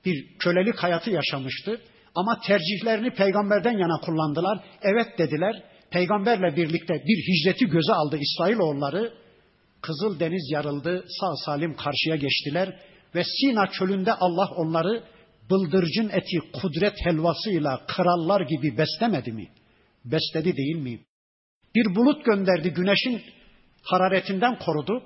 bir 0.05 0.39
kölelik 0.39 0.79
hayatı 0.79 1.11
yaşamıştı. 1.11 1.81
Ama 2.15 2.41
tercihlerini 2.41 3.11
peygamberden 3.11 3.79
yana 3.79 4.01
kullandılar. 4.01 4.59
Evet 4.83 5.19
dediler. 5.19 5.63
Peygamberle 5.91 6.57
birlikte 6.57 6.95
bir 6.95 7.17
hicreti 7.29 7.67
göze 7.67 7.93
aldı 7.93 8.19
İsrailoğulları. 8.21 9.13
Kızıl 9.83 10.21
Deniz 10.21 10.51
yarıldı. 10.53 11.05
Sağ 11.21 11.35
salim 11.45 11.77
karşıya 11.77 12.17
geçtiler. 12.17 12.81
Ve 13.15 13.25
Sina 13.25 13.67
çölünde 13.67 14.13
Allah 14.13 14.49
onları 14.57 15.05
bıldırcın 15.51 16.09
eti 16.09 16.39
kudret 16.53 16.95
helvasıyla 17.05 17.87
krallar 17.87 18.41
gibi 18.41 18.79
beslemedi 18.79 19.33
mi? 19.33 19.49
Besledi 20.05 20.57
değil 20.57 20.77
mi? 20.77 21.01
Bir 21.75 21.95
bulut 21.97 22.25
gönderdi 22.25 22.71
güneşin 22.71 23.23
hararetinden 23.83 24.59
korudu. 24.59 25.03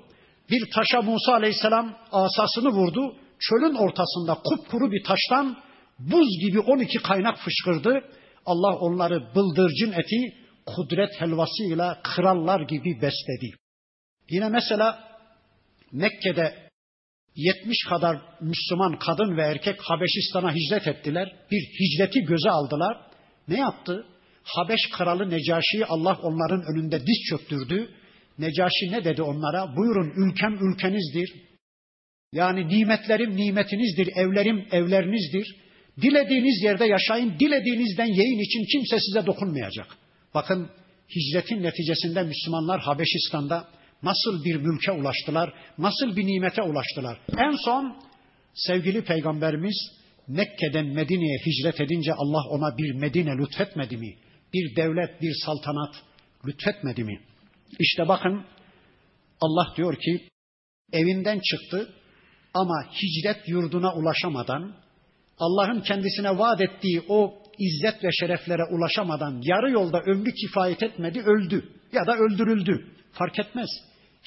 Bir 0.51 0.71
taşa 0.75 1.01
Musa 1.01 1.33
aleyhisselam 1.33 1.97
asasını 2.11 2.69
vurdu. 2.69 3.15
Çölün 3.39 3.75
ortasında 3.75 4.33
kupkuru 4.33 4.91
bir 4.91 5.03
taştan 5.03 5.57
buz 5.99 6.27
gibi 6.41 6.59
12 6.59 6.97
kaynak 6.97 7.37
fışkırdı. 7.37 8.03
Allah 8.45 8.75
onları 8.75 9.35
bıldırcın 9.35 9.91
eti 9.91 10.33
kudret 10.65 11.21
helvasıyla 11.21 12.01
krallar 12.03 12.61
gibi 12.61 13.01
besledi. 13.01 13.55
Yine 14.29 14.49
mesela 14.49 15.09
Mekke'de 15.91 16.69
70 17.35 17.77
kadar 17.89 18.21
Müslüman 18.41 18.99
kadın 18.99 19.37
ve 19.37 19.41
erkek 19.41 19.79
Habeşistan'a 19.81 20.55
hicret 20.55 20.87
ettiler. 20.87 21.35
Bir 21.51 21.61
hicreti 21.79 22.19
göze 22.19 22.49
aldılar. 22.49 22.97
Ne 23.47 23.59
yaptı? 23.59 24.05
Habeş 24.43 24.79
kralı 24.91 25.29
Necaşi'yi 25.29 25.85
Allah 25.85 26.19
onların 26.23 26.63
önünde 26.73 26.99
diz 26.99 27.17
çöktürdü. 27.29 27.89
Necaşi 28.37 28.91
ne 28.91 29.03
dedi 29.03 29.21
onlara? 29.21 29.75
Buyurun 29.75 30.13
ülkem 30.15 30.53
ülkenizdir. 30.53 31.33
Yani 32.33 32.67
nimetlerim 32.67 33.35
nimetinizdir, 33.35 34.07
evlerim 34.15 34.67
evlerinizdir. 34.71 35.55
Dilediğiniz 36.01 36.63
yerde 36.63 36.85
yaşayın, 36.85 37.39
dilediğinizden 37.39 38.05
yiyin 38.05 38.39
için 38.39 38.65
kimse 38.71 38.99
size 38.99 39.25
dokunmayacak. 39.25 39.87
Bakın 40.33 40.69
hicretin 41.15 41.63
neticesinde 41.63 42.23
Müslümanlar 42.23 42.81
Habeşistan'da 42.81 43.67
nasıl 44.03 44.45
bir 44.45 44.55
mülke 44.55 44.91
ulaştılar, 44.91 45.53
nasıl 45.77 46.15
bir 46.15 46.25
nimete 46.25 46.61
ulaştılar. 46.61 47.19
En 47.37 47.55
son 47.65 47.97
sevgili 48.53 49.03
peygamberimiz 49.03 49.75
Mekke'den 50.27 50.85
Medine'ye 50.85 51.37
hicret 51.45 51.81
edince 51.81 52.13
Allah 52.13 52.49
ona 52.49 52.77
bir 52.77 52.93
Medine 52.93 53.37
lütfetmedi 53.37 53.97
mi? 53.97 54.15
Bir 54.53 54.75
devlet, 54.75 55.21
bir 55.21 55.33
saltanat 55.45 55.95
lütfetmedi 56.47 57.03
mi? 57.03 57.19
İşte 57.79 58.07
bakın 58.07 58.45
Allah 59.41 59.73
diyor 59.77 59.95
ki 59.95 60.27
evinden 60.93 61.39
çıktı 61.39 61.93
ama 62.53 62.75
hicret 62.91 63.47
yurduna 63.47 63.93
ulaşamadan 63.93 64.75
Allah'ın 65.39 65.81
kendisine 65.81 66.37
vaat 66.37 66.61
ettiği 66.61 67.03
o 67.09 67.33
izzet 67.59 68.03
ve 68.03 68.09
şereflere 68.11 68.63
ulaşamadan 68.71 69.41
yarı 69.43 69.71
yolda 69.71 70.01
ömrü 70.01 70.33
kifayet 70.33 70.83
etmedi, 70.83 71.19
öldü 71.19 71.69
ya 71.93 72.07
da 72.07 72.15
öldürüldü. 72.15 72.87
Fark 73.11 73.39
etmez. 73.39 73.69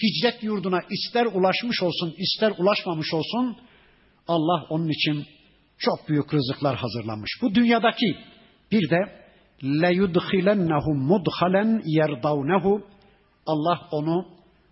Hicret 0.03 0.43
yurduna 0.43 0.81
ister 0.91 1.27
ulaşmış 1.27 1.83
olsun, 1.83 2.15
ister 2.19 2.53
ulaşmamış 2.59 3.15
olsun 3.15 3.57
Allah 4.29 4.67
onun 4.71 4.89
için 4.89 5.27
çok 5.79 6.09
büyük 6.09 6.35
rızıklar 6.35 6.77
hazırlamış. 6.77 7.31
Bu 7.43 7.55
dünyadaki 7.55 8.17
bir 8.73 8.91
de 8.91 9.23
leyudkhilennahum 9.65 10.99
mudhalen 10.99 11.83
yerdavnehu 11.85 12.83
Allah 13.47 13.89
onu 13.91 14.27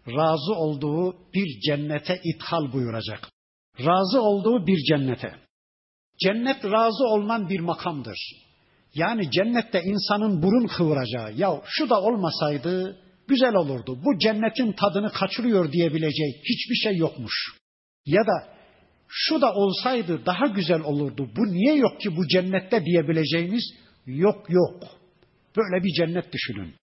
razı 0.07 0.55
olduğu 0.55 1.17
bir 1.35 1.61
cennete 1.61 2.21
ithal 2.25 2.73
buyuracak. 2.73 3.29
Razı 3.79 4.23
olduğu 4.23 4.67
bir 4.67 4.77
cennete. 4.89 5.35
Cennet 6.23 6.65
razı 6.65 7.05
olunan 7.05 7.49
bir 7.49 7.61
makamdır. 7.61 8.19
Yani 8.95 9.31
cennette 9.31 9.83
insanın 9.83 10.43
burun 10.43 10.67
kıvıracağı, 10.67 11.33
ya 11.33 11.63
şu 11.65 11.91
da 11.91 12.01
olmasaydı 12.01 12.99
güzel 13.29 13.55
olurdu. 13.55 13.99
Bu 14.05 14.19
cennetin 14.19 14.73
tadını 14.73 15.13
kaçırıyor 15.13 15.73
diyebileceği 15.73 16.41
hiçbir 16.45 16.75
şey 16.75 16.97
yokmuş. 16.97 17.35
Ya 18.07 18.23
da 18.27 18.49
şu 19.09 19.41
da 19.41 19.55
olsaydı 19.55 20.27
daha 20.27 20.47
güzel 20.47 20.81
olurdu. 20.81 21.31
Bu 21.37 21.47
niye 21.47 21.75
yok 21.75 22.01
ki 22.01 22.17
bu 22.17 22.29
cennette 22.29 22.85
diyebileceğimiz 22.85 23.65
yok 24.07 24.51
yok. 24.51 24.83
Böyle 25.57 25.85
bir 25.85 25.93
cennet 25.95 26.33
düşünün. 26.33 26.75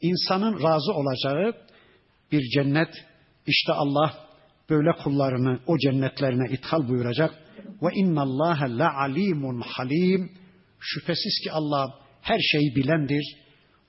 İnsanın 0.00 0.62
razı 0.62 0.92
olacağı 0.92 1.54
bir 2.32 2.42
cennet 2.54 3.04
işte 3.46 3.72
Allah 3.72 4.14
böyle 4.70 4.92
kullarını 5.02 5.60
o 5.66 5.78
cennetlerine 5.78 6.52
ithal 6.52 6.88
buyuracak. 6.88 7.45
Ve 7.82 7.88
inna 7.94 8.22
Allah 8.22 8.58
la 8.68 8.94
alimun 8.94 9.60
halim. 9.60 10.30
Şüphesiz 10.80 11.40
ki 11.44 11.52
Allah 11.52 11.94
her 12.22 12.38
şeyi 12.38 12.76
bilendir. 12.76 13.36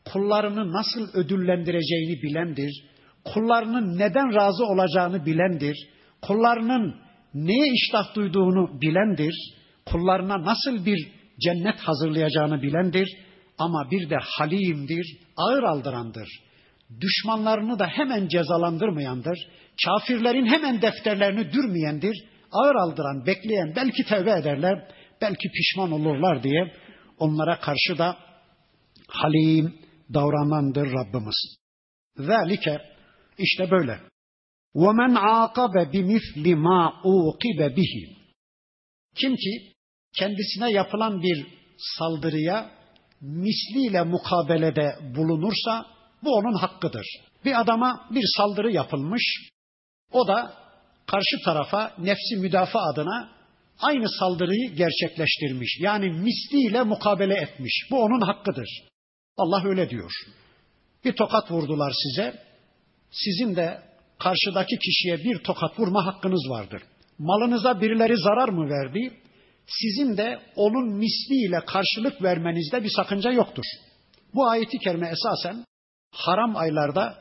Kullarını 0.06 0.74
nasıl 0.74 1.20
ödüllendireceğini 1.20 2.22
bilendir. 2.24 2.84
Kullarının 3.26 3.98
neden 3.98 4.36
razı 4.36 4.66
olacağını 4.66 5.26
bilendir. 5.26 5.78
Kullarının 6.22 6.96
neye 7.34 7.74
iştah 7.74 8.16
duyduğunu 8.16 8.82
bilendir. 8.82 9.34
Kullarına 9.86 10.44
nasıl 10.44 10.86
bir 10.86 11.12
cennet 11.40 11.80
hazırlayacağını 11.80 12.62
bilendir. 12.62 13.10
Ama 13.58 13.92
bir 13.92 14.10
de 14.10 14.16
halimdir, 14.22 15.18
ağır 15.38 15.64
aldırandır. 15.64 16.30
Düşmanlarını 17.02 17.80
da 17.80 17.88
hemen 17.88 18.28
cezalandırmayandır. 18.28 19.38
Kafirlerin 19.86 20.46
hemen 20.46 20.82
defterlerini 20.82 21.54
dürmeyendir 21.54 22.18
Ağır 22.53 22.75
aldıran, 22.75 23.27
bekleyen, 23.27 23.73
belki 23.77 24.05
tevbe 24.05 24.31
ederler, 24.31 24.89
belki 25.21 25.49
pişman 25.49 25.93
olurlar 25.93 26.43
diye 26.43 26.73
onlara 27.19 27.61
karşı 27.61 27.99
da 27.99 28.17
halim 29.09 29.75
davranandır 30.15 30.93
Rabbimiz. 30.93 31.57
Zalike 32.17 32.81
işte 33.39 33.71
böyle. 33.71 34.01
وَمَنْ 34.75 35.13
عَاقَبَ 35.19 35.75
بِمِثْلِ 35.93 36.45
مَا 36.55 37.03
اُوْقِبَ 37.03 37.75
بِهِ 37.77 38.17
Kim 39.15 39.37
ki 39.37 39.73
kendisine 40.17 40.73
yapılan 40.73 41.23
bir 41.23 41.47
saldırıya 41.99 42.71
misliyle 43.21 44.03
mukabelede 44.03 44.97
bulunursa 45.17 45.87
bu 46.23 46.31
onun 46.31 46.55
hakkıdır. 46.55 47.07
Bir 47.45 47.61
adama 47.61 48.09
bir 48.11 48.25
saldırı 48.37 48.73
yapılmış, 48.73 49.23
o 50.13 50.29
da 50.29 50.55
karşı 51.08 51.38
tarafa 51.46 51.94
nefsi 51.98 52.36
müdafaa 52.38 52.90
adına 52.94 53.30
aynı 53.80 54.10
saldırıyı 54.10 54.76
gerçekleştirmiş. 54.76 55.80
Yani 55.82 56.10
misliyle 56.10 56.84
mukabele 56.84 57.36
etmiş. 57.36 57.88
Bu 57.92 58.04
onun 58.04 58.22
hakkıdır. 58.22 58.70
Allah 59.38 59.62
öyle 59.66 59.90
diyor. 59.90 60.12
Bir 61.06 61.14
tokat 61.14 61.52
vurdular 61.52 61.94
size. 62.04 62.40
Sizin 63.12 63.56
de 63.56 63.82
karşıdaki 64.20 64.78
kişiye 64.80 65.18
bir 65.18 65.44
tokat 65.44 65.80
vurma 65.80 66.06
hakkınız 66.06 66.50
vardır. 66.50 66.82
Malınıza 67.20 67.82
birileri 67.82 68.18
zarar 68.18 68.50
mı 68.50 68.70
verdi? 68.70 69.22
Sizin 69.68 70.18
de 70.18 70.40
onun 70.56 70.94
misliyle 70.94 71.60
karşılık 71.66 72.24
vermenizde 72.24 72.84
bir 72.84 72.90
sakınca 72.96 73.32
yoktur. 73.32 73.66
Bu 74.34 74.50
ayeti 74.50 74.78
kerime 74.78 75.10
esasen 75.10 75.66
haram 76.12 76.56
aylarda 76.56 77.16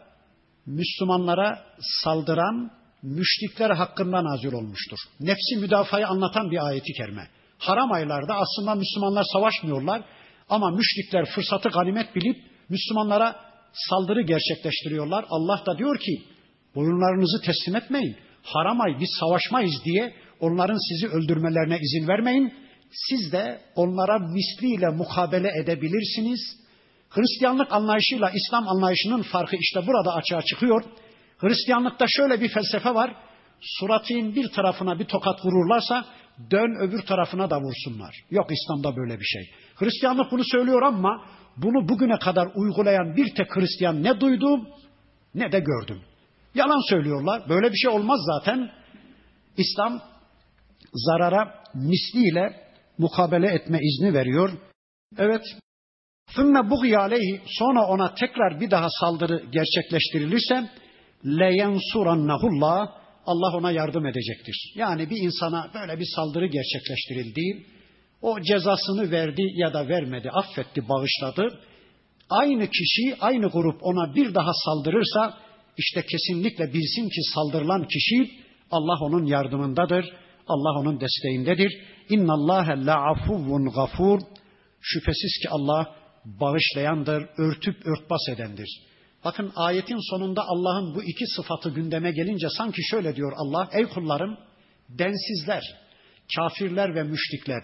Müslümanlara 0.67 1.65
saldıran 2.05 2.71
müşrikler 3.07 3.71
hakkında 3.71 4.25
nazil 4.25 4.53
olmuştur. 4.53 4.99
Nefsi 5.21 5.57
müdafayı 5.57 6.07
anlatan 6.09 6.51
bir 6.51 6.67
ayeti 6.67 6.93
kerime. 6.93 7.29
Haram 7.59 7.93
aylarda 7.93 8.35
aslında 8.35 8.75
Müslümanlar 8.75 9.25
savaşmıyorlar 9.33 10.03
ama 10.49 10.71
müşrikler 10.71 11.25
fırsatı 11.35 11.69
ganimet 11.69 12.17
bilip 12.17 12.37
Müslümanlara 12.69 13.37
saldırı 13.73 14.23
gerçekleştiriyorlar. 14.23 15.25
Allah 15.31 15.63
da 15.67 15.79
diyor 15.79 15.99
ki 15.99 16.23
boyunlarınızı 16.75 17.41
teslim 17.47 17.77
etmeyin. 17.77 18.17
Haram 18.43 18.81
ay 18.81 19.01
biz 19.01 19.11
savaşmayız 19.21 19.85
diye 19.85 20.15
onların 20.41 20.79
sizi 20.89 21.15
öldürmelerine 21.15 21.79
izin 21.79 22.09
vermeyin. 22.09 22.55
Siz 22.93 23.33
de 23.33 23.61
onlara 23.77 24.19
misliyle 24.19 24.89
mukabele 24.89 25.51
edebilirsiniz. 25.63 26.41
Hristiyanlık 27.11 27.73
anlayışıyla 27.73 28.31
İslam 28.31 28.69
anlayışının 28.69 29.23
farkı 29.23 29.57
işte 29.57 29.87
burada 29.87 30.15
açığa 30.15 30.43
çıkıyor. 30.43 30.85
Hristiyanlıkta 31.38 32.06
şöyle 32.08 32.42
bir 32.42 32.50
felsefe 32.50 32.94
var. 32.94 33.16
Suratın 33.62 34.36
bir 34.36 34.52
tarafına 34.52 35.00
bir 35.00 35.06
tokat 35.06 35.46
vururlarsa 35.46 36.06
dön 36.52 36.76
öbür 36.82 37.02
tarafına 37.02 37.50
da 37.50 37.62
vursunlar. 37.62 38.16
Yok 38.32 38.52
İslam'da 38.52 38.96
böyle 38.96 39.20
bir 39.20 39.26
şey. 39.26 39.50
Hristiyanlık 39.76 40.32
bunu 40.32 40.44
söylüyor 40.44 40.82
ama 40.82 41.26
bunu 41.58 41.90
bugüne 41.90 42.20
kadar 42.20 42.48
uygulayan 42.56 43.16
bir 43.16 43.36
tek 43.36 43.56
Hristiyan 43.56 44.04
ne 44.04 44.20
duydum 44.20 44.68
ne 45.36 45.52
de 45.52 45.60
gördüm. 45.60 46.02
Yalan 46.56 46.90
söylüyorlar. 46.90 47.50
Böyle 47.50 47.72
bir 47.72 47.78
şey 47.78 47.90
olmaz 47.90 48.20
zaten. 48.26 48.72
İslam 49.58 50.02
zarara 50.94 51.64
misliyle 51.74 52.72
mukabele 52.98 53.48
etme 53.48 53.80
izni 53.82 54.14
veriyor. 54.14 54.52
Evet. 55.18 55.44
ثُمَّ 56.36 56.70
بُغْيَ 56.70 56.96
عَلَيْهِ 56.96 57.40
Sonra 57.46 57.86
ona 57.86 58.14
tekrar 58.14 58.60
bir 58.60 58.72
daha 58.72 58.88
saldırı 59.00 59.44
gerçekleştirilirse 59.52 60.70
leyensurannahullah 61.25 62.89
Allah 63.27 63.57
ona 63.57 63.71
yardım 63.71 64.07
edecektir. 64.07 64.73
Yani 64.75 65.11
bir 65.11 65.17
insana 65.23 65.71
böyle 65.75 66.01
bir 66.01 66.07
saldırı 66.17 66.47
gerçekleştirildi. 66.47 67.67
O 68.23 68.41
cezasını 68.41 69.11
verdi 69.11 69.43
ya 69.55 69.75
da 69.75 69.89
vermedi, 69.89 70.31
affetti, 70.31 70.89
bağışladı. 70.89 71.61
Aynı 72.31 72.67
kişi, 72.71 73.17
aynı 73.21 73.47
grup 73.47 73.79
ona 73.83 74.15
bir 74.15 74.35
daha 74.35 74.51
saldırırsa 74.65 75.39
işte 75.77 76.03
kesinlikle 76.11 76.73
bilsin 76.75 77.09
ki 77.09 77.21
saldırılan 77.35 77.89
kişi 77.89 78.31
Allah 78.71 78.99
onun 79.01 79.25
yardımındadır. 79.25 80.05
Allah 80.49 80.81
onun 80.81 81.01
desteğindedir. 81.01 81.73
İnna 82.09 82.33
Allahe 82.33 82.87
la'afuvun 82.87 83.73
gafur. 83.73 84.21
Şüphesiz 84.81 85.39
ki 85.43 85.49
Allah 85.51 85.97
bağışlayandır, 86.25 87.27
örtüp 87.39 87.87
örtbas 87.87 88.29
edendir. 88.29 88.69
Bakın 89.27 89.53
ayetin 89.57 90.11
sonunda 90.11 90.43
Allah'ın 90.43 90.95
bu 90.95 91.03
iki 91.03 91.27
sıfatı 91.27 91.71
gündeme 91.71 92.11
gelince 92.11 92.47
sanki 92.59 92.83
şöyle 92.91 93.17
diyor 93.17 93.33
Allah, 93.37 93.69
ey 93.73 93.85
kullarım, 93.85 94.39
densizler, 94.89 95.63
kafirler 96.37 96.95
ve 96.95 97.03
müşrikler 97.03 97.63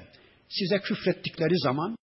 size 0.49 0.79
küfrettikleri 0.79 1.59
zaman, 1.59 1.97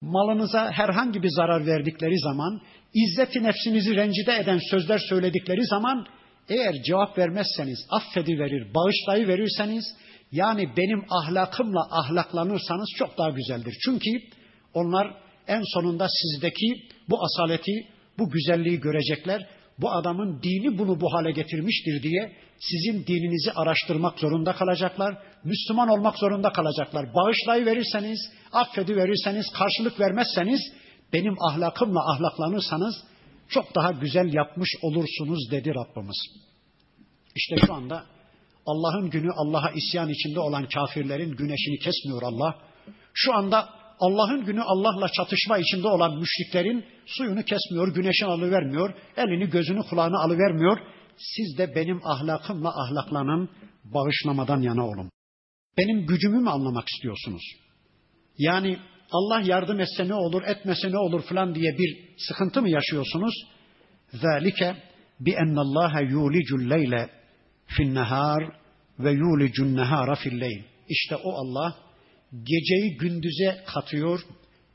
malınıza 0.00 0.70
herhangi 0.70 1.22
bir 1.22 1.28
zarar 1.30 1.66
verdikleri 1.66 2.18
zaman, 2.18 2.60
izzeti 2.94 3.42
nefsinizi 3.42 3.96
rencide 3.96 4.36
eden 4.36 4.60
sözler 4.70 4.98
söyledikleri 5.08 5.66
zaman, 5.66 6.06
eğer 6.48 6.82
cevap 6.82 7.18
vermezseniz, 7.18 7.86
affediverir, 7.90 8.74
bağışlayıverirseniz, 8.74 9.84
yani 10.32 10.76
benim 10.76 11.04
ahlakımla 11.10 11.80
ahlaklanırsanız 11.90 12.88
çok 12.98 13.18
daha 13.18 13.30
güzeldir. 13.30 13.76
Çünkü 13.84 14.10
onlar 14.74 15.14
en 15.48 15.62
sonunda 15.74 16.06
sizdeki 16.08 16.66
bu 17.08 17.18
asaleti, 17.24 17.86
bu 18.18 18.30
güzelliği 18.30 18.80
görecekler. 18.80 19.46
Bu 19.78 19.90
adamın 19.90 20.42
dini 20.42 20.78
bunu 20.78 21.00
bu 21.00 21.12
hale 21.12 21.30
getirmiştir 21.30 22.02
diye 22.02 22.32
sizin 22.58 23.06
dininizi 23.06 23.52
araştırmak 23.52 24.18
zorunda 24.18 24.52
kalacaklar. 24.52 25.18
Müslüman 25.44 25.88
olmak 25.88 26.18
zorunda 26.18 26.52
kalacaklar. 26.52 27.14
Bağışlayı 27.14 27.66
verirseniz, 27.66 28.18
affedi 28.52 28.96
verirseniz, 28.96 29.46
karşılık 29.58 30.00
vermezseniz, 30.00 30.60
benim 31.12 31.34
ahlakımla 31.42 32.00
ahlaklanırsanız 32.12 32.94
çok 33.48 33.74
daha 33.74 33.92
güzel 33.92 34.34
yapmış 34.34 34.70
olursunuz 34.82 35.50
dedi 35.50 35.72
Rabbimiz. 35.74 36.16
İşte 37.36 37.56
şu 37.66 37.74
anda 37.74 38.04
Allah'ın 38.66 39.10
günü 39.10 39.30
Allah'a 39.36 39.70
isyan 39.70 40.08
içinde 40.08 40.40
olan 40.40 40.68
kafirlerin 40.68 41.36
güneşini 41.36 41.78
kesmiyor 41.78 42.22
Allah. 42.22 42.58
Şu 43.14 43.34
anda 43.34 43.68
Allah'ın 44.01 44.45
günü 44.45 44.61
Allah'la 44.61 45.07
çatışma 45.09 45.57
içinde 45.57 45.87
olan 45.87 46.19
müşriklerin 46.19 46.85
suyunu 47.05 47.43
kesmiyor, 47.43 47.93
güneşini 47.93 48.29
alıvermiyor, 48.29 48.93
elini 49.17 49.49
gözünü 49.49 49.83
kulağını 49.89 50.17
alıvermiyor. 50.19 50.77
Siz 51.17 51.57
de 51.57 51.75
benim 51.75 52.01
ahlakımla 52.03 52.69
ahlaklanın, 52.69 53.49
bağışlamadan 53.83 54.61
yana 54.61 54.87
olun. 54.87 55.09
Benim 55.77 56.05
gücümü 56.05 56.39
mü 56.39 56.49
anlamak 56.49 56.89
istiyorsunuz? 56.89 57.43
Yani 58.37 58.77
Allah 59.11 59.41
yardım 59.41 59.79
etse 59.79 60.07
ne 60.07 60.13
olur, 60.13 60.43
etmese 60.43 60.91
ne 60.91 60.97
olur 60.97 61.21
falan 61.21 61.55
diye 61.55 61.77
bir 61.77 62.15
sıkıntı 62.17 62.61
mı 62.61 62.69
yaşıyorsunuz? 62.69 63.33
ذَٰلِكَ 64.13 64.75
بِأَنَّ 65.21 65.55
اللّٰهَ 65.65 65.93
يُولِجُ 66.13 66.49
اللَّيْلَ 66.59 67.09
فِي 67.67 67.83
النَّهَارِ 67.83 68.51
ve 68.99 69.11
yulicun 69.11 69.75
nehara 69.75 70.15
filleyl. 70.15 70.63
İşte 70.89 71.15
o 71.15 71.31
Allah 71.33 71.75
geceyi 72.32 72.96
gündüze 72.96 73.64
katıyor, 73.66 74.20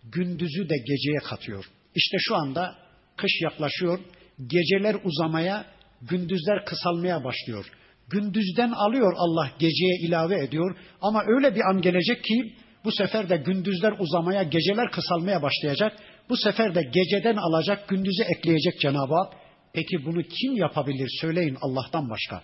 gündüzü 0.04 0.70
de 0.70 0.78
geceye 0.78 1.20
katıyor. 1.30 1.66
İşte 1.96 2.18
şu 2.20 2.36
anda 2.36 2.76
kış 3.18 3.32
yaklaşıyor, 3.44 4.00
geceler 4.48 4.96
uzamaya, 5.04 5.66
gündüzler 6.02 6.66
kısalmaya 6.66 7.24
başlıyor. 7.24 7.66
Gündüzden 8.10 8.72
alıyor 8.72 9.14
Allah 9.18 9.52
geceye 9.60 10.08
ilave 10.08 10.44
ediyor 10.44 10.78
ama 11.02 11.24
öyle 11.28 11.56
bir 11.56 11.62
an 11.70 11.82
gelecek 11.82 12.24
ki 12.24 12.54
bu 12.84 12.92
sefer 12.92 13.30
de 13.30 13.38
gündüzler 13.38 13.94
uzamaya, 14.00 14.44
geceler 14.44 14.92
kısalmaya 14.92 15.42
başlayacak. 15.42 16.00
Bu 16.30 16.38
sefer 16.38 16.76
de 16.76 16.82
geceden 16.82 17.36
alacak, 17.36 17.90
gündüze 17.90 18.24
ekleyecek 18.38 18.80
Cenab-ı 18.80 19.14
Hak. 19.14 19.34
Peki 19.74 20.06
bunu 20.06 20.24
kim 20.24 20.56
yapabilir 20.56 21.10
söyleyin 21.22 21.58
Allah'tan 21.62 22.10
başka. 22.10 22.44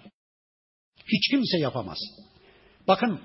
Hiç 1.07 1.29
kimse 1.31 1.57
yapamaz. 1.57 1.97
Bakın 2.87 3.19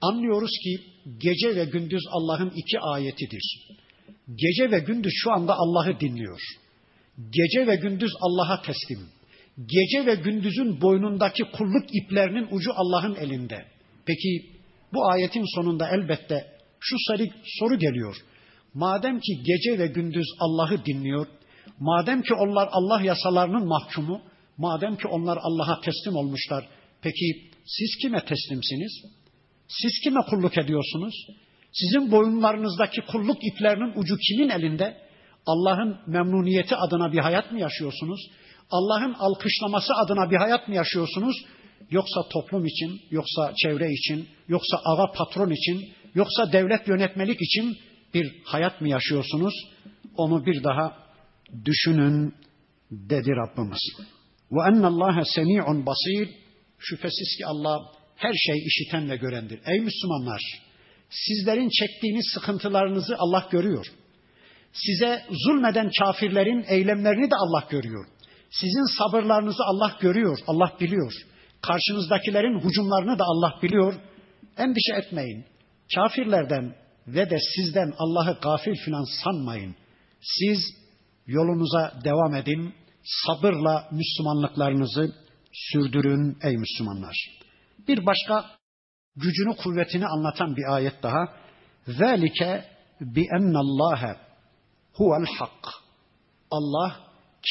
anlıyoruz 0.00 0.50
ki 0.64 0.80
gece 1.18 1.56
ve 1.56 1.64
gündüz 1.64 2.02
Allah'ın 2.10 2.50
iki 2.50 2.80
ayetidir. 2.80 3.68
Gece 4.28 4.70
ve 4.70 4.78
gündüz 4.78 5.12
şu 5.16 5.32
anda 5.32 5.54
Allah'ı 5.54 6.00
dinliyor. 6.00 6.40
Gece 7.18 7.66
ve 7.66 7.76
gündüz 7.76 8.12
Allah'a 8.20 8.62
teslim. 8.62 9.08
Gece 9.58 10.06
ve 10.06 10.14
gündüzün 10.14 10.80
boynundaki 10.80 11.42
kulluk 11.44 11.94
iplerinin 11.94 12.48
ucu 12.50 12.70
Allah'ın 12.74 13.14
elinde. 13.14 13.64
Peki 14.06 14.46
bu 14.92 15.10
ayetin 15.10 15.44
sonunda 15.54 15.88
elbette 15.88 16.56
şu 16.80 16.96
soru 17.58 17.78
geliyor. 17.78 18.16
Madem 18.74 19.20
ki 19.20 19.42
gece 19.42 19.78
ve 19.78 19.86
gündüz 19.86 20.26
Allah'ı 20.38 20.84
dinliyor, 20.84 21.26
madem 21.80 22.22
ki 22.22 22.34
onlar 22.34 22.68
Allah 22.72 23.02
yasalarının 23.02 23.66
mahkumu, 23.66 24.22
madem 24.58 24.96
ki 24.96 25.08
onlar 25.08 25.38
Allah'a 25.42 25.80
teslim 25.80 26.16
olmuşlar, 26.16 26.68
peki 27.02 27.50
siz 27.66 27.96
kime 28.02 28.24
teslimsiniz? 28.24 28.92
Siz 29.68 30.00
kime 30.04 30.20
kulluk 30.30 30.58
ediyorsunuz? 30.58 31.14
Sizin 31.72 32.10
boyunlarınızdaki 32.10 33.00
kulluk 33.00 33.38
iplerinin 33.44 33.92
ucu 33.96 34.16
kimin 34.16 34.48
elinde? 34.48 34.96
Allah'ın 35.46 35.98
memnuniyeti 36.06 36.76
adına 36.76 37.12
bir 37.12 37.18
hayat 37.18 37.52
mı 37.52 37.60
yaşıyorsunuz? 37.60 38.20
Allah'ın 38.70 39.12
alkışlaması 39.12 39.94
adına 39.94 40.30
bir 40.30 40.36
hayat 40.36 40.68
mı 40.68 40.74
yaşıyorsunuz? 40.74 41.36
Yoksa 41.90 42.28
toplum 42.32 42.66
için, 42.66 43.00
yoksa 43.10 43.54
çevre 43.62 43.92
için, 43.92 44.28
yoksa 44.48 44.76
ağa 44.84 45.12
patron 45.12 45.50
için, 45.50 45.92
yoksa 46.14 46.52
devlet 46.52 46.88
yönetmelik 46.88 47.42
için 47.42 47.76
bir 48.14 48.42
hayat 48.44 48.80
mı 48.80 48.88
yaşıyorsunuz? 48.88 49.54
Onu 50.16 50.46
bir 50.46 50.64
daha 50.64 50.96
düşünün 51.64 52.34
dedi 52.90 53.30
Rabbimiz. 53.30 53.80
Ve 54.52 54.68
ennallâhe 54.68 55.24
semi'un 55.24 55.86
basir. 55.86 56.28
Şüphesiz 56.78 57.36
ki 57.38 57.46
Allah 57.46 57.78
her 58.16 58.34
şeyi 58.34 58.64
işiten 58.66 59.10
ve 59.10 59.16
görendir. 59.16 59.60
Ey 59.66 59.80
Müslümanlar! 59.80 60.40
Sizlerin 61.10 61.68
çektiğiniz 61.68 62.26
sıkıntılarınızı 62.34 63.16
Allah 63.18 63.48
görüyor. 63.50 63.86
Size 64.72 65.22
zulmeden 65.30 65.90
kafirlerin 65.98 66.64
eylemlerini 66.68 67.30
de 67.30 67.34
Allah 67.36 67.66
görüyor. 67.70 68.06
Sizin 68.50 68.98
sabırlarınızı 68.98 69.62
Allah 69.64 69.96
görüyor, 70.00 70.38
Allah 70.46 70.76
biliyor. 70.80 71.12
Karşınızdakilerin 71.62 72.60
hücumlarını 72.60 73.18
da 73.18 73.24
Allah 73.24 73.62
biliyor. 73.62 73.94
Endişe 74.56 74.94
etmeyin. 74.94 75.44
Kafirlerden 75.94 76.76
ve 77.06 77.30
de 77.30 77.38
sizden 77.56 77.92
Allah'ı 77.98 78.38
gafil 78.42 78.74
filan 78.84 79.04
sanmayın. 79.24 79.76
Siz 80.20 80.58
yolunuza 81.26 82.00
devam 82.04 82.34
edin. 82.34 82.74
Sabırla 83.26 83.88
Müslümanlıklarınızı 83.92 85.14
sürdürün 85.52 86.38
ey 86.42 86.56
Müslümanlar. 86.56 87.45
Bir 87.88 88.06
başka 88.06 88.44
gücünü 89.16 89.56
kuvvetini 89.56 90.06
anlatan 90.06 90.56
bir 90.56 90.74
ayet 90.74 91.02
daha. 91.02 91.28
Zalike 91.86 92.64
bi 93.00 93.26
ennallâhe 93.36 94.16
huvel 94.92 95.26
hak. 95.38 95.74
Allah 96.50 97.00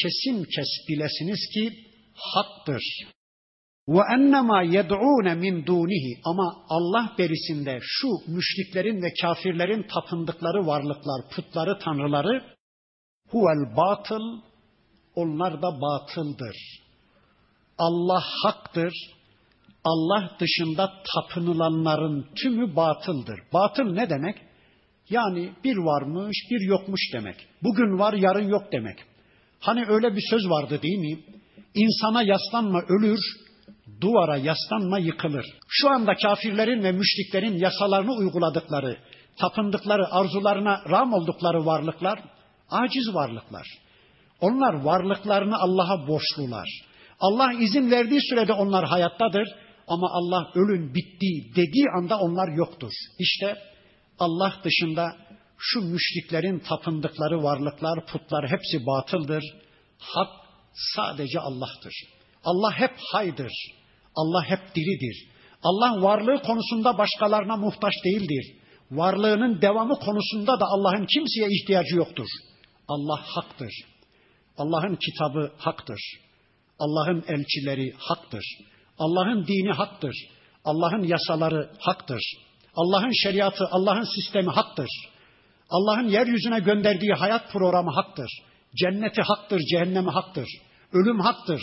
kesin 0.02 0.44
kes 0.44 0.68
bilesiniz 0.88 1.40
ki 1.54 1.86
haktır. 2.14 2.82
Ve 3.88 4.00
ennema 4.14 4.62
yed'ûne 4.62 5.34
min 5.34 5.66
dunihi 5.66 6.20
ama 6.24 6.64
Allah 6.68 7.14
berisinde 7.18 7.78
şu 7.82 8.08
müşriklerin 8.26 9.02
ve 9.02 9.12
kafirlerin 9.22 9.82
tapındıkları 9.82 10.66
varlıklar, 10.66 11.30
putları, 11.30 11.78
tanrıları 11.78 12.56
huvel 13.28 13.76
batıl 13.76 14.40
onlar 15.14 15.62
da 15.62 15.80
batıldır. 15.80 16.56
Allah 17.78 18.22
haktır. 18.42 18.92
Allah 19.86 20.30
dışında 20.40 20.92
tapınılanların 21.14 22.26
tümü 22.42 22.76
batıldır. 22.76 23.40
Batıl 23.52 23.92
ne 23.92 24.10
demek? 24.10 24.36
Yani 25.10 25.52
bir 25.64 25.76
varmış, 25.76 26.36
bir 26.50 26.68
yokmuş 26.68 27.00
demek. 27.12 27.36
Bugün 27.62 27.98
var, 27.98 28.12
yarın 28.12 28.48
yok 28.48 28.72
demek. 28.72 28.98
Hani 29.60 29.84
öyle 29.88 30.16
bir 30.16 30.22
söz 30.30 30.50
vardı 30.50 30.82
değil 30.82 30.98
mi? 30.98 31.20
İnsana 31.74 32.22
yaslanma 32.22 32.80
ölür, 32.88 33.20
duvara 34.00 34.36
yaslanma 34.36 34.98
yıkılır. 34.98 35.46
Şu 35.68 35.90
anda 35.90 36.14
kafirlerin 36.14 36.82
ve 36.82 36.92
müşriklerin 36.92 37.58
yasalarını 37.58 38.12
uyguladıkları, 38.12 38.96
tapındıkları, 39.40 40.12
arzularına 40.12 40.82
ram 40.90 41.12
oldukları 41.12 41.66
varlıklar, 41.66 42.20
aciz 42.70 43.14
varlıklar. 43.14 43.66
Onlar 44.40 44.74
varlıklarını 44.74 45.56
Allah'a 45.58 46.08
borçlular. 46.08 46.68
Allah 47.20 47.52
izin 47.52 47.90
verdiği 47.90 48.20
sürede 48.30 48.52
onlar 48.52 48.84
hayattadır 48.84 49.48
ama 49.88 50.06
Allah 50.10 50.50
ölün 50.54 50.94
bitti 50.94 51.54
dediği 51.56 51.84
anda 51.98 52.18
onlar 52.18 52.56
yoktur. 52.56 52.92
İşte 53.18 53.58
Allah 54.18 54.54
dışında 54.64 55.16
şu 55.58 55.80
müşriklerin 55.80 56.58
tapındıkları 56.58 57.42
varlıklar, 57.42 58.06
putlar 58.06 58.50
hepsi 58.50 58.86
batıldır. 58.86 59.44
Hak 59.98 60.28
sadece 60.96 61.40
Allah'tır. 61.40 61.94
Allah 62.44 62.72
hep 62.72 62.92
haydır. 63.12 63.52
Allah 64.14 64.44
hep 64.44 64.74
diridir. 64.74 65.28
Allah 65.62 66.02
varlığı 66.02 66.42
konusunda 66.42 66.98
başkalarına 66.98 67.56
muhtaç 67.56 67.94
değildir. 68.04 68.56
Varlığının 68.90 69.62
devamı 69.62 69.98
konusunda 69.98 70.60
da 70.60 70.64
Allah'ın 70.64 71.06
kimseye 71.06 71.48
ihtiyacı 71.50 71.96
yoktur. 71.96 72.28
Allah 72.88 73.20
haktır. 73.24 73.72
Allah'ın 74.58 74.96
kitabı 74.96 75.52
haktır. 75.58 76.00
Allah'ın 76.78 77.24
elçileri 77.28 77.94
haktır. 77.98 78.44
Allah'ın 78.98 79.46
dini 79.46 79.72
haktır. 79.72 80.14
Allah'ın 80.64 81.02
yasaları 81.02 81.70
haktır. 81.78 82.22
Allah'ın 82.76 83.12
şeriatı, 83.22 83.64
Allah'ın 83.70 84.14
sistemi 84.14 84.50
haktır. 84.50 84.88
Allah'ın 85.70 86.08
yeryüzüne 86.08 86.58
gönderdiği 86.58 87.12
hayat 87.12 87.52
programı 87.52 87.90
haktır. 87.90 88.30
Cenneti 88.76 89.22
haktır, 89.22 89.60
cehennemi 89.60 90.10
haktır. 90.10 90.48
Ölüm 90.92 91.20
haktır. 91.20 91.62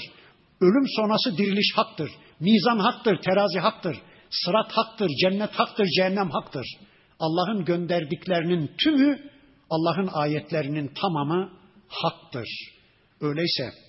Ölüm 0.61 0.85
sonrası 0.95 1.37
diriliş 1.37 1.77
haktır. 1.77 2.11
Mizan 2.39 2.79
haktır, 2.79 3.17
terazi 3.21 3.59
haktır. 3.59 3.97
Sırat 4.29 4.71
haktır, 4.71 5.09
cennet 5.21 5.51
haktır, 5.59 5.85
cehennem 5.85 6.29
haktır. 6.29 6.65
Allah'ın 7.19 7.65
gönderdiklerinin 7.65 8.71
tümü, 8.83 9.31
Allah'ın 9.69 10.09
ayetlerinin 10.13 10.87
tamamı 11.01 11.49
haktır. 11.87 12.47
Öyleyse 13.21 13.82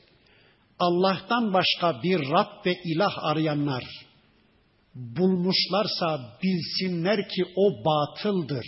Allah'tan 0.78 1.52
başka 1.52 2.02
bir 2.02 2.18
Rab 2.18 2.66
ve 2.66 2.74
ilah 2.84 3.24
arayanlar 3.24 3.84
bulmuşlarsa 4.94 6.38
bilsinler 6.42 7.28
ki 7.28 7.44
o 7.56 7.84
batıldır. 7.84 8.66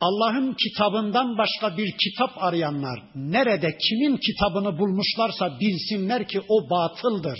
Allah'ın 0.00 0.56
kitabından 0.64 1.38
başka 1.38 1.76
bir 1.76 1.92
kitap 1.92 2.42
arayanlar 2.42 3.02
nerede 3.14 3.78
kimin 3.88 4.16
kitabını 4.16 4.78
bulmuşlarsa 4.78 5.60
bilsinler 5.60 6.28
ki 6.28 6.40
o 6.48 6.70
batıldır. 6.70 7.38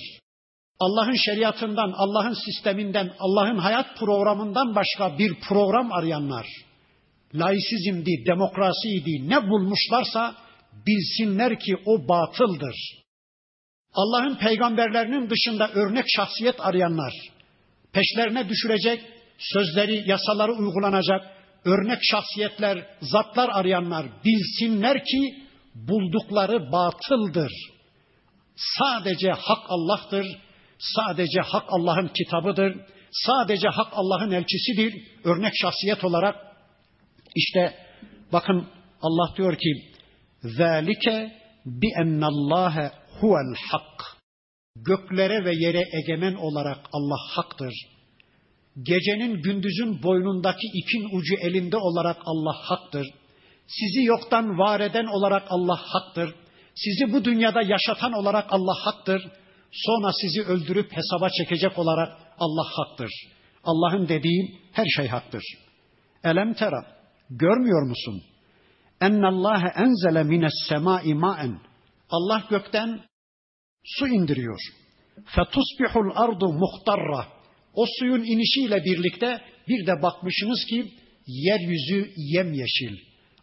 Allah'ın 0.81 1.17
şeriatından, 1.17 1.93
Allah'ın 1.97 2.37
sisteminden, 2.45 3.13
Allah'ın 3.19 3.59
hayat 3.59 3.99
programından 3.99 4.75
başka 4.75 5.19
bir 5.19 5.41
program 5.49 5.93
arayanlar, 5.93 6.47
laisizmdi, 7.35 8.25
demokrasiydi 8.27 9.29
ne 9.29 9.51
bulmuşlarsa 9.51 10.35
bilsinler 10.87 11.59
ki 11.61 11.77
o 11.87 12.09
batıldır. 12.09 13.06
Allah'ın 13.94 14.36
peygamberlerinin 14.36 15.30
dışında 15.30 15.72
örnek 15.72 16.06
şahsiyet 16.08 16.56
arayanlar, 16.60 17.14
peşlerine 17.94 18.50
düşürecek, 18.50 19.02
sözleri, 19.38 20.10
yasaları 20.10 20.52
uygulanacak, 20.52 21.22
örnek 21.66 22.00
şahsiyetler, 22.02 22.86
zatlar 23.02 23.50
arayanlar 23.50 24.06
bilsinler 24.26 25.06
ki 25.06 25.36
buldukları 25.76 26.72
batıldır. 26.72 27.52
Sadece 28.56 29.32
hak 29.32 29.64
Allah'tır. 29.68 30.26
Sadece 30.80 31.42
hak 31.42 31.66
Allah'ın 31.70 32.08
kitabıdır. 32.08 32.76
Sadece 33.12 33.68
hak 33.68 33.88
Allah'ın 33.92 34.32
elçisidir. 34.32 35.08
Örnek 35.24 35.54
şahsiyet 35.62 36.04
olarak 36.04 36.36
işte 37.36 37.76
bakın 38.34 38.68
Allah 39.02 39.36
diyor 39.38 39.56
ki 39.56 39.92
ذَٰلِكَ 40.44 41.30
بِأَنَّ 41.66 42.24
اللّٰهَ 42.24 42.92
huvel 43.21 43.55
hak. 43.71 44.17
Göklere 44.77 45.45
ve 45.45 45.53
yere 45.55 45.83
egemen 45.93 46.35
olarak 46.35 46.79
Allah 46.93 47.19
haktır. 47.35 47.75
Gecenin 48.83 49.43
gündüzün 49.43 50.03
boynundaki 50.03 50.67
ipin 50.75 51.17
ucu 51.19 51.35
elinde 51.35 51.77
olarak 51.77 52.17
Allah 52.27 52.57
haktır. 52.63 53.07
Sizi 53.67 54.05
yoktan 54.05 54.59
var 54.59 54.81
eden 54.81 55.07
olarak 55.07 55.43
Allah 55.49 55.81
haktır. 55.83 56.35
Sizi 56.75 57.13
bu 57.13 57.25
dünyada 57.25 57.63
yaşatan 57.63 58.13
olarak 58.13 58.47
Allah 58.49 58.75
haktır. 58.85 59.23
Sonra 59.73 60.11
sizi 60.21 60.43
öldürüp 60.43 60.93
hesaba 60.93 61.29
çekecek 61.31 61.79
olarak 61.79 62.09
Allah 62.39 62.67
haktır. 62.77 63.11
Allah'ın 63.65 64.09
dediği 64.09 64.61
her 64.73 64.87
şey 64.97 65.09
haktır. 65.09 65.43
Elem 66.25 66.55
tera, 66.55 66.87
görmüyor 67.31 67.83
musun? 67.89 68.23
Ennallâhe 69.01 69.69
enzele 69.77 70.23
mines 70.25 70.53
semâi 70.69 71.15
ma'en. 71.15 71.61
Allah 72.11 72.47
gökten 72.51 73.01
su 73.85 74.09
indiriyor. 74.09 74.61
Fetusbihul 75.25 76.11
ardu 76.15 76.53
muhtarra. 76.53 77.29
O 77.75 77.85
suyun 77.99 78.25
inişiyle 78.25 78.85
birlikte 78.85 79.41
bir 79.69 79.87
de 79.87 80.03
bakmışsınız 80.03 80.65
ki 80.65 80.93
yeryüzü 81.27 82.13
yemyeşil. 82.17 82.97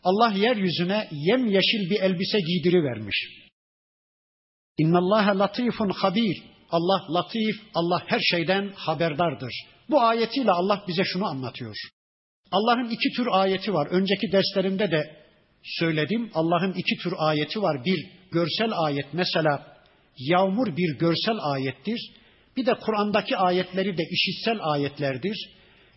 Allah 0.03 0.31
yeryüzüne 0.31 1.07
yemyeşil 1.11 1.89
bir 1.89 2.01
elbise 2.01 2.39
giydiri 2.39 2.83
vermiş. 2.83 3.43
İnnallâhe 4.77 5.37
latifun 5.37 5.89
habir. 5.89 6.43
Allah 6.69 7.13
latif, 7.13 7.55
Allah 7.73 8.03
her 8.07 8.19
şeyden 8.19 8.73
haberdardır. 8.75 9.53
Bu 9.89 10.01
ayetiyle 10.01 10.51
Allah 10.51 10.83
bize 10.87 11.03
şunu 11.03 11.25
anlatıyor. 11.25 11.75
Allah'ın 12.51 12.89
iki 12.89 13.09
tür 13.17 13.27
ayeti 13.31 13.73
var. 13.73 13.87
Önceki 13.87 14.31
derslerimde 14.31 14.91
de 14.91 15.22
söyledim. 15.63 16.31
Allah'ın 16.33 16.73
iki 16.73 17.03
tür 17.03 17.13
ayeti 17.17 17.61
var. 17.61 17.85
Bir 17.85 18.07
görsel 18.31 18.71
ayet 18.77 19.05
mesela 19.13 19.77
yağmur 20.17 20.77
bir 20.77 20.97
görsel 20.99 21.37
ayettir. 21.41 22.11
Bir 22.57 22.65
de 22.65 22.73
Kur'an'daki 22.73 23.37
ayetleri 23.37 23.97
de 23.97 24.03
işitsel 24.11 24.57
ayetlerdir. 24.61 25.49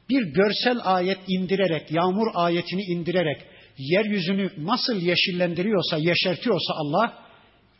Bir 0.09 0.23
görsel 0.23 0.79
ayet 0.85 1.19
indirerek, 1.29 1.91
yağmur 1.91 2.27
ayetini 2.35 2.83
indirerek 2.83 3.43
yeryüzünü 3.79 4.51
nasıl 4.59 4.97
yeşillendiriyorsa, 4.97 5.97
yeşertiyorsa 5.99 6.75
Allah 6.75 7.27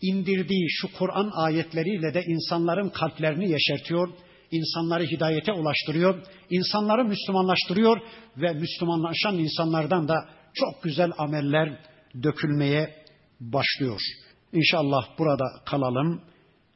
indirdiği 0.03 0.66
şu 0.70 0.93
Kur'an 0.93 1.30
ayetleriyle 1.34 2.14
de 2.14 2.22
insanların 2.26 2.89
kalplerini 2.89 3.51
yeşertiyor, 3.51 4.09
insanları 4.51 5.05
hidayete 5.05 5.53
ulaştırıyor, 5.53 6.22
insanları 6.51 7.05
Müslümanlaştırıyor 7.05 8.01
ve 8.37 8.53
Müslümanlaşan 8.53 9.39
insanlardan 9.39 10.09
da 10.09 10.14
çok 10.57 10.82
güzel 10.82 11.11
ameller 11.18 11.78
dökülmeye 12.22 12.94
başlıyor. 13.40 14.00
İnşallah 14.52 15.18
burada 15.18 15.44
kalalım. 15.66 16.20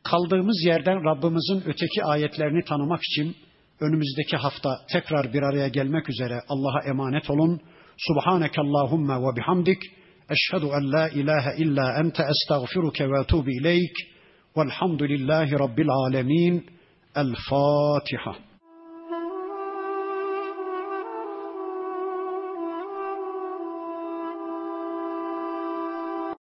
Kaldığımız 0.03 0.65
yerden 0.67 1.05
Rabbimizin 1.05 1.71
öteki 1.71 2.05
ayetlerini 2.05 2.65
tanımak 2.65 3.01
için 3.03 3.37
önümüzdeki 3.81 4.37
hafta 4.37 4.71
tekrar 4.93 5.33
bir 5.33 5.43
araya 5.43 5.69
gelmek 5.69 6.11
üzere 6.11 6.41
Allah'a 6.49 6.89
emanet 6.91 7.31
olun. 7.31 7.61
Subhaneke 7.99 8.61
Allahumma 8.61 9.21
ve 9.23 9.37
bihamdik. 9.37 9.83
Eşhedü 10.31 10.67
en 10.67 10.93
la 10.93 11.09
ilahe 11.09 11.57
illa 11.59 11.99
ente 12.01 12.23
estağfiruke 12.23 13.11
ve 13.11 13.21
etubu 13.21 13.51
ileyk. 13.51 13.97
Velhamdülillahi 14.57 15.53
Rabbil 15.53 15.89
alemin. 15.91 16.67
El 17.17 17.35
Fatiha. 17.49 18.50